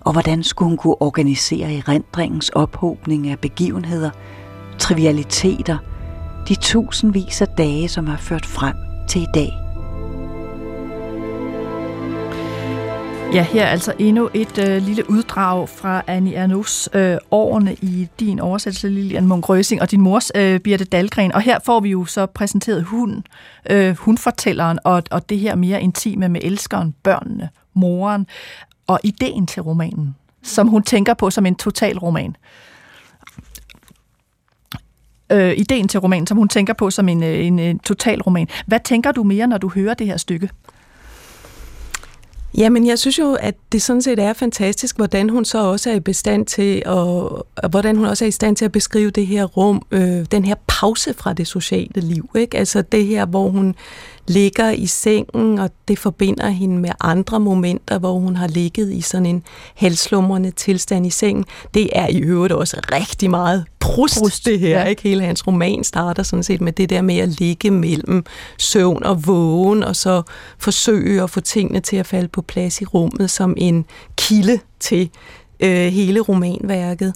Og 0.00 0.12
hvordan 0.12 0.42
skulle 0.42 0.68
hun 0.68 0.76
kunne 0.76 1.02
organisere 1.02 1.74
erindringens 1.74 2.48
ophobning 2.48 3.28
af 3.28 3.38
begivenheder, 3.38 4.10
trivialiteter, 4.78 5.78
de 6.48 6.54
tusindvis 6.54 7.42
af 7.42 7.48
dage, 7.48 7.88
som 7.88 8.06
har 8.06 8.16
ført 8.16 8.46
frem 8.46 8.76
til 9.08 9.22
i 9.22 9.26
dag? 9.34 9.63
Ja, 13.32 13.42
her 13.42 13.62
er 13.64 13.68
altså 13.68 13.92
endnu 13.98 14.30
et 14.34 14.58
øh, 14.58 14.82
lille 14.82 15.10
uddrag 15.10 15.68
fra 15.68 16.02
Annie 16.06 16.34
Ernaux 16.34 16.88
øh, 16.92 17.16
årene 17.30 17.74
i 17.74 18.08
din 18.20 18.40
oversættelse, 18.40 18.88
Lilian 18.88 19.26
Mongrøsing, 19.26 19.82
og 19.82 19.90
din 19.90 20.00
mors 20.00 20.32
øh, 20.34 20.60
Birte 20.60 20.84
Dahlgren. 20.84 21.32
Og 21.32 21.40
her 21.40 21.58
får 21.64 21.80
vi 21.80 21.88
jo 21.88 22.04
så 22.04 22.26
præsenteret 22.26 22.84
hunden, 22.84 23.24
øh, 23.70 23.96
hundfortælleren, 23.96 24.78
og, 24.84 25.02
og 25.10 25.28
det 25.28 25.38
her 25.38 25.54
mere 25.54 25.82
intime 25.82 26.28
med 26.28 26.40
elskeren, 26.44 26.94
børnene, 27.02 27.48
moren, 27.74 28.26
og 28.86 29.00
ideen 29.04 29.46
til 29.46 29.62
romanen, 29.62 30.16
som 30.42 30.68
hun 30.68 30.82
tænker 30.82 31.14
på 31.14 31.30
som 31.30 31.46
en 31.46 31.54
total 31.54 31.98
roman. 31.98 32.36
Øh, 35.32 35.52
ideen 35.56 35.88
til 35.88 36.00
romanen, 36.00 36.26
som 36.26 36.36
hun 36.36 36.48
tænker 36.48 36.72
på 36.72 36.90
som 36.90 37.08
en, 37.08 37.22
øh, 37.22 37.46
en, 37.46 37.58
en 37.58 37.78
total 37.78 38.22
roman. 38.22 38.48
Hvad 38.66 38.80
tænker 38.84 39.12
du 39.12 39.22
mere, 39.22 39.46
når 39.46 39.58
du 39.58 39.68
hører 39.68 39.94
det 39.94 40.06
her 40.06 40.16
stykke? 40.16 40.50
Jamen, 42.58 42.86
jeg 42.86 42.98
synes 42.98 43.18
jo, 43.18 43.36
at 43.40 43.54
det 43.72 43.82
sådan 43.82 44.02
set 44.02 44.18
er 44.18 44.32
fantastisk, 44.32 44.96
hvordan 44.96 45.30
hun 45.30 45.44
så 45.44 45.64
også 45.64 45.90
er 45.90 45.94
i 45.94 46.00
bestand 46.00 46.46
til, 46.46 46.82
at, 46.86 46.92
og 46.92 47.46
hvordan 47.70 47.96
hun 47.96 48.06
også 48.06 48.24
er 48.24 48.28
i 48.28 48.30
stand 48.30 48.56
til 48.56 48.64
at 48.64 48.72
beskrive 48.72 49.10
det 49.10 49.26
her 49.26 49.44
rum, 49.44 49.82
øh, 49.90 50.24
den 50.30 50.44
her 50.44 50.54
pause 50.66 51.14
fra 51.14 51.32
det 51.32 51.46
sociale 51.46 52.00
liv, 52.00 52.30
ikke? 52.36 52.58
Altså 52.58 52.82
det 52.82 53.06
her, 53.06 53.26
hvor 53.26 53.48
hun 53.48 53.74
ligger 54.28 54.70
i 54.70 54.86
sengen, 54.86 55.58
og 55.58 55.70
det 55.88 55.98
forbinder 55.98 56.48
hende 56.48 56.78
med 56.78 56.90
andre 57.00 57.40
momenter, 57.40 57.98
hvor 57.98 58.18
hun 58.18 58.36
har 58.36 58.48
ligget 58.48 58.92
i 58.92 59.00
sådan 59.00 59.26
en 59.26 59.42
halslumrende 59.74 60.50
tilstand 60.50 61.06
i 61.06 61.10
sengen. 61.10 61.44
Det 61.74 61.90
er 61.92 62.08
i 62.08 62.18
øvrigt 62.18 62.52
også 62.52 62.80
rigtig 62.92 63.30
meget 63.30 63.64
Proust, 63.84 64.18
Proust 64.18 64.44
det 64.44 64.58
her. 64.58 64.80
Ja. 64.80 64.84
Ikke? 64.84 65.02
Hele 65.02 65.24
hans 65.24 65.46
roman 65.46 65.84
starter 65.84 66.22
sådan 66.22 66.42
set 66.42 66.60
med 66.60 66.72
det 66.72 66.90
der 66.90 67.02
med 67.02 67.18
at 67.18 67.28
ligge 67.28 67.70
mellem 67.70 68.24
søvn 68.58 69.04
og 69.04 69.26
vågen, 69.26 69.82
og 69.82 69.96
så 69.96 70.22
forsøge 70.58 71.22
at 71.22 71.30
få 71.30 71.40
tingene 71.40 71.80
til 71.80 71.96
at 71.96 72.06
falde 72.06 72.28
på 72.28 72.42
plads 72.42 72.80
i 72.80 72.84
rummet 72.84 73.30
som 73.30 73.54
en 73.56 73.84
kilde 74.16 74.58
til 74.80 75.10
øh, 75.60 75.86
hele 75.86 76.20
romanværket 76.20 77.14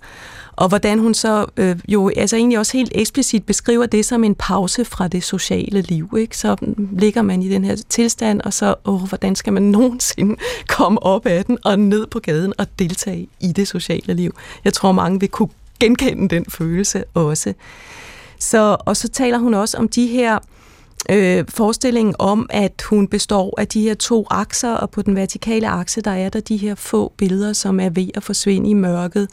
og 0.59 0.68
hvordan 0.68 0.98
hun 0.98 1.14
så 1.14 1.46
øh, 1.57 1.76
jo 1.88 2.11
altså 2.16 2.37
egentlig 2.37 2.59
også 2.59 2.76
helt 2.76 2.92
eksplicit 2.94 3.44
beskriver 3.44 3.87
det 3.87 4.04
som 4.04 4.24
en 4.24 4.35
pause 4.35 4.85
fra 4.85 5.09
det 5.09 5.24
sociale 5.24 5.81
liv. 5.81 6.14
Ikke? 6.18 6.37
Så 6.37 6.57
ligger 6.92 7.22
man 7.22 7.42
i 7.42 7.48
den 7.48 7.64
her 7.64 7.76
tilstand, 7.88 8.40
og 8.40 8.52
så, 8.52 8.74
åh, 8.85 9.02
hvordan 9.02 9.37
skal 9.37 9.52
man 9.52 9.62
nogensinde 9.78 10.37
komme 10.68 11.02
op 11.02 11.26
af 11.26 11.44
den 11.44 11.59
og 11.64 11.78
ned 11.78 12.07
på 12.07 12.18
gaden 12.18 12.52
og 12.59 12.66
deltage 12.78 13.28
i 13.40 13.52
det 13.52 13.68
sociale 13.68 14.14
liv? 14.14 14.37
Jeg 14.64 14.72
tror, 14.72 14.92
mange 14.92 15.20
vil 15.20 15.28
kunne 15.28 15.48
genkende 15.81 16.29
den 16.29 16.45
følelse 16.49 17.05
også. 17.14 17.55
Så, 18.38 18.77
og 18.81 18.97
så 18.97 19.09
taler 19.09 19.38
hun 19.38 19.55
også 19.55 19.77
om 19.79 19.88
de 19.88 20.07
her 20.07 20.38
øh, 21.11 21.45
forestillingen 21.49 22.14
om, 22.19 22.47
at 22.51 22.83
hun 22.91 23.09
består 23.09 23.61
af 23.61 23.69
de 23.69 23.83
her 23.83 23.95
to 23.95 24.27
akser, 24.31 24.73
og 24.73 24.91
på 24.91 25.03
den 25.03 25.17
vertikale 25.17 25.69
akse, 25.69 26.01
der 26.01 26.11
er 26.11 26.29
der 26.29 26.41
de 26.41 26.57
her 26.57 26.75
få 26.75 27.12
billeder, 27.17 27.53
som 27.53 27.81
er 27.81 27.91
ved 27.91 28.09
at 28.14 28.23
forsvinde 28.23 28.71
i 28.71 28.75
mørket. 28.75 29.29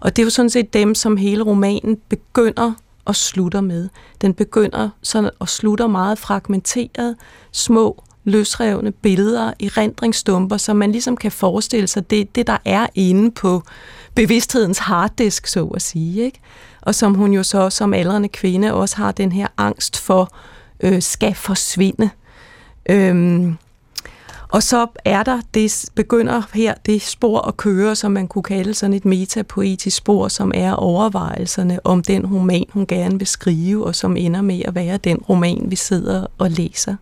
Og 0.00 0.16
det 0.16 0.22
er 0.22 0.26
jo 0.26 0.30
sådan 0.30 0.50
set 0.50 0.74
dem, 0.74 0.94
som 0.94 1.16
hele 1.16 1.42
romanen 1.42 1.96
begynder 2.08 2.72
og 3.04 3.16
slutter 3.16 3.60
med. 3.60 3.88
Den 4.20 4.34
begynder 4.34 4.88
sådan 5.02 5.30
og 5.38 5.48
slutter 5.48 5.86
meget 5.86 6.18
fragmenteret, 6.18 7.16
små, 7.52 8.02
løsrevne 8.24 8.92
billeder, 8.92 9.52
i 9.58 9.68
rendringsstumper, 9.68 10.56
som 10.56 10.76
man 10.76 10.92
ligesom 10.92 11.16
kan 11.16 11.32
forestille 11.32 11.86
sig, 11.86 12.10
det, 12.10 12.34
det 12.34 12.46
der 12.46 12.56
er 12.64 12.86
inde 12.94 13.30
på 13.30 13.62
bevidsthedens 14.14 14.78
harddisk, 14.78 15.46
så 15.46 15.66
at 15.66 15.82
sige. 15.82 16.24
Ikke? 16.24 16.40
Og 16.80 16.94
som 16.94 17.14
hun 17.14 17.32
jo 17.32 17.42
så 17.42 17.70
som 17.70 17.94
aldrende 17.94 18.28
kvinde 18.28 18.74
også 18.74 18.96
har 18.96 19.12
den 19.12 19.32
her 19.32 19.46
angst 19.56 20.00
for, 20.00 20.32
øh, 20.80 21.02
skal 21.02 21.34
forsvinde. 21.34 22.10
Øhm, 22.90 23.56
og 24.48 24.62
så 24.62 24.86
er 25.04 25.22
der, 25.22 25.40
det 25.54 25.84
begynder 25.94 26.42
her 26.54 26.74
det 26.86 27.02
spor 27.02 27.40
at 27.40 27.56
køre, 27.56 27.96
som 27.96 28.12
man 28.12 28.28
kunne 28.28 28.42
kalde 28.42 28.74
sådan 28.74 28.94
et 28.94 29.04
metapoetisk 29.04 29.96
spor, 29.96 30.28
som 30.28 30.52
er 30.54 30.72
overvejelserne 30.72 31.86
om 31.86 32.02
den 32.02 32.26
roman, 32.26 32.66
hun 32.70 32.86
gerne 32.86 33.18
vil 33.18 33.26
skrive, 33.26 33.86
og 33.86 33.94
som 33.94 34.16
ender 34.16 34.40
med 34.42 34.62
at 34.64 34.74
være 34.74 34.96
den 34.96 35.18
roman, 35.18 35.64
vi 35.68 35.76
sidder 35.76 36.26
og 36.38 36.50
læser. 36.50 36.96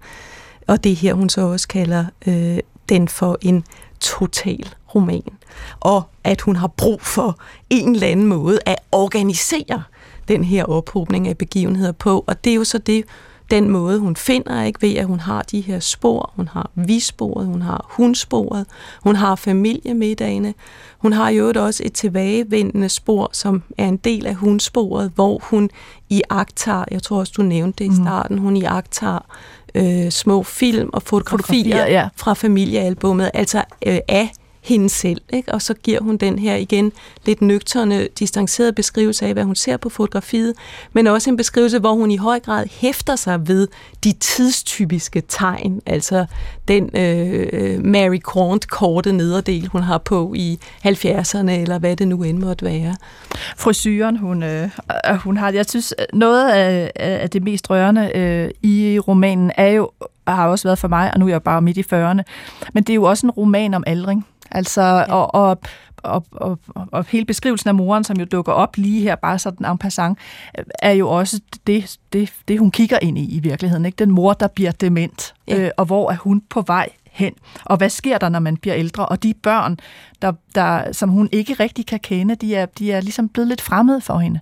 Og 0.66 0.84
det 0.84 0.96
her, 0.96 1.14
hun 1.14 1.28
så 1.28 1.40
også 1.40 1.68
kalder 1.68 2.04
øh, 2.26 2.58
den 2.88 3.08
for 3.08 3.38
en 3.40 3.64
total 4.00 4.74
roman. 4.94 5.32
Og 5.80 6.02
at 6.24 6.40
hun 6.40 6.56
har 6.56 6.66
brug 6.66 7.02
for 7.02 7.38
en 7.70 7.94
eller 7.94 8.06
anden 8.06 8.26
måde 8.26 8.58
at 8.66 8.76
organisere 8.92 9.82
den 10.28 10.44
her 10.44 10.64
ophobning 10.64 11.28
af 11.28 11.38
begivenheder 11.38 11.92
på. 11.92 12.24
Og 12.26 12.44
det 12.44 12.50
er 12.50 12.54
jo 12.54 12.64
så 12.64 12.78
det, 12.78 13.04
den 13.50 13.70
måde, 13.70 13.98
hun 13.98 14.16
finder, 14.16 14.62
ikke 14.62 14.82
ved 14.82 14.94
at 14.94 15.06
hun 15.06 15.20
har 15.20 15.42
de 15.42 15.60
her 15.60 15.80
spor. 15.80 16.32
Hun 16.36 16.48
har 16.48 16.70
vi-sporet, 16.74 17.46
hun 17.46 17.62
har 17.62 17.86
hun-sporet, 17.90 18.66
hun 19.02 19.16
har 19.16 19.34
familiemiddagene. 19.34 20.54
Hun 20.98 21.12
har 21.12 21.28
jo 21.28 21.52
også 21.56 21.82
et 21.86 21.92
tilbagevendende 21.92 22.88
spor, 22.88 23.30
som 23.32 23.62
er 23.78 23.88
en 23.88 23.96
del 23.96 24.26
af 24.26 24.34
hun-sporet, 24.34 25.12
hvor 25.14 25.38
hun 25.42 25.70
i 26.08 26.22
agtager, 26.30 26.84
jeg 26.90 27.02
tror 27.02 27.18
også, 27.18 27.32
du 27.36 27.42
nævnte 27.42 27.78
det 27.78 27.84
i 27.84 27.88
mm. 27.88 28.04
starten, 28.04 28.38
hun 28.38 28.56
i 28.56 28.64
agtager 28.64 29.26
øh, 29.74 30.10
små 30.10 30.42
film 30.42 30.90
og 30.92 31.02
fotografier, 31.02 31.64
fotografier 31.64 31.86
ja. 31.86 32.08
fra 32.16 32.34
familiealbummet, 32.34 33.30
altså 33.34 33.62
øh, 33.86 33.98
af 34.08 34.32
hende 34.68 34.88
selv, 34.88 35.20
ikke? 35.32 35.54
og 35.54 35.62
så 35.62 35.74
giver 35.74 36.00
hun 36.00 36.16
den 36.16 36.38
her 36.38 36.56
igen 36.56 36.92
lidt 37.26 37.42
nøgterne, 37.42 38.08
distancerede 38.18 38.72
beskrivelse 38.72 39.26
af, 39.26 39.32
hvad 39.32 39.44
hun 39.44 39.54
ser 39.54 39.76
på 39.76 39.88
fotografiet, 39.88 40.54
men 40.92 41.06
også 41.06 41.30
en 41.30 41.36
beskrivelse, 41.36 41.78
hvor 41.78 41.92
hun 41.92 42.10
i 42.10 42.16
høj 42.16 42.40
grad 42.40 42.66
hæfter 42.70 43.16
sig 43.16 43.48
ved 43.48 43.68
de 44.04 44.12
tidstypiske 44.12 45.22
tegn, 45.28 45.80
altså 45.86 46.26
den 46.68 46.96
øh, 46.96 47.84
Mary 47.84 48.18
Quant-korte 48.32 49.12
nederdel, 49.12 49.66
hun 49.66 49.82
har 49.82 49.98
på 49.98 50.34
i 50.36 50.58
70'erne, 50.86 51.50
eller 51.50 51.78
hvad 51.78 51.96
det 51.96 52.08
nu 52.08 52.22
end 52.22 52.38
måtte 52.38 52.64
være. 52.64 52.96
Frisyren, 53.56 54.16
hun, 54.16 54.42
øh, 54.42 54.70
øh 55.10 55.16
hun 55.16 55.36
har, 55.36 55.52
jeg 55.52 55.66
synes, 55.68 55.94
noget 56.12 56.50
af, 56.50 56.92
af 56.96 57.30
det 57.30 57.42
mest 57.42 57.70
rørende 57.70 58.10
øh, 58.14 58.50
i 58.62 58.98
romanen 58.98 59.52
er 59.54 59.68
jo, 59.68 59.90
har 60.26 60.48
også 60.48 60.68
været 60.68 60.78
for 60.78 60.88
mig, 60.88 61.10
og 61.14 61.20
nu 61.20 61.26
er 61.26 61.30
jeg 61.30 61.42
bare 61.42 61.62
midt 61.62 61.76
i 61.76 61.80
40'erne, 61.80 62.22
men 62.74 62.82
det 62.82 62.90
er 62.90 62.94
jo 62.94 63.04
også 63.04 63.26
en 63.26 63.30
roman 63.30 63.74
om 63.74 63.84
aldring. 63.86 64.26
Altså, 64.50 64.82
ja. 64.82 65.12
og, 65.12 65.34
og, 65.34 65.60
og, 65.96 66.24
og, 66.32 66.58
og 66.92 67.04
hele 67.08 67.24
beskrivelsen 67.24 67.68
af 67.68 67.74
moren, 67.74 68.04
som 68.04 68.16
jo 68.16 68.24
dukker 68.24 68.52
op 68.52 68.76
lige 68.76 69.02
her, 69.02 69.16
bare 69.16 69.38
sådan 69.38 69.70
en 69.70 69.78
passant, 69.78 70.18
er 70.78 70.92
jo 70.92 71.08
også 71.08 71.40
det, 71.66 71.96
det, 72.12 72.32
det, 72.48 72.58
hun 72.58 72.70
kigger 72.70 72.98
ind 73.02 73.18
i 73.18 73.36
i 73.36 73.40
virkeligheden. 73.40 73.84
Ikke? 73.84 73.96
Den 73.96 74.10
mor, 74.10 74.32
der 74.32 74.48
bliver 74.48 74.72
dement, 74.72 75.34
ja. 75.48 75.58
øh, 75.58 75.70
og 75.76 75.84
hvor 75.84 76.10
er 76.10 76.16
hun 76.16 76.42
på 76.50 76.60
vej 76.60 76.88
hen? 77.10 77.32
Og 77.64 77.76
hvad 77.76 77.90
sker 77.90 78.18
der, 78.18 78.28
når 78.28 78.38
man 78.38 78.56
bliver 78.56 78.76
ældre? 78.76 79.06
Og 79.06 79.22
de 79.22 79.34
børn, 79.34 79.78
der, 80.22 80.32
der, 80.54 80.92
som 80.92 81.08
hun 81.08 81.28
ikke 81.32 81.52
rigtig 81.52 81.86
kan 81.86 81.98
kende, 81.98 82.34
de 82.34 82.54
er, 82.54 82.66
de 82.66 82.92
er 82.92 83.00
ligesom 83.00 83.28
blevet 83.28 83.48
lidt 83.48 83.60
fremmede 83.60 84.00
for 84.00 84.18
hende. 84.18 84.40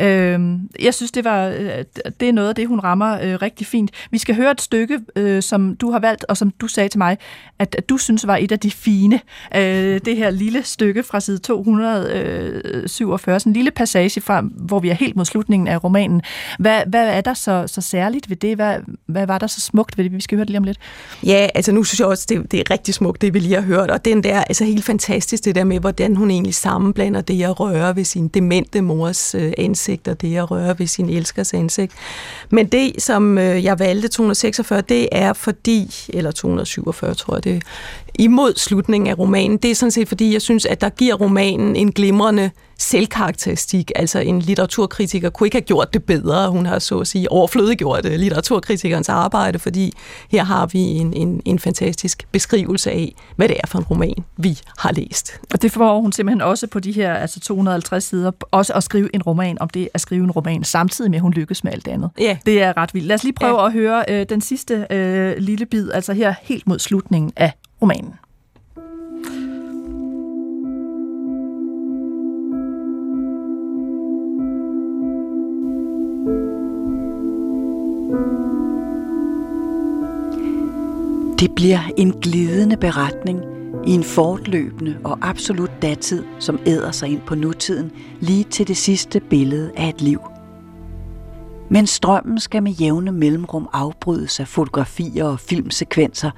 Øh, 0.00 0.40
jeg 0.80 0.94
synes, 0.94 1.12
det, 1.12 1.24
var, 1.24 1.46
øh, 1.46 1.84
det 2.20 2.28
er 2.28 2.32
noget 2.32 2.48
af 2.48 2.54
det, 2.54 2.68
hun 2.68 2.80
rammer 2.80 3.18
øh, 3.22 3.42
rigtig 3.42 3.66
fint. 3.66 3.90
Vi 4.10 4.18
skal 4.18 4.34
høre 4.34 4.50
et 4.50 4.60
stykke, 4.60 5.00
øh, 5.16 5.42
som 5.42 5.76
du 5.76 5.90
har 5.90 5.98
valgt, 5.98 6.24
og 6.28 6.36
som 6.36 6.50
du 6.50 6.66
sagde 6.66 6.88
til 6.88 6.98
mig, 6.98 7.18
at, 7.58 7.74
at 7.78 7.88
du 7.88 7.96
synes 7.98 8.26
var 8.26 8.36
et 8.36 8.52
af 8.52 8.58
de 8.58 8.70
fine. 8.70 9.20
Øh, 9.56 10.00
det 10.04 10.16
her 10.16 10.30
lille 10.30 10.62
stykke 10.62 11.02
fra 11.02 11.20
side 11.20 11.38
247, 11.38 13.34
øh, 13.34 13.40
sådan 13.40 13.50
en 13.50 13.54
lille 13.54 13.70
passage 13.70 14.20
fra, 14.20 14.40
hvor 14.40 14.80
vi 14.80 14.88
er 14.88 14.94
helt 14.94 15.16
mod 15.16 15.24
slutningen 15.24 15.68
af 15.68 15.84
romanen. 15.84 16.22
Hvad, 16.58 16.82
hvad 16.86 17.08
er 17.08 17.20
der 17.20 17.34
så, 17.34 17.64
så 17.66 17.80
særligt 17.80 18.30
ved 18.30 18.36
det? 18.36 18.56
Hvad, 18.56 18.76
hvad 19.06 19.26
var 19.26 19.38
der 19.38 19.46
så 19.46 19.60
smukt 19.60 19.98
ved 19.98 20.04
det? 20.04 20.12
Vi 20.12 20.20
skal 20.20 20.36
høre 20.36 20.44
det 20.44 20.50
lige 20.50 20.58
om 20.58 20.64
lidt. 20.64 20.78
Ja, 21.26 21.48
altså 21.54 21.72
nu 21.72 21.84
synes 21.84 22.00
jeg 22.00 22.08
også, 22.08 22.26
det, 22.28 22.52
det 22.52 22.60
er 22.60 22.70
rigtig 22.70 22.94
smukt, 22.94 23.22
det 23.22 23.34
vi 23.34 23.38
lige 23.38 23.54
har 23.54 23.62
hørt, 23.62 23.90
og 23.90 24.04
den 24.04 24.22
der, 24.22 24.40
altså 24.40 24.64
helt 24.64 24.84
fantastisk 25.12 25.44
det 25.44 25.54
der 25.54 25.64
med, 25.64 25.80
hvordan 25.80 26.16
hun 26.16 26.30
egentlig 26.30 26.54
sammenblander 26.54 27.20
det 27.20 27.42
at 27.42 27.60
røre 27.60 27.96
ved 27.96 28.04
sin 28.04 28.28
demente 28.28 28.80
mors 28.80 29.34
øh, 29.34 29.52
ansigt, 29.58 30.08
og 30.08 30.20
det 30.20 30.36
at 30.36 30.50
røre 30.50 30.78
ved 30.78 30.86
sin 30.86 31.08
elskers 31.08 31.54
ansigt. 31.54 31.92
Men 32.50 32.66
det, 32.66 33.02
som 33.02 33.38
øh, 33.38 33.64
jeg 33.64 33.78
valgte 33.78 34.08
246, 34.08 34.80
det 34.80 35.08
er 35.12 35.32
fordi, 35.32 35.90
eller 36.08 36.30
247 36.30 37.14
tror 37.14 37.34
jeg 37.34 37.44
det, 37.44 37.62
imod 38.18 38.52
slutningen 38.56 39.10
af 39.10 39.18
romanen, 39.18 39.56
det 39.56 39.70
er 39.70 39.74
sådan 39.74 39.90
set 39.90 40.08
fordi, 40.08 40.32
jeg 40.32 40.42
synes, 40.42 40.66
at 40.66 40.80
der 40.80 40.88
giver 40.88 41.14
romanen 41.14 41.76
en 41.76 41.92
glimrende 41.92 42.50
selvkarakteristik. 42.82 43.92
Altså 43.96 44.18
en 44.18 44.40
litteraturkritiker 44.40 45.30
kunne 45.30 45.46
ikke 45.46 45.56
have 45.56 45.62
gjort 45.62 45.92
det 45.92 46.04
bedre. 46.04 46.50
Hun 46.50 46.66
har 46.66 46.78
så 46.78 46.98
at 46.98 47.06
sige 47.06 47.32
overflødiggjort 47.32 48.06
øh, 48.06 48.12
litteraturkritikernes 48.12 49.08
arbejde, 49.08 49.58
fordi 49.58 49.92
her 50.30 50.44
har 50.44 50.66
vi 50.66 50.78
en, 50.78 51.12
en, 51.14 51.42
en 51.44 51.58
fantastisk 51.58 52.26
beskrivelse 52.32 52.90
af, 52.90 53.14
hvad 53.36 53.48
det 53.48 53.56
er 53.62 53.66
for 53.66 53.78
en 53.78 53.84
roman, 53.84 54.14
vi 54.36 54.58
har 54.78 54.92
læst. 54.92 55.32
Og 55.52 55.62
det 55.62 55.72
får 55.72 56.00
hun 56.00 56.12
simpelthen 56.12 56.40
også 56.40 56.66
på 56.66 56.80
de 56.80 56.92
her 56.92 57.14
altså 57.14 57.40
250 57.40 58.04
sider, 58.04 58.30
også 58.50 58.72
at 58.72 58.84
skrive 58.84 59.14
en 59.14 59.22
roman 59.22 59.60
om 59.60 59.68
det 59.68 59.88
at 59.94 60.00
skrive 60.00 60.24
en 60.24 60.30
roman, 60.30 60.64
samtidig 60.64 61.10
med 61.10 61.18
at 61.18 61.22
hun 61.22 61.32
lykkes 61.32 61.64
med 61.64 61.72
alt 61.72 61.88
andet. 61.88 62.10
Ja. 62.18 62.36
Det 62.46 62.62
er 62.62 62.76
ret 62.76 62.94
vildt. 62.94 63.06
Lad 63.06 63.14
os 63.14 63.24
lige 63.24 63.34
prøve 63.34 63.60
ja. 63.60 63.66
at 63.66 63.72
høre 63.72 64.04
øh, 64.08 64.26
den 64.28 64.40
sidste 64.40 64.86
øh, 64.90 65.36
lille 65.38 65.66
bid, 65.66 65.90
altså 65.92 66.12
her 66.12 66.34
helt 66.42 66.66
mod 66.66 66.78
slutningen 66.78 67.32
af 67.36 67.52
romanen. 67.82 68.14
Det 81.40 81.54
bliver 81.54 81.78
en 81.96 82.12
glidende 82.12 82.76
beretning 82.76 83.40
i 83.86 83.90
en 83.90 84.04
fortløbende 84.04 84.98
og 85.04 85.18
absolut 85.22 85.70
datid, 85.82 86.24
som 86.38 86.60
æder 86.66 86.90
sig 86.90 87.08
ind 87.08 87.20
på 87.20 87.34
nutiden 87.34 87.90
lige 88.20 88.44
til 88.44 88.68
det 88.68 88.76
sidste 88.76 89.20
billede 89.20 89.72
af 89.76 89.88
et 89.88 90.00
liv. 90.00 90.20
Men 91.70 91.86
strømmen 91.86 92.40
skal 92.40 92.62
med 92.62 92.72
jævne 92.72 93.12
mellemrum 93.12 93.68
afbrydes 93.72 94.40
af 94.40 94.48
fotografier 94.48 95.24
og 95.24 95.40
filmsekvenser, 95.40 96.30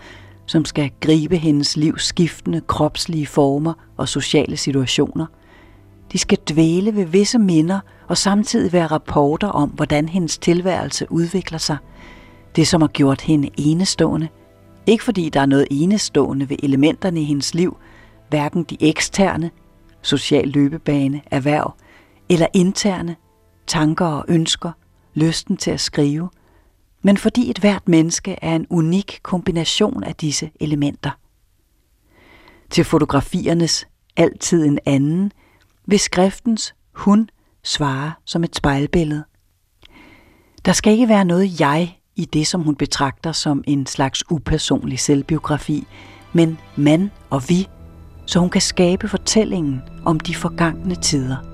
som 0.47 0.64
skal 0.64 0.90
gribe 1.01 1.36
hendes 1.36 1.76
livs 1.76 2.05
skiftende 2.05 2.61
kropslige 2.61 3.26
former 3.26 3.72
og 3.97 4.09
sociale 4.09 4.57
situationer. 4.57 5.26
De 6.12 6.18
skal 6.18 6.38
dvæle 6.51 6.97
ved 6.97 7.05
visse 7.05 7.38
minder 7.38 7.80
og 8.09 8.18
samtidig 8.18 8.72
være 8.72 8.86
rapporter 8.86 9.49
om, 9.49 9.68
hvordan 9.68 10.09
hendes 10.09 10.38
tilværelse 10.38 11.07
udvikler 11.12 11.59
sig. 11.59 11.76
Det, 12.57 12.68
som 12.68 12.80
har 12.80 12.88
gjort 12.88 13.20
hende 13.20 13.51
enestående. 13.57 14.28
Ikke 14.86 15.05
fordi 15.05 15.28
der 15.28 15.40
er 15.40 15.47
noget 15.47 15.66
enestående 15.70 16.51
ved 16.51 16.57
elementerne 16.62 17.20
i 17.20 17.24
hendes 17.24 17.55
liv, 17.55 17.76
hverken 18.28 18.64
de 18.64 18.76
eksterne, 18.80 19.51
social 20.03 20.49
løbebane, 20.49 21.20
erhverv, 21.30 21.74
eller 22.28 22.47
interne, 22.55 23.16
tanker 23.66 24.07
og 24.07 24.24
ønsker, 24.28 24.72
lysten 25.14 25.57
til 25.57 25.70
at 25.70 25.80
skrive– 25.80 26.28
men 27.05 27.17
fordi 27.17 27.51
et 27.51 27.59
hvert 27.59 27.89
menneske 27.89 28.37
er 28.43 28.57
en 28.57 28.67
unik 28.71 29.21
kombination 29.23 30.05
af 30.05 30.15
disse 30.15 30.51
elementer. 30.61 31.11
Til 32.71 32.85
fotografiernes 32.85 33.87
altid 34.17 34.65
en 34.65 34.79
anden, 34.87 35.33
vil 35.87 35.99
skriftens 35.99 36.75
hun 36.93 37.29
svare 37.63 38.13
som 38.25 38.45
et 38.45 38.57
spejlbillede. 38.57 39.25
Der 40.65 40.73
skal 40.73 40.93
ikke 40.93 41.09
være 41.09 41.25
noget 41.25 41.61
jeg 41.61 41.99
i 42.17 42.25
det, 42.25 42.47
som 42.47 42.63
hun 42.63 42.75
betragter 42.75 43.33
som 43.33 43.65
en 43.67 43.87
slags 43.87 44.31
upersonlig 44.31 45.01
selvbiografi, 45.01 45.87
men 46.33 46.59
man 46.77 47.11
og 47.31 47.43
vi, 47.49 47.69
så 48.27 48.39
hun 48.39 48.51
kan 48.51 48.61
skabe 48.61 49.09
fortællingen 49.09 49.83
om 50.05 50.21
de 50.21 50.35
forgangne 50.35 50.95
tider. 50.95 51.54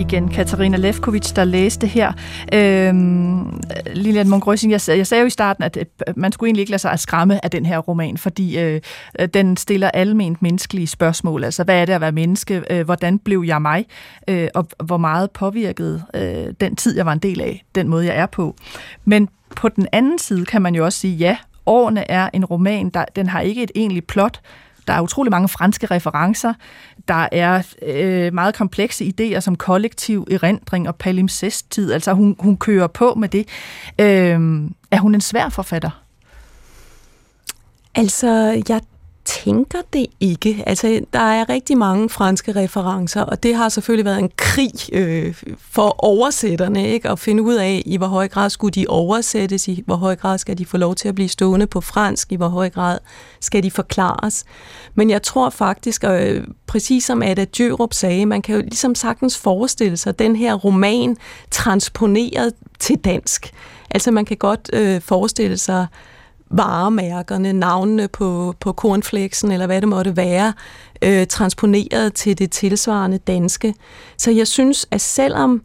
Igen 0.00 0.28
Katarina 0.28 0.76
Lefkovic, 0.76 1.32
der 1.32 1.44
læste 1.44 1.86
her. 1.86 2.12
Øhm, 2.54 3.60
Lilian 3.94 4.28
Mongrøsing, 4.28 4.72
jeg, 4.72 4.80
jeg 4.88 5.06
sagde 5.06 5.20
jo 5.20 5.26
i 5.26 5.30
starten, 5.30 5.64
at 5.64 5.78
man 6.16 6.32
skulle 6.32 6.48
egentlig 6.48 6.60
ikke 6.60 6.70
lade 6.70 6.82
sig 6.82 6.98
skræmme 6.98 7.44
af 7.44 7.50
den 7.50 7.66
her 7.66 7.78
roman, 7.78 8.18
fordi 8.18 8.58
øh, 8.58 8.80
øh, 9.18 9.28
den 9.34 9.56
stiller 9.56 9.90
alment 9.90 10.42
menneskelige 10.42 10.86
spørgsmål. 10.86 11.44
Altså, 11.44 11.64
hvad 11.64 11.80
er 11.80 11.84
det 11.84 11.92
at 11.92 12.00
være 12.00 12.12
menneske? 12.12 12.62
Øh, 12.70 12.84
hvordan 12.84 13.18
blev 13.18 13.44
jeg 13.46 13.62
mig? 13.62 13.86
Øh, 14.28 14.48
og 14.54 14.68
hvor 14.84 14.96
meget 14.96 15.30
påvirkede 15.30 16.02
øh, 16.14 16.54
den 16.60 16.76
tid, 16.76 16.96
jeg 16.96 17.06
var 17.06 17.12
en 17.12 17.18
del 17.18 17.40
af, 17.40 17.64
den 17.74 17.88
måde, 17.88 18.06
jeg 18.06 18.16
er 18.16 18.26
på. 18.26 18.56
Men 19.04 19.28
på 19.56 19.68
den 19.68 19.86
anden 19.92 20.18
side 20.18 20.44
kan 20.44 20.62
man 20.62 20.74
jo 20.74 20.84
også 20.84 20.98
sige, 20.98 21.16
ja, 21.16 21.36
Årene 21.68 22.10
er 22.10 22.28
en 22.32 22.44
roman, 22.44 22.88
der, 22.88 23.04
den 23.16 23.28
har 23.28 23.40
ikke 23.40 23.62
et 23.62 23.70
egentligt 23.74 24.06
plot, 24.06 24.40
der 24.88 24.94
er 24.94 25.00
utrolig 25.00 25.30
mange 25.30 25.48
franske 25.48 25.86
referencer. 25.86 26.54
Der 27.08 27.28
er 27.32 27.62
øh, 27.86 28.34
meget 28.34 28.54
komplekse 28.54 29.12
idéer 29.20 29.40
som 29.40 29.56
kollektiv 29.56 30.26
erindring 30.30 30.88
og 30.88 30.96
palimpsesttid. 30.96 31.92
Altså 31.92 32.12
hun, 32.12 32.36
hun 32.38 32.56
kører 32.56 32.86
på 32.86 33.14
med 33.14 33.28
det. 33.28 33.48
Øh, 33.98 34.40
er 34.90 35.00
hun 35.00 35.14
en 35.14 35.20
svær 35.20 35.48
forfatter? 35.48 35.90
Altså, 37.94 38.62
jeg 38.68 38.80
tænker 39.28 39.78
det 39.92 40.06
ikke. 40.20 40.62
Altså, 40.66 41.00
der 41.12 41.18
er 41.18 41.48
rigtig 41.48 41.78
mange 41.78 42.08
franske 42.08 42.52
referencer, 42.52 43.22
og 43.22 43.42
det 43.42 43.54
har 43.54 43.68
selvfølgelig 43.68 44.04
været 44.04 44.18
en 44.18 44.30
krig 44.36 44.72
øh, 44.92 45.34
for 45.58 46.04
oversætterne, 46.04 46.88
ikke? 46.88 47.10
At 47.10 47.18
finde 47.18 47.42
ud 47.42 47.54
af, 47.54 47.82
i 47.86 47.96
hvor 47.96 48.06
høj 48.06 48.28
grad 48.28 48.50
skulle 48.50 48.72
de 48.72 48.86
oversættes, 48.88 49.68
i 49.68 49.82
hvor 49.86 49.96
høj 49.96 50.16
grad 50.16 50.38
skal 50.38 50.58
de 50.58 50.66
få 50.66 50.76
lov 50.76 50.94
til 50.94 51.08
at 51.08 51.14
blive 51.14 51.28
stående 51.28 51.66
på 51.66 51.80
fransk, 51.80 52.32
i 52.32 52.36
hvor 52.36 52.48
høj 52.48 52.70
grad 52.70 52.98
skal 53.40 53.62
de 53.62 53.70
forklares. 53.70 54.44
Men 54.94 55.10
jeg 55.10 55.22
tror 55.22 55.50
faktisk, 55.50 56.04
øh, 56.04 56.44
præcis 56.66 57.04
som 57.04 57.22
Ada 57.22 57.46
Djørup 57.56 57.94
sagde, 57.94 58.26
man 58.26 58.42
kan 58.42 58.54
jo 58.54 58.60
ligesom 58.60 58.94
sagtens 58.94 59.38
forestille 59.38 59.96
sig 59.96 60.18
den 60.18 60.36
her 60.36 60.54
roman 60.54 61.16
transponeret 61.50 62.52
til 62.78 62.96
dansk. 62.96 63.52
Altså 63.90 64.10
man 64.10 64.24
kan 64.24 64.36
godt 64.36 64.70
øh, 64.72 65.00
forestille 65.00 65.56
sig 65.56 65.86
varemærkerne, 66.50 67.52
navnene 67.52 68.08
på, 68.08 68.54
på 68.60 68.72
cornflakesen, 68.72 69.52
eller 69.52 69.66
hvad 69.66 69.80
det 69.80 69.88
måtte 69.88 70.16
være, 70.16 70.52
øh, 71.02 71.26
transponeret 71.26 72.14
til 72.14 72.38
det 72.38 72.50
tilsvarende 72.50 73.18
danske. 73.18 73.74
Så 74.16 74.30
jeg 74.30 74.46
synes, 74.46 74.86
at 74.90 75.00
selvom 75.00 75.62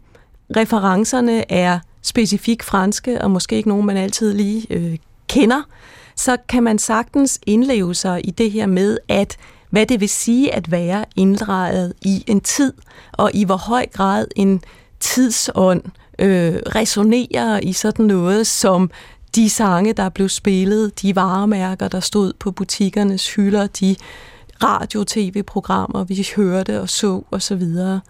referencerne 0.56 1.52
er 1.52 1.78
specifikt 2.02 2.62
franske, 2.62 3.22
og 3.22 3.30
måske 3.30 3.56
ikke 3.56 3.68
nogen, 3.68 3.86
man 3.86 3.96
altid 3.96 4.34
lige 4.34 4.66
øh, 4.70 4.98
kender, 5.28 5.62
så 6.16 6.36
kan 6.48 6.62
man 6.62 6.78
sagtens 6.78 7.40
indleve 7.46 7.94
sig 7.94 8.20
i 8.28 8.30
det 8.30 8.50
her 8.50 8.66
med, 8.66 8.98
at 9.08 9.36
hvad 9.70 9.86
det 9.86 10.00
vil 10.00 10.08
sige 10.08 10.54
at 10.54 10.70
være 10.70 11.04
inddraget 11.16 11.92
i 12.02 12.24
en 12.26 12.40
tid, 12.40 12.72
og 13.12 13.30
i 13.34 13.44
hvor 13.44 13.56
høj 13.56 13.86
grad 13.92 14.26
en 14.36 14.62
tidsånd 15.00 15.82
øh, 16.18 16.54
resonerer 16.54 17.60
i 17.62 17.72
sådan 17.72 18.04
noget 18.04 18.46
som 18.46 18.90
de 19.34 19.50
sange, 19.50 19.92
der 19.92 20.08
blev 20.08 20.28
spillet, 20.28 21.02
de 21.02 21.16
varemærker, 21.16 21.88
der 21.88 22.00
stod 22.00 22.32
på 22.38 22.50
butikkernes 22.50 23.34
hylder, 23.34 23.66
de 23.66 23.96
radio-tv-programmer, 24.62 26.04
vi 26.04 26.28
hørte 26.36 26.80
og 26.80 26.88
så 26.88 27.24
og 27.30 27.42
så 27.42 27.54
videre. 27.54 28.00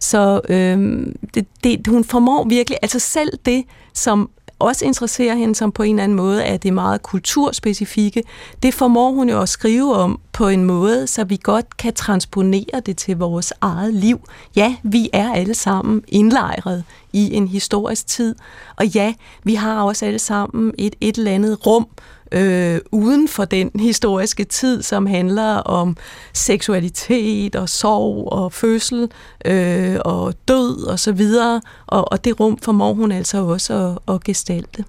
Så 0.00 0.40
øhm, 0.48 1.16
det, 1.34 1.46
det, 1.64 1.86
hun 1.86 2.04
formår 2.04 2.48
virkelig, 2.48 2.78
altså 2.82 2.98
selv 2.98 3.38
det, 3.44 3.64
som 3.94 4.30
også 4.58 4.84
interesserer 4.84 5.34
hende, 5.34 5.54
som 5.54 5.72
på 5.72 5.82
en 5.82 5.94
eller 5.94 6.04
anden 6.04 6.16
måde 6.16 6.42
er 6.42 6.56
det 6.56 6.72
meget 6.72 7.02
kulturspecifikke, 7.02 8.22
det 8.62 8.74
formår 8.74 9.10
hun 9.10 9.28
jo 9.28 9.40
at 9.42 9.48
skrive 9.48 9.94
om 9.94 10.20
på 10.32 10.48
en 10.48 10.64
måde, 10.64 11.06
så 11.06 11.24
vi 11.24 11.38
godt 11.42 11.76
kan 11.76 11.94
transponere 11.94 12.80
det 12.86 12.96
til 12.96 13.16
vores 13.16 13.52
eget 13.60 13.94
liv. 13.94 14.20
Ja, 14.56 14.76
vi 14.82 15.10
er 15.12 15.32
alle 15.32 15.54
sammen 15.54 16.02
indlejret 16.08 16.84
i 17.12 17.34
en 17.34 17.48
historisk 17.48 18.06
tid, 18.06 18.34
og 18.76 18.86
ja, 18.86 19.14
vi 19.44 19.54
har 19.54 19.82
også 19.82 20.06
alle 20.06 20.18
sammen 20.18 20.72
et, 20.78 20.94
et 21.00 21.18
eller 21.18 21.32
andet 21.32 21.66
rum, 21.66 21.86
øh, 22.34 22.80
uden 22.92 23.28
for 23.28 23.44
den 23.44 23.70
historiske 23.74 24.44
tid, 24.44 24.82
som 24.82 25.06
handler 25.06 25.54
om 25.56 25.96
seksualitet 26.32 27.56
og 27.56 27.68
sorg 27.68 28.32
og 28.32 28.52
fødsel 28.52 29.10
øh, 29.44 29.96
og 30.04 30.34
død 30.48 30.86
og 30.86 30.98
så 30.98 31.12
videre. 31.12 31.60
Og, 31.86 32.12
og 32.12 32.24
det 32.24 32.40
rum 32.40 32.58
formår 32.58 32.94
hun 32.94 33.12
altså 33.12 33.38
også 33.44 33.98
at, 34.08 34.14
at 34.14 34.24
gestalte. 34.24 34.84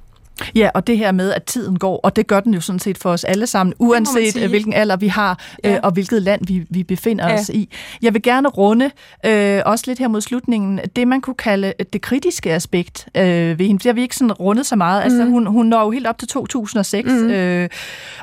Ja, 0.56 0.70
og 0.74 0.88
det 0.88 0.98
her 0.98 1.12
med, 1.12 1.34
at 1.34 1.44
tiden 1.44 1.80
går, 1.80 2.00
og 2.04 2.16
det 2.16 2.28
gør 2.28 2.40
den 2.40 2.54
jo 2.54 2.62
sådan 2.62 2.80
set 2.80 2.98
for 2.98 3.10
os 3.10 3.24
alle 3.24 3.48
sammen, 3.48 3.74
uanset 3.80 4.50
hvilken 4.50 4.74
alder 4.74 4.96
vi 4.96 5.08
har, 5.08 5.40
ja. 5.64 5.74
øh, 5.74 5.80
og 5.84 5.92
hvilket 5.92 6.22
land 6.22 6.42
vi, 6.48 6.66
vi 6.70 6.84
befinder 6.84 7.28
ja. 7.28 7.40
os 7.40 7.50
i. 7.50 7.70
Jeg 8.02 8.14
vil 8.14 8.22
gerne 8.22 8.48
runde, 8.48 8.92
øh, 9.26 9.62
også 9.66 9.84
lidt 9.88 10.00
her 10.00 10.08
mod 10.08 10.22
slutningen, 10.22 10.80
det 10.96 11.08
man 11.08 11.22
kunne 11.22 11.36
kalde 11.36 11.74
det 11.94 12.02
kritiske 12.02 12.54
aspekt 12.54 13.08
øh, 13.18 13.60
ved 13.60 13.66
hende. 13.66 13.80
Det 13.80 13.86
har 13.86 13.94
vi 13.94 14.02
ikke 14.02 14.16
sådan 14.16 14.32
rundet 14.32 14.66
så 14.66 14.76
meget. 14.76 15.02
Altså, 15.04 15.16
mm. 15.16 15.22
Altså, 15.22 15.32
hun, 15.32 15.46
hun 15.46 15.66
når 15.66 15.82
jo 15.84 15.92
helt 15.92 16.08
op 16.08 16.18
til 16.18 16.28
2006 16.28 17.10
mm. 17.10 17.30
øh, 17.30 17.70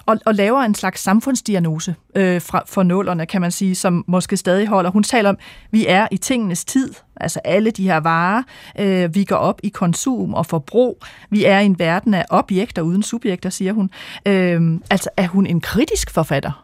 og, 0.07 0.19
og 0.27 0.35
laver 0.35 0.61
en 0.61 0.75
slags 0.75 1.01
samfundsdiagnose 1.03 1.95
øh, 2.17 2.43
fra, 2.43 2.63
for 2.67 2.83
nålerne, 2.83 3.27
kan 3.27 3.41
man 3.41 3.51
sige, 3.51 3.75
som 3.75 4.05
måske 4.07 4.37
stadig 4.37 4.67
holder. 4.67 4.91
Hun 4.91 5.03
taler 5.03 5.29
om, 5.29 5.39
vi 5.71 5.87
er 5.89 6.09
i 6.11 6.17
tingenes 6.17 6.65
tid, 6.65 6.95
altså 7.17 7.41
alle 7.45 7.71
de 7.71 7.83
her 7.83 7.97
varer, 7.97 8.43
øh, 8.79 9.15
vi 9.15 9.25
går 9.25 9.37
op 9.37 9.61
i 9.63 9.69
konsum 9.69 10.35
og 10.35 10.47
forbrug. 10.47 11.03
Vi 11.31 11.45
er 11.45 11.59
i 11.59 11.65
en 11.65 11.79
verden 11.79 12.15
af 12.15 12.25
objekter 12.31 12.83
uden 12.83 13.03
subjekter, 13.03 13.51
siger 13.51 13.73
hun. 13.73 13.91
Øh, 14.27 14.81
altså 14.91 15.11
er 15.17 15.27
hun 15.27 15.47
en 15.47 15.61
kritisk 15.61 16.11
forfatter? 16.11 16.62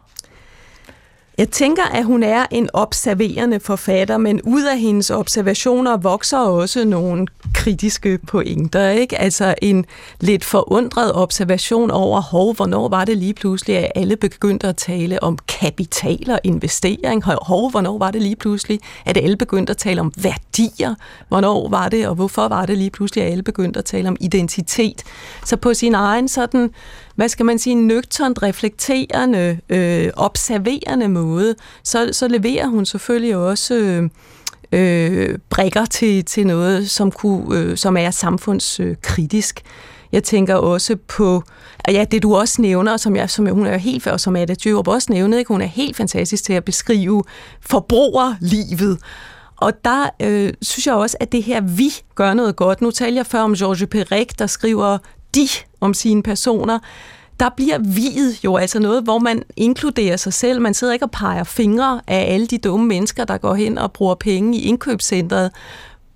Jeg 1.39 1.51
tænker, 1.51 1.83
at 1.83 2.05
hun 2.05 2.23
er 2.23 2.47
en 2.51 2.69
observerende 2.73 3.61
forfatter, 3.61 4.17
men 4.17 4.41
ud 4.43 4.63
af 4.63 4.79
hendes 4.79 5.11
observationer 5.11 5.97
vokser 5.97 6.39
også 6.39 6.85
nogle 6.85 7.27
kritiske 7.55 8.19
pointer. 8.27 8.89
Ikke? 8.89 9.19
Altså 9.19 9.55
en 9.63 9.85
lidt 10.21 10.45
forundret 10.45 11.13
observation 11.15 11.91
over, 11.91 12.21
hov, 12.21 12.55
hvornår 12.55 12.89
var 12.89 13.05
det 13.05 13.17
lige 13.17 13.35
pludselig, 13.35 13.79
at 13.79 13.93
alle 13.95 14.17
begyndte 14.17 14.67
at 14.67 14.77
tale 14.77 15.23
om 15.23 15.39
kapital 15.49 16.31
og 16.31 16.41
investering? 16.45 17.25
Hov, 17.25 17.71
hvornår 17.71 17.99
var 17.99 18.11
det 18.11 18.23
lige 18.23 18.37
pludselig, 18.37 18.81
at 19.05 19.17
alle 19.17 19.37
begyndte 19.37 19.71
at 19.71 19.77
tale 19.77 20.01
om 20.01 20.13
værdier? 20.17 20.95
Hvornår 21.29 21.69
var 21.69 21.89
det, 21.89 22.09
og 22.09 22.15
hvorfor 22.15 22.49
var 22.49 22.67
det 22.67 22.79
lige 22.79 22.91
pludselig, 22.91 23.25
at 23.25 23.31
alle 23.31 23.43
begyndte 23.43 23.79
at 23.79 23.85
tale 23.85 24.09
om 24.09 24.17
identitet? 24.21 25.03
Så 25.45 25.57
på 25.57 25.75
sin 25.75 25.95
egen 25.95 26.29
sådan 26.29 26.71
hvad 27.19 27.29
skal 27.29 27.47
man 27.47 27.59
sige, 27.59 27.75
nøgternt 27.75 28.43
reflekterende, 28.43 29.61
øh, 29.69 30.11
observerende 30.17 31.09
måde, 31.09 31.55
så, 31.83 32.09
så 32.13 32.29
leverer 32.29 32.67
hun 32.67 32.87
selvfølgelig 32.87 33.37
også 33.37 33.75
øh, 33.75 34.11
øh, 34.73 35.39
brikker 35.51 35.85
til, 35.85 36.25
til 36.25 36.47
noget, 36.47 36.91
som, 36.91 37.11
kunne, 37.11 37.59
øh, 37.59 37.77
som 37.77 37.97
er 37.97 38.11
samfundskritisk. 38.11 39.63
Jeg 40.13 40.25
tænker 40.25 40.55
også 40.55 40.97
på, 41.09 41.43
ja, 41.89 42.05
det 42.11 42.23
du 42.23 42.37
også 42.37 42.63
nævner, 42.63 42.97
som, 42.97 43.17
jeg, 43.17 43.31
som 43.31 43.47
hun 43.47 43.67
er 43.67 43.77
helt 43.77 44.07
og 44.07 44.21
som 44.21 44.37
Ada 44.37 44.55
Djørup 44.65 44.89
også 44.89 45.13
nævnede, 45.13 45.41
ikke? 45.41 45.49
hun 45.49 45.63
er 45.63 45.67
helt 45.67 45.97
fantastisk 45.97 46.45
til 46.45 46.53
at 46.53 46.65
beskrive 46.65 47.23
forbrugerlivet. 47.61 48.99
Og 49.57 49.73
der 49.85 50.11
øh, 50.23 50.53
synes 50.63 50.87
jeg 50.87 50.95
også, 50.95 51.17
at 51.21 51.33
det 51.33 51.43
her 51.43 51.61
vi 51.61 51.91
gør 52.15 52.35
noget 52.35 52.57
godt. 52.57 52.81
Nu 52.81 52.91
taler 52.91 53.17
jeg 53.17 53.27
før 53.27 53.41
om 53.41 53.55
Georges 53.55 53.87
Perec, 53.91 54.29
der 54.39 54.47
skriver 54.47 54.99
de 55.35 55.49
om 55.81 55.95
sine 55.95 56.23
personer, 56.23 56.79
der 57.41 57.49
bliver 57.57 57.79
viet 57.79 58.45
jo 58.45 58.57
altså 58.57 58.81
noget, 58.81 59.03
hvor 59.03 59.19
man 59.19 59.43
inkluderer 59.57 60.17
sig 60.17 60.33
selv. 60.33 60.61
Man 60.61 60.75
sidder 60.75 60.93
ikke 60.93 61.05
og 61.05 61.11
peger 61.11 61.45
fingre 61.45 62.01
af 62.07 62.35
alle 62.35 62.47
de 62.47 62.59
dumme 62.59 62.87
mennesker, 62.87 63.25
der 63.25 63.39
går 63.39 63.55
hen 63.55 63.79
og 63.79 63.93
bruger 63.93 64.15
penge 64.15 64.59
i 64.59 64.63
indkøbscentret. 64.63 65.51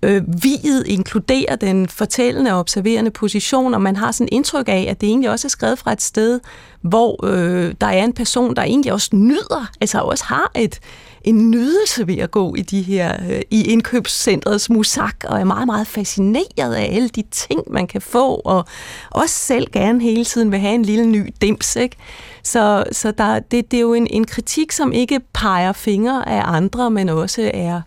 Øh, 0.03 0.21
viet 0.43 0.87
inkluderer 0.87 1.55
den 1.55 1.87
fortællende 1.87 2.53
og 2.53 2.59
observerende 2.59 3.11
position, 3.11 3.73
og 3.73 3.81
man 3.81 3.95
har 3.95 4.11
sådan 4.11 4.29
indtryk 4.31 4.67
af, 4.67 4.85
at 4.89 5.01
det 5.01 5.09
egentlig 5.09 5.29
også 5.29 5.47
er 5.47 5.49
skrevet 5.49 5.79
fra 5.79 5.91
et 5.91 6.01
sted, 6.01 6.39
hvor 6.81 7.25
øh, 7.25 7.73
der 7.81 7.87
er 7.87 8.03
en 8.03 8.13
person, 8.13 8.55
der 8.55 8.61
egentlig 8.61 8.93
også 8.93 9.09
nyder, 9.13 9.71
altså 9.81 9.99
også 9.99 10.23
har 10.23 10.51
et, 10.55 10.79
en 11.23 11.51
nydelse 11.51 12.07
ved 12.07 12.17
at 12.17 12.31
gå 12.31 12.55
i 12.55 12.61
de 12.61 12.81
her 12.81 13.17
øh, 13.29 13.41
i 13.49 13.63
indkøbscentrets 13.63 14.69
musak, 14.69 15.15
og 15.23 15.39
er 15.39 15.43
meget, 15.43 15.65
meget 15.65 15.87
fascineret 15.87 16.73
af 16.75 16.95
alle 16.95 17.09
de 17.09 17.23
ting, 17.31 17.61
man 17.67 17.87
kan 17.87 18.01
få, 18.01 18.35
og 18.35 18.65
også 19.11 19.35
selv 19.35 19.67
gerne 19.71 20.01
hele 20.01 20.25
tiden 20.25 20.51
vil 20.51 20.59
have 20.59 20.75
en 20.75 20.85
lille 20.85 21.05
ny 21.05 21.33
dims, 21.41 21.75
ikke? 21.75 21.95
Så, 22.43 22.83
så 22.91 23.11
der, 23.11 23.39
det, 23.39 23.71
det 23.71 23.77
er 23.77 23.81
jo 23.81 23.93
en, 23.93 24.07
en 24.09 24.25
kritik, 24.25 24.71
som 24.71 24.91
ikke 24.91 25.19
peger 25.33 25.71
fingre 25.71 26.29
af 26.29 26.41
andre, 26.45 26.91
men 26.91 27.09
også 27.09 27.51
er 27.53 27.81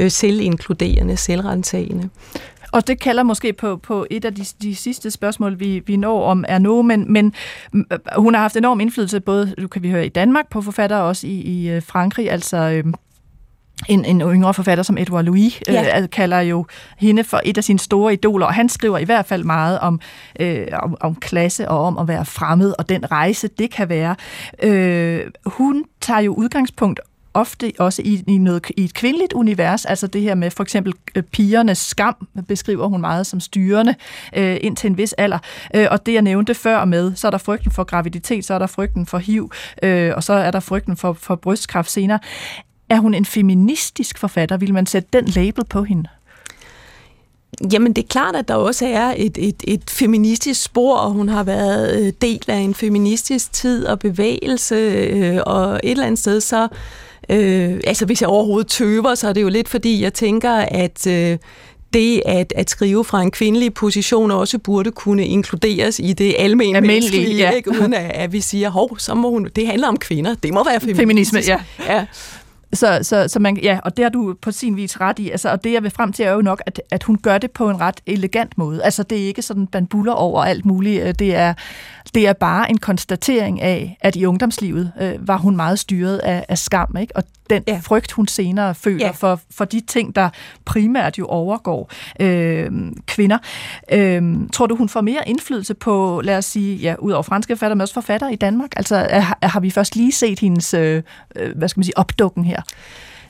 øh, 0.00 0.10
selvinkluderende, 0.10 1.16
selvrentagende. 1.16 2.08
Og 2.72 2.86
det 2.86 3.00
kalder 3.00 3.22
måske 3.22 3.52
på, 3.52 3.76
på 3.76 4.06
et 4.10 4.24
af 4.24 4.34
de, 4.34 4.44
de 4.62 4.74
sidste 4.74 5.10
spørgsmål, 5.10 5.60
vi, 5.60 5.82
vi 5.86 5.96
når 5.96 6.24
om 6.24 6.44
er 6.48 6.58
nu, 6.58 6.82
men, 6.82 7.12
men 7.12 7.34
hun 8.16 8.34
har 8.34 8.40
haft 8.40 8.56
enorm 8.56 8.80
indflydelse, 8.80 9.20
både, 9.20 9.54
du 9.60 9.68
kan 9.68 9.82
vi 9.82 9.90
høre, 9.90 10.06
i 10.06 10.08
Danmark 10.08 10.50
på 10.50 10.62
forfattere, 10.62 11.00
og 11.00 11.06
også 11.06 11.26
i, 11.26 11.30
i 11.30 11.70
øh, 11.70 11.82
Frankrig, 11.82 12.30
altså... 12.30 12.56
Øh, 12.56 12.92
en, 13.88 14.04
en 14.04 14.20
yngre 14.20 14.54
forfatter 14.54 14.84
som 14.84 14.98
Edouard 14.98 15.24
Louis 15.24 15.60
ja. 15.68 16.02
øh, 16.02 16.10
kalder 16.10 16.40
jo 16.40 16.66
hende 16.98 17.24
for 17.24 17.40
et 17.44 17.58
af 17.58 17.64
sine 17.64 17.78
store 17.78 18.12
idoler, 18.12 18.46
og 18.46 18.54
han 18.54 18.68
skriver 18.68 18.98
i 18.98 19.04
hvert 19.04 19.26
fald 19.26 19.44
meget 19.44 19.78
om, 19.78 20.00
øh, 20.40 20.66
om, 20.72 20.96
om 21.00 21.14
klasse 21.14 21.68
og 21.68 21.84
om 21.84 21.98
at 21.98 22.08
være 22.08 22.24
fremmed, 22.24 22.74
og 22.78 22.88
den 22.88 23.10
rejse, 23.10 23.48
det 23.48 23.70
kan 23.70 23.88
være. 23.88 24.16
Øh, 24.62 25.20
hun 25.46 25.84
tager 26.00 26.20
jo 26.20 26.34
udgangspunkt 26.34 27.00
ofte 27.34 27.72
også 27.78 28.02
i, 28.02 28.24
i, 28.26 28.38
noget, 28.38 28.66
i 28.76 28.84
et 28.84 28.94
kvindeligt 28.94 29.32
univers, 29.32 29.84
altså 29.84 30.06
det 30.06 30.22
her 30.22 30.34
med 30.34 30.50
for 30.50 30.62
eksempel 30.62 30.92
øh, 31.14 31.22
pigernes 31.22 31.78
skam, 31.78 32.28
beskriver 32.48 32.86
hun 32.86 33.00
meget 33.00 33.26
som 33.26 33.40
styrende 33.40 33.94
øh, 34.36 34.56
indtil 34.60 34.90
en 34.90 34.96
vis 34.96 35.12
alder. 35.12 35.38
Øh, 35.74 35.86
og 35.90 36.06
det 36.06 36.14
jeg 36.14 36.22
nævnte 36.22 36.54
før 36.54 36.84
med, 36.84 37.14
så 37.14 37.26
er 37.26 37.30
der 37.30 37.38
frygten 37.38 37.70
for 37.70 37.84
graviditet, 37.84 38.44
så 38.44 38.54
er 38.54 38.58
der 38.58 38.66
frygten 38.66 39.06
for 39.06 39.18
HIV, 39.18 39.50
øh, 39.82 40.12
og 40.16 40.22
så 40.22 40.32
er 40.32 40.50
der 40.50 40.60
frygten 40.60 40.96
for, 40.96 41.12
for 41.12 41.34
brystkræft 41.34 41.90
senere. 41.90 42.18
Er 42.88 42.98
hun 42.98 43.14
en 43.14 43.24
feministisk 43.24 44.18
forfatter? 44.18 44.56
Vil 44.56 44.74
man 44.74 44.86
sætte 44.86 45.08
den 45.12 45.24
label 45.24 45.64
på 45.64 45.82
hende? 45.82 46.08
Jamen, 47.72 47.92
det 47.92 48.04
er 48.04 48.08
klart, 48.08 48.36
at 48.36 48.48
der 48.48 48.54
også 48.54 48.86
er 48.86 49.14
et, 49.16 49.38
et, 49.38 49.64
et 49.68 49.90
feministisk 49.90 50.62
spor, 50.62 50.96
og 50.96 51.10
hun 51.10 51.28
har 51.28 51.42
været 51.42 52.00
øh, 52.00 52.12
del 52.22 52.44
af 52.48 52.56
en 52.56 52.74
feministisk 52.74 53.52
tid 53.52 53.86
og 53.86 53.98
bevægelse, 53.98 54.74
øh, 54.74 55.38
og 55.46 55.80
et 55.82 55.90
eller 55.90 56.04
andet 56.04 56.18
sted, 56.18 56.40
så 56.40 56.68
Øh, 57.30 57.80
altså 57.86 58.06
hvis 58.06 58.20
jeg 58.20 58.28
overhovedet 58.28 58.66
tøver, 58.66 59.14
så 59.14 59.28
er 59.28 59.32
det 59.32 59.42
jo 59.42 59.48
lidt 59.48 59.68
fordi, 59.68 60.02
jeg 60.02 60.14
tænker, 60.14 60.52
at 60.52 61.06
øh, 61.06 61.38
det 61.94 62.22
at, 62.26 62.52
at 62.56 62.70
skrive 62.70 63.04
fra 63.04 63.22
en 63.22 63.30
kvindelig 63.30 63.74
position 63.74 64.30
også 64.30 64.58
burde 64.58 64.90
kunne 64.90 65.26
inkluderes 65.26 65.98
i 65.98 66.12
det 66.12 66.34
almene 66.38 66.80
menneskelige, 66.80 67.36
ja. 67.36 67.50
ikke? 67.50 67.70
uden 67.70 67.94
at, 67.94 68.10
at 68.14 68.32
vi 68.32 68.40
siger, 68.40 68.70
hov, 68.70 68.98
så 68.98 69.14
må 69.14 69.30
hun, 69.30 69.48
det 69.56 69.66
handler 69.66 69.88
om 69.88 69.96
kvinder, 69.96 70.34
det 70.42 70.54
må 70.54 70.64
være 70.64 70.80
feminisme. 70.80 71.02
Feminisme, 71.02 71.40
ja. 71.46 71.60
ja. 71.94 72.04
Så, 72.72 72.98
så, 73.02 73.28
så 73.28 73.38
man, 73.38 73.56
ja, 73.56 73.78
og 73.84 73.96
det 73.96 74.04
har 74.04 74.10
du 74.10 74.34
på 74.42 74.50
sin 74.50 74.76
vis 74.76 75.00
ret 75.00 75.18
i. 75.18 75.30
Altså, 75.30 75.50
og 75.50 75.64
det, 75.64 75.72
jeg 75.72 75.82
vil 75.82 75.90
frem 75.90 76.12
til, 76.12 76.24
er 76.24 76.32
jo 76.32 76.42
nok, 76.42 76.62
at, 76.66 76.82
at 76.90 77.02
hun 77.02 77.18
gør 77.18 77.38
det 77.38 77.50
på 77.50 77.70
en 77.70 77.80
ret 77.80 78.00
elegant 78.06 78.58
måde. 78.58 78.82
Altså, 78.82 79.02
det 79.02 79.22
er 79.22 79.26
ikke 79.26 79.42
sådan, 79.42 79.68
man 79.72 79.86
buller 79.86 80.12
over 80.12 80.44
alt 80.44 80.64
muligt. 80.64 81.02
Øh, 81.02 81.14
det 81.18 81.34
er, 81.34 81.54
det 82.14 82.28
er 82.28 82.32
bare 82.32 82.70
en 82.70 82.78
konstatering 82.78 83.60
af, 83.60 83.98
at 84.00 84.16
i 84.16 84.24
ungdomslivet 84.24 84.92
øh, 85.00 85.28
var 85.28 85.36
hun 85.36 85.56
meget 85.56 85.78
styret 85.78 86.18
af, 86.18 86.44
af 86.48 86.58
skam, 86.58 86.96
ikke? 87.00 87.16
og 87.16 87.22
den 87.50 87.62
ja. 87.68 87.80
frygt, 87.82 88.12
hun 88.12 88.28
senere 88.28 88.74
føler 88.74 89.06
ja. 89.06 89.10
for, 89.10 89.40
for 89.50 89.64
de 89.64 89.80
ting, 89.80 90.16
der 90.16 90.28
primært 90.64 91.18
jo 91.18 91.26
overgår 91.26 91.90
øh, 92.20 92.70
kvinder. 93.06 93.38
Øh, 93.92 94.22
tror 94.52 94.66
du, 94.66 94.76
hun 94.76 94.88
får 94.88 95.00
mere 95.00 95.28
indflydelse 95.28 95.74
på, 95.74 96.20
lad 96.24 96.38
os 96.38 96.44
sige, 96.44 96.76
ja, 96.76 96.94
ud 96.98 97.12
over 97.12 97.22
franske 97.22 97.56
forfatter, 97.56 97.74
men 97.74 97.80
også 97.80 97.94
forfatter 97.94 98.28
i 98.28 98.36
Danmark? 98.36 98.70
Altså, 98.76 98.96
er, 98.96 99.46
har 99.46 99.60
vi 99.60 99.70
først 99.70 99.96
lige 99.96 100.12
set 100.12 100.40
hendes, 100.40 100.74
øh, 100.74 101.02
øh 101.36 101.56
hvad 101.56 101.68
skal 101.68 101.78
man 101.80 101.84
sige, 101.84 101.98
opdukken 101.98 102.44
her? 102.44 102.62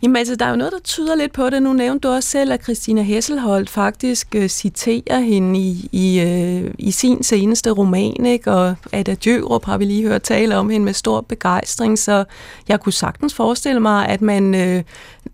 Jamen 0.03 0.17
altså, 0.17 0.37
der 0.37 0.45
er 0.45 0.51
jo 0.51 0.57
noget, 0.57 0.73
der 0.73 0.79
tyder 0.79 1.15
lidt 1.15 1.33
på 1.33 1.51
det. 1.51 1.63
Nu 1.63 1.73
nævnte 1.73 2.09
du 2.09 2.15
også 2.15 2.29
selv, 2.29 2.53
at 2.53 2.63
Christina 2.63 3.03
Hesselholdt 3.03 3.71
faktisk 3.71 4.35
uh, 4.37 4.47
citerer 4.47 5.19
hende 5.19 5.61
i, 5.61 5.89
i, 5.93 6.23
uh, 6.25 6.71
i 6.79 6.91
sin 6.91 7.23
seneste 7.23 7.71
roman, 7.71 8.27
ikke? 8.27 8.53
og 8.53 8.75
Ada 8.93 9.17
Djørup 9.25 9.65
har 9.65 9.79
vi 9.79 9.85
lige 9.85 10.09
hørt 10.09 10.23
tale 10.23 10.57
om 10.57 10.71
hende 10.71 10.85
med 10.85 10.93
stor 10.93 11.21
begejstring, 11.21 11.99
så 11.99 12.25
jeg 12.69 12.81
kunne 12.81 12.93
sagtens 12.93 13.35
forestille 13.35 13.81
mig, 13.81 14.09
at 14.09 14.23
man, 14.23 14.55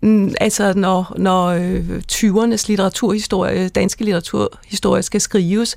uh, 0.01 0.31
altså 0.41 0.73
når, 0.73 1.13
når 1.17 1.55
uh, 1.55 1.97
20'ernes 2.11 2.65
litteraturhistorie, 2.67 3.69
danske 3.69 4.03
litteraturhistorie 4.03 5.03
skal 5.03 5.21
skrives, 5.21 5.75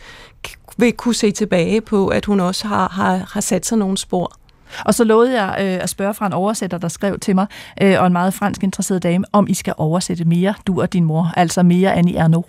vil 0.76 0.92
kunne 0.92 1.14
se 1.14 1.30
tilbage 1.30 1.80
på, 1.80 2.08
at 2.08 2.24
hun 2.24 2.40
også 2.40 2.66
har, 2.66 2.88
har, 2.88 3.16
har 3.32 3.40
sat 3.40 3.66
sig 3.66 3.78
nogle 3.78 3.98
spor. 3.98 4.39
Og 4.84 4.94
så 4.94 5.04
lovede 5.04 5.42
jeg 5.42 5.56
øh, 5.60 5.82
at 5.82 5.88
spørge 5.88 6.14
fra 6.14 6.26
en 6.26 6.32
oversætter, 6.32 6.78
der 6.78 6.88
skrev 6.88 7.18
til 7.18 7.34
mig, 7.34 7.46
øh, 7.82 8.00
og 8.00 8.06
en 8.06 8.12
meget 8.12 8.34
fransk 8.34 8.62
interesseret 8.62 9.02
dame, 9.02 9.24
om 9.32 9.46
I 9.48 9.54
skal 9.54 9.74
oversætte 9.76 10.24
mere, 10.24 10.54
du 10.66 10.80
og 10.80 10.92
din 10.92 11.04
mor, 11.04 11.32
altså 11.36 11.62
mere 11.62 11.94
Annie 11.94 12.16
Ernaux. 12.16 12.46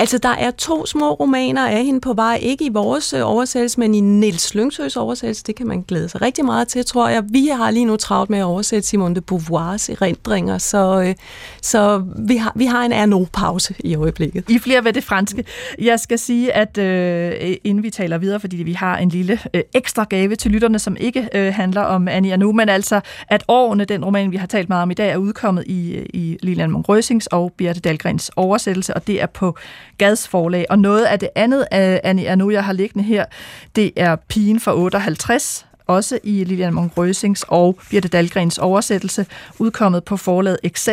Altså, 0.00 0.18
der 0.18 0.28
er 0.28 0.50
to 0.50 0.86
små 0.86 1.12
romaner 1.12 1.68
af 1.68 1.84
hende 1.84 2.00
på 2.00 2.12
vej, 2.12 2.38
ikke 2.42 2.64
i 2.64 2.68
vores 2.68 3.12
øh, 3.12 3.20
oversættelse, 3.24 3.80
men 3.80 3.94
i 3.94 4.00
Nils 4.00 4.54
Lyngsøs 4.54 4.96
oversættelse. 4.96 5.44
Det 5.44 5.56
kan 5.56 5.66
man 5.66 5.82
glæde 5.82 6.08
sig 6.08 6.22
rigtig 6.22 6.44
meget 6.44 6.68
til, 6.68 6.84
tror 6.84 7.08
jeg. 7.08 7.24
Vi 7.30 7.46
har 7.46 7.70
lige 7.70 7.84
nu 7.84 7.96
travlt 7.96 8.30
med 8.30 8.38
at 8.38 8.44
oversætte 8.44 8.88
Simone 8.88 9.14
de 9.14 9.20
Beauvoirs 9.20 9.88
erindringer, 9.88 10.58
så, 10.58 11.02
øh, 11.02 11.14
så 11.62 12.04
vi, 12.18 12.36
har, 12.36 12.52
vi 12.56 12.66
har 12.66 12.82
en 12.82 12.92
Erno-pause 12.92 13.74
i 13.78 13.94
øjeblikket. 13.94 14.44
I 14.48 14.58
flere 14.58 14.84
ved 14.84 14.92
det 14.92 15.04
franske. 15.04 15.44
Jeg 15.78 16.00
skal 16.00 16.18
sige, 16.18 16.52
at 16.52 16.78
øh, 16.78 17.56
inden 17.64 17.84
vi 17.84 17.90
taler 17.90 18.18
videre, 18.18 18.40
fordi 18.40 18.56
vi 18.56 18.72
har 18.72 18.98
en 18.98 19.08
lille 19.08 19.38
øh, 19.54 19.62
ekstra 19.74 20.06
gave 20.10 20.36
til 20.36 20.50
lytterne, 20.50 20.78
som 20.78 20.96
ikke 21.00 21.28
øh, 21.34 21.54
handler 21.54 21.82
om 21.82 22.08
Annie 22.08 22.32
Ernaux, 22.32 22.54
men 22.54 22.68
altså, 22.68 23.00
at 23.28 23.44
årene, 23.48 23.84
den 23.84 24.04
roman, 24.04 24.32
vi 24.32 24.36
har 24.36 24.46
talt 24.46 24.68
meget 24.68 24.82
om 24.82 24.90
i 24.90 24.94
dag, 24.94 25.10
er 25.10 25.16
udkommet 25.16 25.64
i, 25.66 25.92
øh, 25.92 26.06
i 26.14 26.38
Lilian 26.42 26.70
Munk 26.70 26.88
og 27.30 27.52
Birte 27.56 27.80
Dahlgrens 27.80 28.30
oversættelse, 28.36 28.94
og 28.94 29.06
det 29.06 29.22
er 29.22 29.26
på 29.26 29.56
Gads 29.98 30.28
forlag. 30.28 30.66
Og 30.70 30.78
noget 30.78 31.04
af 31.04 31.18
det 31.18 31.28
andet, 31.34 31.60
øh, 31.60 31.98
Annie 32.04 32.26
Ernaux, 32.26 32.52
jeg 32.52 32.64
har 32.64 32.72
liggende 32.72 33.04
her, 33.04 33.24
det 33.76 33.92
er 33.96 34.16
Pigen 34.16 34.60
fra 34.60 34.76
58, 34.76 35.66
også 35.86 36.18
i 36.22 36.44
Lilian 36.44 36.74
Munk 36.74 36.96
Røsings 36.96 37.44
og 37.48 37.78
Birte 37.90 38.08
Dahlgrens 38.08 38.58
oversættelse, 38.58 39.26
udkommet 39.58 40.04
på 40.04 40.16
forlaget 40.16 40.58
Etc. 40.62 40.88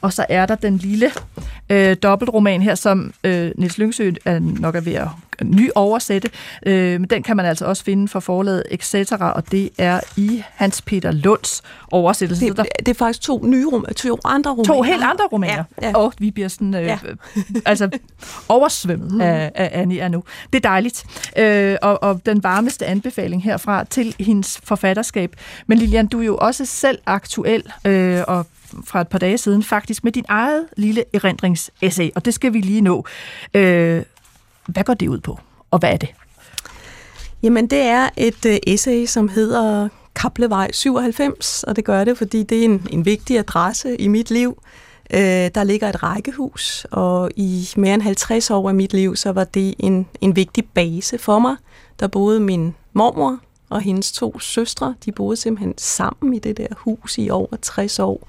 Og 0.00 0.12
så 0.12 0.26
er 0.28 0.46
der 0.46 0.54
den 0.54 0.76
lille 0.76 1.10
øh, 1.70 1.96
dobbeltroman 2.02 2.62
her, 2.62 2.74
som 2.74 3.14
øh, 3.24 3.50
Nils 3.56 3.78
Lyngsø 3.78 4.12
er 4.24 4.38
nok 4.38 4.74
er 4.74 4.80
ved 4.80 4.92
at 4.92 5.08
ny 5.42 5.70
oversætte, 5.74 6.30
øh, 6.66 7.00
men 7.00 7.10
den 7.10 7.22
kan 7.22 7.36
man 7.36 7.46
altså 7.46 7.66
også 7.66 7.84
finde 7.84 8.08
for 8.08 8.20
forlaget 8.20 8.62
Etc., 8.70 9.12
og 9.20 9.50
det 9.50 9.70
er 9.78 10.00
i 10.16 10.42
Hans 10.54 10.82
Peter 10.82 11.10
Lunds 11.10 11.62
oversættelse. 11.90 12.46
Det, 12.46 12.66
det 12.78 12.88
er 12.88 12.94
faktisk 12.94 13.20
to 13.20 13.40
nye 13.44 13.66
rom, 13.66 13.86
to 13.96 14.18
andre 14.24 14.50
romaner. 14.50 14.74
To 14.74 14.82
helt 14.82 15.02
andre 15.02 15.24
romaner. 15.32 15.64
Ja, 15.82 15.88
ja. 15.88 15.96
Og 15.96 16.12
vi 16.18 16.30
bliver 16.30 16.48
sådan 16.48 16.74
øh, 16.74 16.84
ja. 16.84 16.98
altså 17.66 17.90
oversvømmet 18.48 19.12
mm. 19.12 19.20
af, 19.20 19.52
af 19.54 19.70
Annie 19.72 20.00
er 20.00 20.08
nu. 20.08 20.24
Det 20.52 20.64
er 20.64 20.68
dejligt. 20.68 21.04
Øh, 21.36 21.76
og, 21.82 22.02
og 22.02 22.20
den 22.26 22.42
varmeste 22.42 22.86
anbefaling 22.86 23.42
herfra 23.42 23.84
til 23.84 24.14
hendes 24.20 24.60
forfatterskab. 24.64 25.36
Men 25.66 25.78
Lilian, 25.78 26.06
du 26.06 26.20
er 26.20 26.24
jo 26.24 26.36
også 26.36 26.64
selv 26.66 26.98
aktuel 27.06 27.62
øh, 27.86 28.22
og 28.28 28.46
fra 28.84 29.00
et 29.00 29.08
par 29.08 29.18
dage 29.18 29.38
siden, 29.38 29.62
faktisk 29.62 30.04
med 30.04 30.12
din 30.12 30.24
eget 30.28 30.66
lille 30.76 31.04
erindringsessay, 31.14 32.10
og 32.14 32.24
det 32.24 32.34
skal 32.34 32.52
vi 32.52 32.60
lige 32.60 32.80
nå. 32.80 33.06
Øh, 33.54 34.02
hvad 34.66 34.84
går 34.84 34.94
det 34.94 35.08
ud 35.08 35.20
på, 35.20 35.38
og 35.70 35.78
hvad 35.78 35.92
er 35.92 35.96
det? 35.96 36.08
Jamen, 37.42 37.66
det 37.66 37.80
er 37.80 38.08
et 38.16 38.46
øh, 38.46 38.56
essay, 38.66 39.06
som 39.06 39.28
hedder 39.28 39.88
Kaplevej 40.14 40.72
97, 40.72 41.62
og 41.62 41.76
det 41.76 41.84
gør 41.84 42.04
det, 42.04 42.18
fordi 42.18 42.42
det 42.42 42.60
er 42.60 42.64
en, 42.64 42.86
en 42.90 43.04
vigtig 43.04 43.38
adresse 43.38 43.96
i 43.96 44.08
mit 44.08 44.30
liv. 44.30 44.62
Øh, 45.10 45.50
der 45.54 45.64
ligger 45.64 45.88
et 45.88 46.02
rækkehus, 46.02 46.86
og 46.90 47.30
i 47.36 47.68
mere 47.76 47.94
end 47.94 48.02
50 48.02 48.50
år 48.50 48.68
af 48.68 48.74
mit 48.74 48.92
liv, 48.92 49.16
så 49.16 49.32
var 49.32 49.44
det 49.44 49.74
en, 49.78 50.06
en 50.20 50.36
vigtig 50.36 50.64
base 50.74 51.18
for 51.18 51.38
mig. 51.38 51.56
Der 52.00 52.06
boede 52.06 52.40
min 52.40 52.74
mormor 52.92 53.38
og 53.70 53.80
hendes 53.80 54.12
to 54.12 54.38
søstre, 54.38 54.94
de 55.04 55.12
boede 55.12 55.36
simpelthen 55.36 55.74
sammen 55.78 56.34
i 56.34 56.38
det 56.38 56.56
der 56.56 56.66
hus 56.76 57.18
i 57.18 57.30
over 57.30 57.56
60 57.62 57.98
år. 57.98 58.28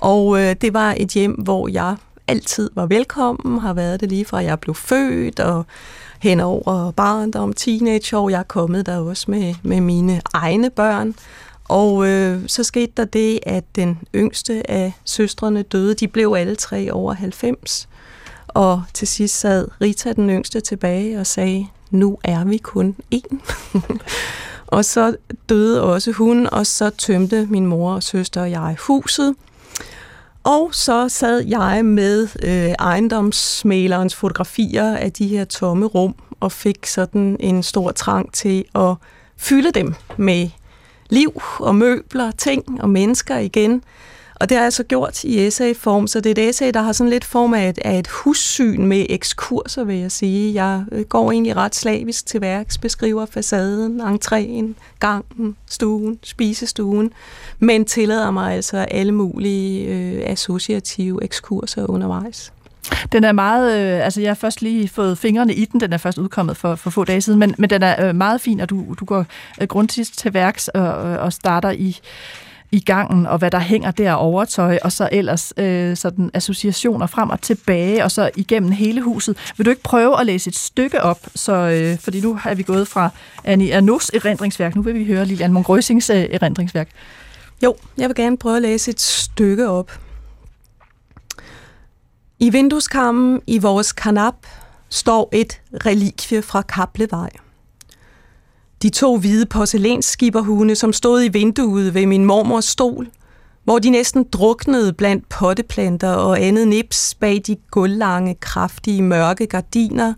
Og 0.00 0.40
øh, 0.40 0.56
det 0.60 0.74
var 0.74 0.94
et 0.96 1.08
hjem, 1.08 1.32
hvor 1.32 1.68
jeg 1.68 1.96
altid 2.28 2.70
var 2.74 2.86
velkommen, 2.86 3.58
har 3.58 3.72
været 3.72 4.00
det 4.00 4.08
lige 4.08 4.24
fra 4.24 4.38
jeg 4.38 4.60
blev 4.60 4.74
født, 4.74 5.40
og 5.40 5.66
hen 6.20 6.40
over 6.40 6.90
barndom, 6.90 7.52
teenageår. 7.52 8.28
Jeg 8.28 8.38
er 8.38 8.42
kommet 8.42 8.86
der 8.86 8.98
også 8.98 9.30
med, 9.30 9.54
med 9.62 9.80
mine 9.80 10.20
egne 10.34 10.70
børn. 10.70 11.14
Og 11.68 12.08
øh, 12.08 12.42
så 12.46 12.64
skete 12.64 12.92
der 12.96 13.04
det, 13.04 13.38
at 13.42 13.64
den 13.76 13.98
yngste 14.14 14.70
af 14.70 14.92
søstrene 15.04 15.62
døde. 15.62 15.94
De 15.94 16.08
blev 16.08 16.34
alle 16.38 16.56
tre 16.56 16.92
over 16.92 17.12
90. 17.12 17.88
Og 18.48 18.82
til 18.94 19.08
sidst 19.08 19.40
sad 19.40 19.68
Rita, 19.80 20.12
den 20.12 20.30
yngste, 20.30 20.60
tilbage 20.60 21.20
og 21.20 21.26
sagde, 21.26 21.66
nu 21.90 22.18
er 22.24 22.44
vi 22.44 22.56
kun 22.56 22.96
én. 23.14 23.38
og 24.66 24.84
så 24.84 25.16
døde 25.48 25.82
også 25.82 26.12
hun, 26.12 26.46
og 26.46 26.66
så 26.66 26.90
tømte 26.90 27.46
min 27.50 27.66
mor 27.66 27.94
og 27.94 28.02
søster 28.02 28.40
og 28.40 28.50
jeg 28.50 28.76
huset. 28.78 29.34
Og 30.48 30.74
så 30.74 31.08
sad 31.08 31.44
jeg 31.46 31.84
med 31.84 32.28
øh, 32.42 32.74
ejendomsmalerens 32.78 34.14
fotografier 34.16 34.96
af 34.96 35.12
de 35.12 35.28
her 35.28 35.44
tomme 35.44 35.86
rum, 35.86 36.14
og 36.40 36.52
fik 36.52 36.86
sådan 36.86 37.36
en 37.40 37.62
stor 37.62 37.90
trang 37.90 38.32
til 38.32 38.64
at 38.74 38.94
fylde 39.36 39.70
dem 39.72 39.94
med 40.16 40.50
liv 41.10 41.42
og 41.58 41.74
møbler, 41.74 42.30
ting 42.30 42.82
og 42.82 42.90
mennesker 42.90 43.38
igen. 43.38 43.82
Og 44.40 44.48
det 44.48 44.56
har 44.56 44.64
jeg 44.64 44.72
så 44.72 44.82
gjort 44.82 45.24
i 45.24 45.46
essayform, 45.46 46.06
så 46.06 46.20
det 46.20 46.38
er 46.38 46.42
et 46.42 46.48
essay, 46.48 46.70
der 46.74 46.82
har 46.82 46.92
sådan 46.92 47.10
lidt 47.10 47.24
form 47.24 47.54
af 47.54 47.68
et, 47.68 47.78
af 47.84 47.98
et 47.98 48.08
hussyn 48.08 48.86
med 48.86 49.06
ekskurser, 49.08 49.84
vil 49.84 49.96
jeg 49.96 50.12
sige. 50.12 50.54
Jeg 50.54 50.84
øh, 50.92 51.04
går 51.04 51.32
egentlig 51.32 51.56
ret 51.56 51.74
slavisk 51.74 52.26
til 52.26 52.40
værks, 52.40 52.78
beskriver 52.78 53.26
facaden, 53.26 54.00
entréen, 54.00 54.74
gangen, 55.00 55.56
stuen, 55.66 56.18
spisestuen, 56.22 57.10
men 57.58 57.84
tillader 57.84 58.30
mig 58.30 58.54
altså 58.54 58.76
alle 58.76 59.12
mulige 59.12 59.86
øh, 59.86 60.22
associative 60.26 61.24
ekskurser 61.24 61.86
undervejs. 61.86 62.52
Den 63.12 63.24
er 63.24 63.32
meget, 63.32 63.80
øh, 63.80 64.04
altså 64.04 64.20
jeg 64.20 64.30
har 64.30 64.34
først 64.34 64.62
lige 64.62 64.88
fået 64.88 65.18
fingrene 65.18 65.54
i 65.54 65.64
den, 65.64 65.80
den 65.80 65.92
er 65.92 65.96
først 65.96 66.18
udkommet 66.18 66.56
for, 66.56 66.74
for 66.74 66.90
få 66.90 67.04
dage 67.04 67.20
siden, 67.20 67.38
men, 67.38 67.54
men 67.58 67.70
den 67.70 67.82
er 67.82 68.08
øh, 68.08 68.14
meget 68.14 68.40
fin, 68.40 68.60
og 68.60 68.70
du, 68.70 68.94
du 69.00 69.04
går 69.04 69.26
øh, 69.60 69.68
grundigt 69.68 70.10
til 70.16 70.34
værks 70.34 70.68
og, 70.68 70.92
og 70.94 71.32
starter 71.32 71.70
i 71.70 72.00
i 72.72 72.80
gangen, 72.80 73.26
og 73.26 73.38
hvad 73.38 73.50
der 73.50 73.58
hænger 73.58 73.90
der 73.90 74.12
overtøj, 74.12 74.78
og 74.82 74.92
så 74.92 75.08
ellers 75.12 75.52
øh, 75.56 75.96
sådan 75.96 76.30
associationer 76.34 77.06
frem 77.06 77.30
og 77.30 77.40
tilbage, 77.40 78.04
og 78.04 78.10
så 78.10 78.30
igennem 78.36 78.72
hele 78.72 79.02
huset. 79.02 79.52
Vil 79.56 79.66
du 79.66 79.70
ikke 79.70 79.82
prøve 79.82 80.20
at 80.20 80.26
læse 80.26 80.48
et 80.48 80.56
stykke 80.56 81.02
op, 81.02 81.18
så, 81.34 81.52
øh, 81.52 81.98
fordi 81.98 82.20
nu 82.20 82.38
er 82.44 82.54
vi 82.54 82.62
gået 82.62 82.88
fra 82.88 83.10
Annie 83.44 83.76
Arnaus 83.76 84.10
erindringsværk, 84.14 84.76
nu 84.76 84.82
vil 84.82 84.94
vi 84.94 85.04
høre 85.04 85.24
Lilian 85.24 85.52
Mongrøsings 85.52 86.10
øh, 86.10 86.16
erindringsværk. 86.16 86.88
Jo, 87.62 87.76
jeg 87.98 88.08
vil 88.08 88.16
gerne 88.16 88.38
prøve 88.38 88.56
at 88.56 88.62
læse 88.62 88.90
et 88.90 89.00
stykke 89.00 89.68
op. 89.68 89.92
I 92.38 92.50
vindueskammen 92.50 93.40
i 93.46 93.58
vores 93.58 93.92
kanap 93.92 94.34
står 94.88 95.28
et 95.32 95.60
relikvie 95.86 96.42
fra 96.42 96.62
Kaplevej– 96.62 97.30
de 98.82 98.90
to 98.90 99.16
hvide 99.16 99.46
porcelænsskibberhunde, 99.46 100.76
som 100.76 100.92
stod 100.92 101.22
i 101.22 101.28
vinduet 101.28 101.94
ved 101.94 102.06
min 102.06 102.24
mormors 102.24 102.64
stol, 102.64 103.08
hvor 103.64 103.78
de 103.78 103.90
næsten 103.90 104.24
druknede 104.32 104.92
blandt 104.92 105.28
potteplanter 105.28 106.10
og 106.10 106.40
andet 106.40 106.68
nips 106.68 107.14
bag 107.14 107.42
de 107.46 107.56
gullange, 107.70 108.34
kraftige, 108.34 109.02
mørke 109.02 109.46
gardiner, 109.46 110.14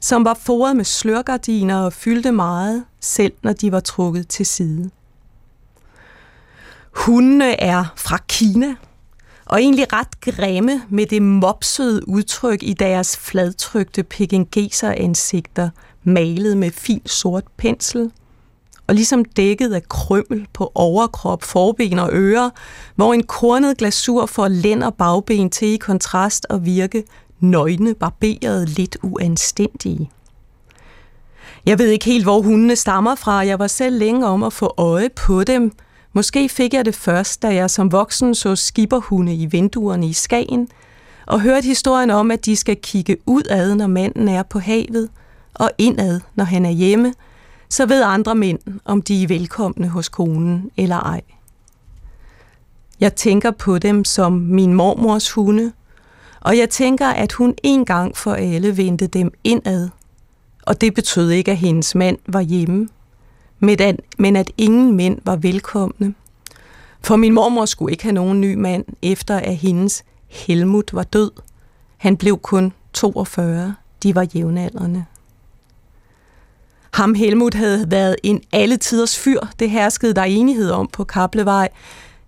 som 0.00 0.24
var 0.24 0.34
foret 0.34 0.76
med 0.76 0.84
slørgardiner 0.84 1.76
og 1.76 1.92
fyldte 1.92 2.32
meget, 2.32 2.84
selv 3.00 3.32
når 3.42 3.52
de 3.52 3.72
var 3.72 3.80
trukket 3.80 4.28
til 4.28 4.46
side. 4.46 4.90
Hundene 6.90 7.60
er 7.60 7.84
fra 7.96 8.18
Kina, 8.28 8.74
og 9.44 9.60
egentlig 9.60 9.92
ret 9.92 10.20
grimme 10.20 10.82
med 10.88 11.06
det 11.06 11.22
mopsede 11.22 12.08
udtryk 12.08 12.62
i 12.62 12.72
deres 12.72 13.16
fladtrykte 13.16 14.02
pekingeser 14.02 14.92
ansigter– 14.92 15.70
malet 16.04 16.56
med 16.56 16.70
fin 16.70 17.02
sort 17.06 17.44
pensel, 17.56 18.10
og 18.86 18.94
ligesom 18.94 19.24
dækket 19.24 19.72
af 19.72 19.88
krømmel 19.88 20.46
på 20.52 20.72
overkrop, 20.74 21.42
forben 21.42 21.98
og 21.98 22.10
ører, 22.12 22.50
hvor 22.94 23.14
en 23.14 23.22
kornet 23.22 23.76
glasur 23.76 24.26
får 24.26 24.48
lænd 24.48 24.82
og 24.82 24.94
bagben 24.94 25.50
til 25.50 25.68
i 25.68 25.76
kontrast 25.76 26.46
og 26.48 26.64
virke 26.64 27.04
nøgne, 27.40 27.94
barberet, 27.94 28.68
lidt 28.68 28.96
uanstændige. 29.02 30.10
Jeg 31.66 31.78
ved 31.78 31.86
ikke 31.86 32.04
helt, 32.04 32.24
hvor 32.24 32.42
hundene 32.42 32.76
stammer 32.76 33.14
fra. 33.14 33.32
Jeg 33.32 33.58
var 33.58 33.66
selv 33.66 33.98
længe 33.98 34.26
om 34.26 34.42
at 34.42 34.52
få 34.52 34.74
øje 34.76 35.08
på 35.08 35.44
dem. 35.44 35.72
Måske 36.12 36.48
fik 36.48 36.74
jeg 36.74 36.84
det 36.84 36.94
først, 36.94 37.42
da 37.42 37.54
jeg 37.54 37.70
som 37.70 37.92
voksen 37.92 38.34
så 38.34 38.56
skipperhunde 38.56 39.34
i 39.34 39.46
vinduerne 39.46 40.08
i 40.08 40.12
Skagen, 40.12 40.68
og 41.26 41.40
hørte 41.40 41.66
historien 41.66 42.10
om, 42.10 42.30
at 42.30 42.44
de 42.44 42.56
skal 42.56 42.76
kigge 42.82 43.16
ud 43.26 43.42
ad, 43.50 43.74
når 43.74 43.86
manden 43.86 44.28
er 44.28 44.42
på 44.42 44.58
havet– 44.58 45.08
og 45.54 45.70
indad, 45.78 46.20
når 46.34 46.44
han 46.44 46.64
er 46.64 46.70
hjemme, 46.70 47.14
så 47.68 47.86
ved 47.86 48.02
andre 48.02 48.34
mænd, 48.34 48.58
om 48.84 49.02
de 49.02 49.22
er 49.22 49.28
velkomne 49.28 49.88
hos 49.88 50.08
konen 50.08 50.70
eller 50.76 50.96
ej. 50.96 51.20
Jeg 53.00 53.14
tænker 53.14 53.50
på 53.50 53.78
dem 53.78 54.04
som 54.04 54.32
min 54.32 54.74
mormors 54.74 55.30
hunde, 55.30 55.72
og 56.40 56.58
jeg 56.58 56.70
tænker, 56.70 57.08
at 57.08 57.32
hun 57.32 57.54
en 57.62 57.84
gang 57.84 58.16
for 58.16 58.32
alle 58.32 58.76
vendte 58.76 59.06
dem 59.06 59.32
indad. 59.44 59.88
Og 60.62 60.80
det 60.80 60.94
betød 60.94 61.30
ikke, 61.30 61.50
at 61.50 61.56
hendes 61.56 61.94
mand 61.94 62.18
var 62.26 62.40
hjemme, 62.40 62.88
men 63.58 63.80
at, 63.80 64.00
men 64.18 64.36
at 64.36 64.50
ingen 64.58 64.96
mænd 64.96 65.18
var 65.24 65.36
velkomne. 65.36 66.14
For 67.02 67.16
min 67.16 67.32
mormor 67.32 67.64
skulle 67.64 67.92
ikke 67.92 68.04
have 68.04 68.12
nogen 68.12 68.40
ny 68.40 68.54
mand, 68.54 68.84
efter 69.02 69.36
at 69.36 69.56
hendes 69.56 70.04
Helmut 70.30 70.94
var 70.94 71.02
død. 71.02 71.30
Han 71.96 72.16
blev 72.16 72.38
kun 72.38 72.72
42. 72.92 73.74
De 74.02 74.14
var 74.14 74.26
jævnaldrende. 74.34 75.04
Ham 76.92 77.14
Helmut 77.14 77.54
havde 77.54 77.90
været 77.90 78.16
en 78.22 78.42
alle 78.52 78.76
tiders 78.76 79.18
fyr, 79.18 79.40
det 79.58 79.70
herskede 79.70 80.14
der 80.14 80.22
enighed 80.22 80.70
om 80.70 80.88
på 80.92 81.04
Kaplevej. 81.04 81.68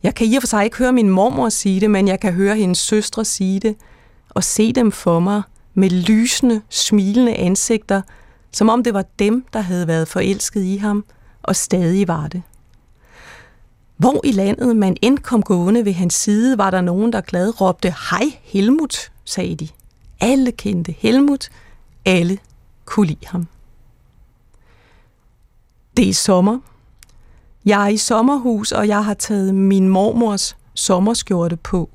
Jeg 0.03 0.15
kan 0.15 0.27
i 0.27 0.37
og 0.37 0.43
for 0.43 0.47
sig 0.47 0.65
ikke 0.65 0.77
høre 0.77 0.93
min 0.93 1.09
mormor 1.09 1.49
sige 1.49 1.81
det, 1.81 1.91
men 1.91 2.09
jeg 2.09 2.21
kan 2.21 2.33
høre 2.33 2.57
hendes 2.57 2.79
søstre 2.79 3.25
sige 3.25 3.61
det, 3.61 3.77
og 4.31 4.45
se 4.45 4.73
dem 4.73 4.93
for 4.93 5.21
mig 5.21 5.43
med 5.75 5.91
lysende, 5.91 6.61
smilende 6.69 7.35
ansigter, 7.35 8.03
som 8.53 8.69
om 8.69 8.83
det 8.83 8.95
var 8.95 9.05
dem, 9.19 9.45
der 9.53 9.61
havde 9.61 9.87
været 9.87 10.09
forelsket 10.09 10.63
i 10.63 10.77
ham, 10.77 11.05
og 11.43 11.57
stadig 11.57 12.09
var 12.09 12.29
det. 12.29 12.43
Hvor 13.97 14.21
i 14.25 14.33
landet 14.33 14.77
man 14.77 14.97
end 15.03 15.19
kom 15.19 15.43
gående 15.43 15.85
ved 15.85 15.93
hans 15.93 16.15
side, 16.15 16.59
var 16.59 16.71
der 16.71 16.81
nogen, 16.81 17.13
der 17.13 17.21
glad 17.21 17.61
råbte, 17.61 17.95
Hej 18.11 18.39
Helmut, 18.43 19.13
sagde 19.25 19.55
de. 19.55 19.69
Alle 20.21 20.53
kendte 20.53 20.95
Helmut, 20.99 21.49
alle 22.05 22.39
kunne 22.85 23.07
lide 23.07 23.27
ham. 23.27 23.47
Det 25.97 26.09
er 26.09 26.15
sommer. 26.15 26.59
Jeg 27.65 27.85
er 27.85 27.89
i 27.89 27.97
sommerhus, 27.97 28.73
og 28.73 28.89
jeg 28.89 29.05
har 29.05 29.15
taget 29.15 29.55
min 29.55 29.89
mormors 29.89 30.57
sommerskjorte 30.75 31.57
på. 31.57 31.91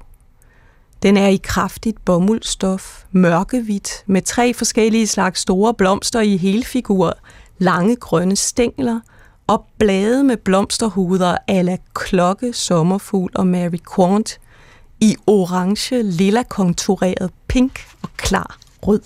Den 1.03 1.17
er 1.17 1.27
i 1.27 1.39
kraftigt 1.43 2.05
bomuldstof, 2.05 3.03
mørkehvidt, 3.11 3.89
med 4.05 4.21
tre 4.21 4.53
forskellige 4.53 5.07
slags 5.07 5.39
store 5.39 5.73
blomster 5.73 6.21
i 6.21 6.37
helfigur, 6.37 7.13
lange 7.57 7.95
grønne 7.95 8.35
stængler 8.35 8.99
og 9.47 9.65
blade 9.79 10.23
med 10.23 10.37
blomsterhuder 10.37 11.37
ala 11.47 11.77
klokke, 11.93 12.53
sommerfugl 12.53 13.31
og 13.35 13.47
Mary 13.47 13.79
Quant 13.95 14.39
i 14.99 15.15
orange, 15.27 16.03
lilla 16.03 16.43
kontureret 16.43 17.31
pink 17.47 17.79
og 18.01 18.09
klar 18.17 18.57
rød. 18.87 19.01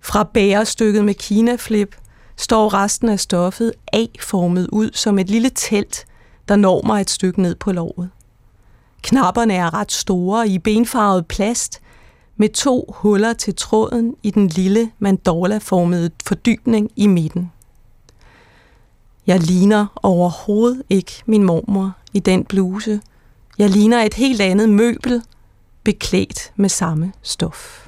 Fra 0.00 0.24
bærestykket 0.24 1.04
med 1.04 1.14
kinaflip 1.14 1.96
står 2.42 2.74
resten 2.74 3.08
af 3.08 3.20
stoffet 3.20 3.72
A-formet 3.92 4.68
ud 4.72 4.90
som 4.92 5.18
et 5.18 5.30
lille 5.30 5.50
telt, 5.54 6.06
der 6.48 6.56
når 6.56 6.82
mig 6.86 7.00
et 7.00 7.10
stykke 7.10 7.42
ned 7.42 7.54
på 7.54 7.72
låret. 7.72 8.10
Knapperne 9.02 9.54
er 9.54 9.74
ret 9.74 9.92
store 9.92 10.48
i 10.48 10.58
benfarvet 10.58 11.26
plast, 11.26 11.80
med 12.36 12.48
to 12.48 12.94
huller 12.96 13.32
til 13.32 13.54
tråden 13.54 14.14
i 14.22 14.30
den 14.30 14.48
lille 14.48 14.90
mandorla-formede 14.98 16.10
fordybning 16.26 16.90
i 16.96 17.06
midten. 17.06 17.52
Jeg 19.26 19.40
ligner 19.40 19.86
overhovedet 20.02 20.82
ikke 20.90 21.22
min 21.26 21.44
mormor 21.44 21.92
i 22.12 22.18
den 22.18 22.44
bluse. 22.44 23.00
Jeg 23.58 23.70
ligner 23.70 24.02
et 24.02 24.14
helt 24.14 24.40
andet 24.40 24.68
møbel, 24.68 25.22
beklædt 25.84 26.52
med 26.56 26.68
samme 26.68 27.12
stof. 27.22 27.81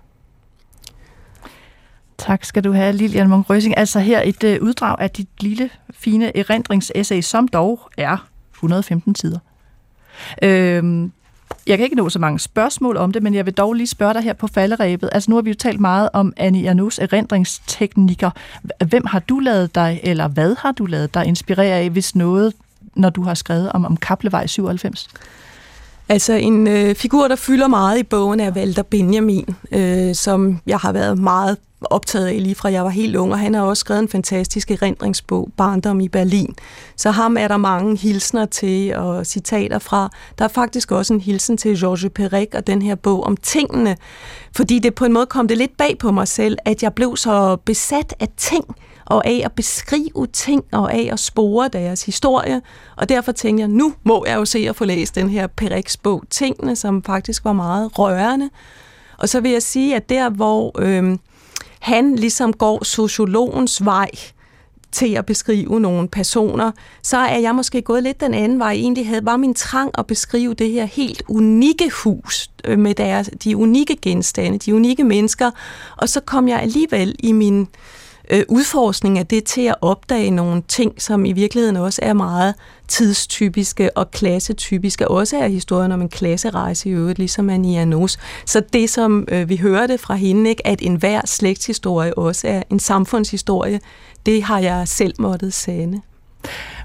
Tak 2.19 2.45
skal 2.45 2.65
du 2.65 2.73
have, 2.73 2.93
Lilian 2.93 3.29
Munk 3.29 3.51
Røsing. 3.51 3.79
Altså 3.79 4.01
her 4.01 4.23
et 4.25 4.45
øh, 4.45 4.63
uddrag 4.63 4.97
af 5.01 5.11
dit 5.11 5.29
lille, 5.41 5.71
fine 5.95 6.37
erindringsessay, 6.37 7.21
som 7.21 7.49
dog 7.49 7.81
er 7.99 8.27
115 8.55 9.15
sider. 9.15 9.39
Øhm, 10.43 11.13
jeg 11.67 11.79
kan 11.79 11.85
ikke 11.85 11.97
nå 11.97 12.09
så 12.09 12.19
mange 12.19 12.39
spørgsmål 12.39 12.97
om 12.97 13.13
det, 13.13 13.23
men 13.23 13.35
jeg 13.35 13.47
vil 13.47 13.55
dog 13.55 13.75
lige 13.75 13.87
spørge 13.87 14.15
dig 14.15 14.23
her 14.23 14.33
på 14.33 14.47
falderæbet. 14.47 15.09
Altså 15.13 15.31
nu 15.31 15.37
har 15.37 15.43
vi 15.43 15.51
jo 15.51 15.57
talt 15.57 15.81
meget 15.81 16.09
om 16.13 16.33
Annie 16.37 16.71
Arnaus 16.71 16.99
erindringsteknikker. 16.99 18.31
Hvem 18.85 19.07
har 19.07 19.19
du 19.19 19.39
lavet 19.39 19.75
dig, 19.75 20.01
eller 20.03 20.29
hvad 20.29 20.57
har 20.59 20.73
du 20.73 20.87
lavet 20.87 21.15
dig 21.15 21.27
inspirere 21.27 21.77
af, 21.77 21.91
hvis 21.91 22.15
noget, 22.17 22.53
når 22.95 23.11
du 23.11 23.23
har 23.23 23.35
skrevet 23.35 23.73
om, 23.73 23.85
om 23.85 23.97
Kaplevej 23.97 24.47
97? 24.47 25.09
Altså 26.09 26.33
en 26.33 26.67
øh, 26.67 26.95
figur, 26.95 27.29
der 27.29 27.37
fylder 27.37 27.69
meget 27.69 27.99
i 27.99 28.03
bogen, 28.03 28.41
er 28.41 28.51
Walter 28.51 28.83
Benjamin, 28.83 29.57
øh, 29.73 30.15
som 30.15 30.61
jeg 30.67 30.79
har 30.79 30.93
været 30.93 31.19
meget 31.19 31.57
optaget 31.91 32.27
af 32.27 32.43
lige 32.43 32.55
fra 32.55 32.73
jeg 32.73 32.85
var 32.85 32.91
helt 32.91 33.17
ung, 33.17 33.33
og 33.33 33.39
han 33.39 33.55
har 33.55 33.63
også 33.63 33.81
skrevet 33.81 34.03
en 34.03 34.09
fantastisk 34.09 34.71
erindringsbog, 34.71 35.51
Barndom 35.57 36.01
i 36.01 36.09
Berlin. 36.09 36.55
Så 36.97 37.11
ham 37.11 37.37
er 37.37 37.49
der 37.49 37.57
mange 37.57 37.97
hilsner 37.97 38.47
til 38.47 38.97
og 38.97 39.27
citater 39.27 39.79
fra. 39.79 40.11
Der 40.39 40.45
er 40.45 40.49
faktisk 40.49 40.93
også 40.93 41.15
en 41.15 41.21
hilsen 41.21 41.57
til 41.57 41.79
Georges 41.81 42.07
Perec 42.15 42.49
og 42.55 42.67
den 42.67 42.83
her 42.83 42.95
bog 42.95 43.25
om 43.25 43.37
tingene, 43.37 43.97
fordi 44.57 44.79
det 44.79 44.95
på 44.95 45.05
en 45.05 45.13
måde 45.13 45.27
kom 45.27 45.49
det 45.49 45.59
lidt 45.59 45.77
bag 45.77 45.99
på 45.99 46.11
mig 46.11 46.29
selv, 46.29 46.59
at 46.65 46.83
jeg 46.83 46.95
blev 46.95 47.17
så 47.17 47.57
besat 47.57 48.15
af 48.21 48.29
ting, 48.37 48.65
og 49.07 49.27
af 49.27 49.43
at 49.45 49.53
beskrive 49.53 50.27
ting, 50.33 50.65
og 50.73 50.95
af 50.95 51.09
at 51.13 51.21
spore 51.21 51.69
deres 51.69 52.03
historie. 52.03 52.63
Og 52.97 53.09
derfor 53.09 53.33
tænkte 53.33 53.61
jeg, 53.61 53.69
nu 53.69 53.95
må 54.05 54.25
jeg 54.27 54.37
jo 54.37 54.45
se 54.45 54.59
at 54.69 54.77
få 54.77 54.85
læst 54.85 55.15
den 55.15 55.29
her 55.29 55.47
Perecs 55.47 55.97
bog, 55.97 56.23
Tingene, 56.31 56.77
som 56.77 57.03
faktisk 57.03 57.45
var 57.45 57.53
meget 57.53 57.99
rørende. 57.99 58.51
Og 59.19 59.29
så 59.29 59.41
vil 59.41 59.51
jeg 59.51 59.63
sige, 59.63 59.97
at 59.97 60.09
der 60.09 60.31
hvor 60.31 60.73
øh, 60.79 61.19
han 61.85 62.17
ligesom 62.17 62.53
går 62.53 62.85
sociologens 62.85 63.85
vej 63.85 64.11
til 64.93 65.15
at 65.15 65.27
beskrive 65.27 65.81
nogle 65.81 66.09
personer, 66.09 66.71
så 67.03 67.17
er 67.17 67.39
jeg 67.39 67.55
måske 67.55 67.83
gået 67.83 68.03
lidt 68.03 68.21
den 68.21 68.35
anden 68.35 68.59
vej. 68.59 68.73
Egentlig 68.73 69.09
havde, 69.09 69.25
var 69.25 69.37
min 69.37 69.55
trang 69.55 69.91
at 69.99 70.07
beskrive 70.07 70.55
det 70.55 70.71
her 70.71 70.85
helt 70.85 71.23
unikke 71.29 71.91
hus 71.91 72.51
øh, 72.65 72.79
med 72.79 72.95
deres, 72.95 73.31
de 73.45 73.57
unikke 73.57 73.97
genstande, 73.97 74.59
de 74.59 74.75
unikke 74.75 75.05
mennesker, 75.05 75.51
og 75.97 76.09
så 76.09 76.21
kom 76.21 76.49
jeg 76.49 76.61
alligevel 76.61 77.17
i 77.19 77.33
min 77.33 77.61
øh, 77.61 77.67
Øh, 78.31 78.43
udforskning 78.49 79.19
af 79.19 79.27
det 79.27 79.45
til 79.45 79.61
at 79.61 79.75
opdage 79.81 80.31
nogle 80.31 80.63
ting, 80.69 81.03
som 81.03 81.25
i 81.25 81.33
virkeligheden 81.33 81.77
også 81.77 82.01
er 82.03 82.13
meget 82.13 82.55
tidstypiske 82.89 83.97
og 83.97 84.11
klassetypiske, 84.11 85.09
også 85.09 85.37
er 85.37 85.49
historien 85.49 85.93
om 85.93 86.01
en 86.01 86.09
klasserejse 86.09 86.89
i 86.89 86.93
øvrigt, 86.93 87.19
ligesom 87.19 87.51
Ania 87.51 87.85
Nos. 87.85 88.19
Så 88.47 88.63
det, 88.73 88.91
som 88.91 89.29
øh, 89.29 89.49
vi 89.49 89.57
hørte 89.57 89.99
fra 89.99 90.15
hende, 90.15 90.51
ikke, 90.51 90.67
at 90.67 90.83
enhver 90.83 91.21
slægtshistorie 91.25 92.19
også 92.19 92.49
er 92.49 92.63
en 92.71 92.81
samfundshistorie, 92.81 93.81
det 94.27 94.43
har 94.43 94.59
jeg 94.59 94.89
selv 94.89 95.15
måttet 95.19 95.55
sande. 95.55 96.01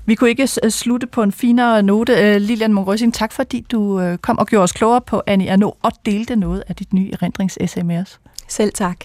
Vi 0.05 0.15
kunne 0.15 0.29
ikke 0.29 0.47
øh, 0.63 0.71
slutte 0.71 1.07
på 1.07 1.23
en 1.23 1.31
finere 1.31 1.83
note. 1.83 2.13
Øh, 2.13 2.41
Lilian 2.41 2.73
Mongrøsing, 2.73 3.13
tak 3.13 3.31
fordi 3.31 3.65
du 3.71 4.17
kom 4.21 4.39
og 4.39 4.47
gjorde 4.47 4.63
os 4.63 4.71
klogere 4.71 5.01
på 5.01 5.21
Annie 5.27 5.51
Arnaud 5.51 5.71
og 5.81 5.91
delte 6.05 6.35
noget 6.35 6.63
af 6.67 6.75
dit 6.75 6.93
nye 6.93 7.11
erindringsessay 7.13 7.81
med 7.81 7.97
os. 7.97 8.19
Selv 8.49 8.71
tak. 8.73 8.97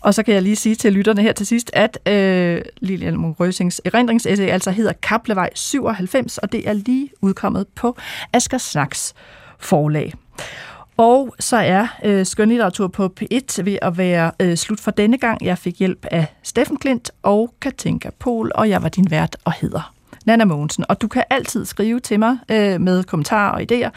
Og 0.00 0.14
så 0.14 0.22
kan 0.22 0.34
jeg 0.34 0.42
lige 0.42 0.56
sige 0.56 0.74
til 0.74 0.92
lytterne 0.92 1.22
her 1.22 1.32
til 1.32 1.46
sidst, 1.46 1.70
at 1.72 1.98
øh, 2.08 2.62
Lilian 2.80 3.16
Mungrøsings 3.16 3.80
erindringsessay 3.84 4.46
altså 4.46 4.70
hedder 4.70 4.92
Kaplevej 4.92 5.50
97, 5.54 6.38
og 6.38 6.52
det 6.52 6.68
er 6.68 6.72
lige 6.72 7.10
udkommet 7.20 7.66
på 7.68 7.96
Asger 8.32 8.58
Snaks 8.58 9.14
forlag. 9.58 10.14
Og 10.96 11.34
så 11.40 11.56
er 11.56 11.86
øh, 12.04 12.26
skønlitteratur 12.26 12.88
på 12.88 13.14
P1 13.20 13.62
ved 13.62 13.78
at 13.82 13.98
være 13.98 14.32
øh, 14.40 14.56
slut 14.56 14.80
for 14.80 14.90
denne 14.90 15.18
gang. 15.18 15.44
Jeg 15.44 15.58
fik 15.58 15.78
hjælp 15.78 16.06
af 16.10 16.26
Steffen 16.42 16.76
Klint 16.76 17.10
og 17.22 17.54
Katinka 17.60 18.10
Pol, 18.18 18.52
og 18.54 18.68
jeg 18.68 18.82
var 18.82 18.88
din 18.88 19.10
vært 19.10 19.36
og 19.44 19.52
hedder 19.52 19.94
Nana 20.26 20.44
Mogensen. 20.44 20.84
Og 20.88 21.02
du 21.02 21.08
kan 21.08 21.24
altid 21.30 21.64
skrive 21.64 22.00
til 22.00 22.18
mig 22.18 22.38
øh, 22.50 22.80
med 22.80 23.04
kommentarer 23.04 23.50
og 23.50 23.62
idéer 23.62 23.90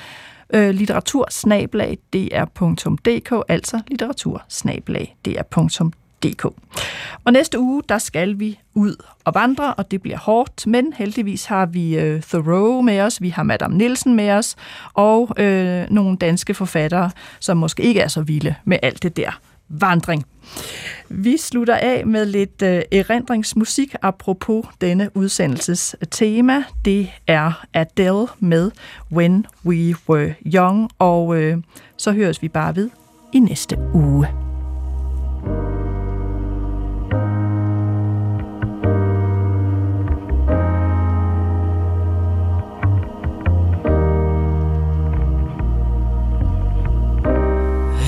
øh, 0.53 0.69
litteratursnablag.dr.dk, 0.69 3.43
altså 3.47 3.81
litteratursnablag.dr.dk. 3.87 6.45
Og 7.23 7.33
næste 7.33 7.59
uge, 7.59 7.83
der 7.89 7.97
skal 7.97 8.39
vi 8.39 8.59
ud 8.73 8.95
og 9.25 9.35
vandre, 9.35 9.73
og 9.73 9.91
det 9.91 10.01
bliver 10.01 10.17
hårdt, 10.17 10.67
men 10.67 10.93
heldigvis 10.93 11.45
har 11.45 11.65
vi 11.65 11.99
øh, 11.99 12.21
Thoreau 12.21 12.81
med 12.81 12.99
os, 12.99 13.21
vi 13.21 13.29
har 13.29 13.43
Madame 13.43 13.77
Nielsen 13.77 14.15
med 14.15 14.29
os, 14.29 14.55
og 14.93 15.29
øh, 15.37 15.85
nogle 15.89 16.17
danske 16.17 16.53
forfattere, 16.53 17.11
som 17.39 17.57
måske 17.57 17.83
ikke 17.83 17.99
er 17.99 18.07
så 18.07 18.21
vilde 18.21 18.55
med 18.65 18.77
alt 18.81 19.03
det 19.03 19.17
der 19.17 19.39
vandring. 19.80 20.26
Vi 21.09 21.38
slutter 21.38 21.76
af 21.76 22.05
med 22.05 22.26
lidt 22.26 22.61
øh, 22.61 22.82
erindringsmusik 22.91 23.95
apropos 24.01 24.65
denne 24.82 25.17
udsendelses 25.17 25.95
øh, 26.01 26.07
tema. 26.11 26.63
Det 26.86 27.09
er 27.28 27.65
Adele 27.74 28.28
med 28.39 28.72
When 29.11 29.45
We 29.65 29.95
Were 30.09 30.34
Young, 30.45 30.89
og 30.99 31.38
øh, 31.38 31.57
så 31.97 32.11
høres 32.11 32.41
vi 32.41 32.47
bare 32.47 32.76
ved 32.76 32.89
i 33.34 33.39
næste 33.39 33.78
uge. 33.93 34.28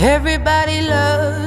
Everybody 0.04 0.82
loves 0.90 1.13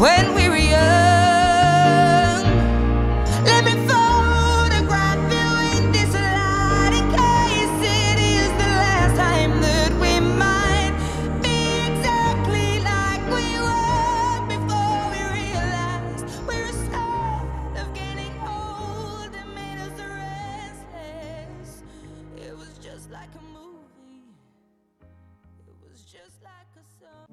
when 0.00 0.34
we 0.34 0.48
were 0.48 0.56
young. 0.56 0.80
Let 3.44 3.64
me 3.66 3.72
photograph 3.86 5.20
you 5.30 5.48
in 5.76 5.92
this 5.92 6.14
light 6.14 6.92
in 6.96 7.06
case 7.12 7.76
it 7.84 8.18
is 8.18 8.48
the 8.56 8.70
last 8.80 9.14
time 9.16 9.60
that 9.60 9.92
we 10.00 10.18
might 10.20 10.94
be 11.42 11.84
exactly 11.90 12.80
like 12.80 13.20
we 13.28 13.60
were 13.60 14.40
before 14.48 15.02
we 15.12 15.20
realized 15.36 16.24
we're 16.48 16.72
scared 16.72 17.76
of 17.76 17.92
getting 17.92 18.32
old 18.40 19.34
and 19.36 19.54
made 19.54 19.80
us 19.84 20.00
restless. 20.00 21.82
It 22.38 22.56
was 22.56 22.72
just 22.78 23.10
like 23.10 23.28
a 23.34 23.42
movie. 23.52 24.32
It 25.68 25.76
was 25.86 26.00
just 26.04 26.42
like 26.42 26.72
a 26.80 26.84
song. 26.98 27.26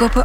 Koppen 0.00 0.24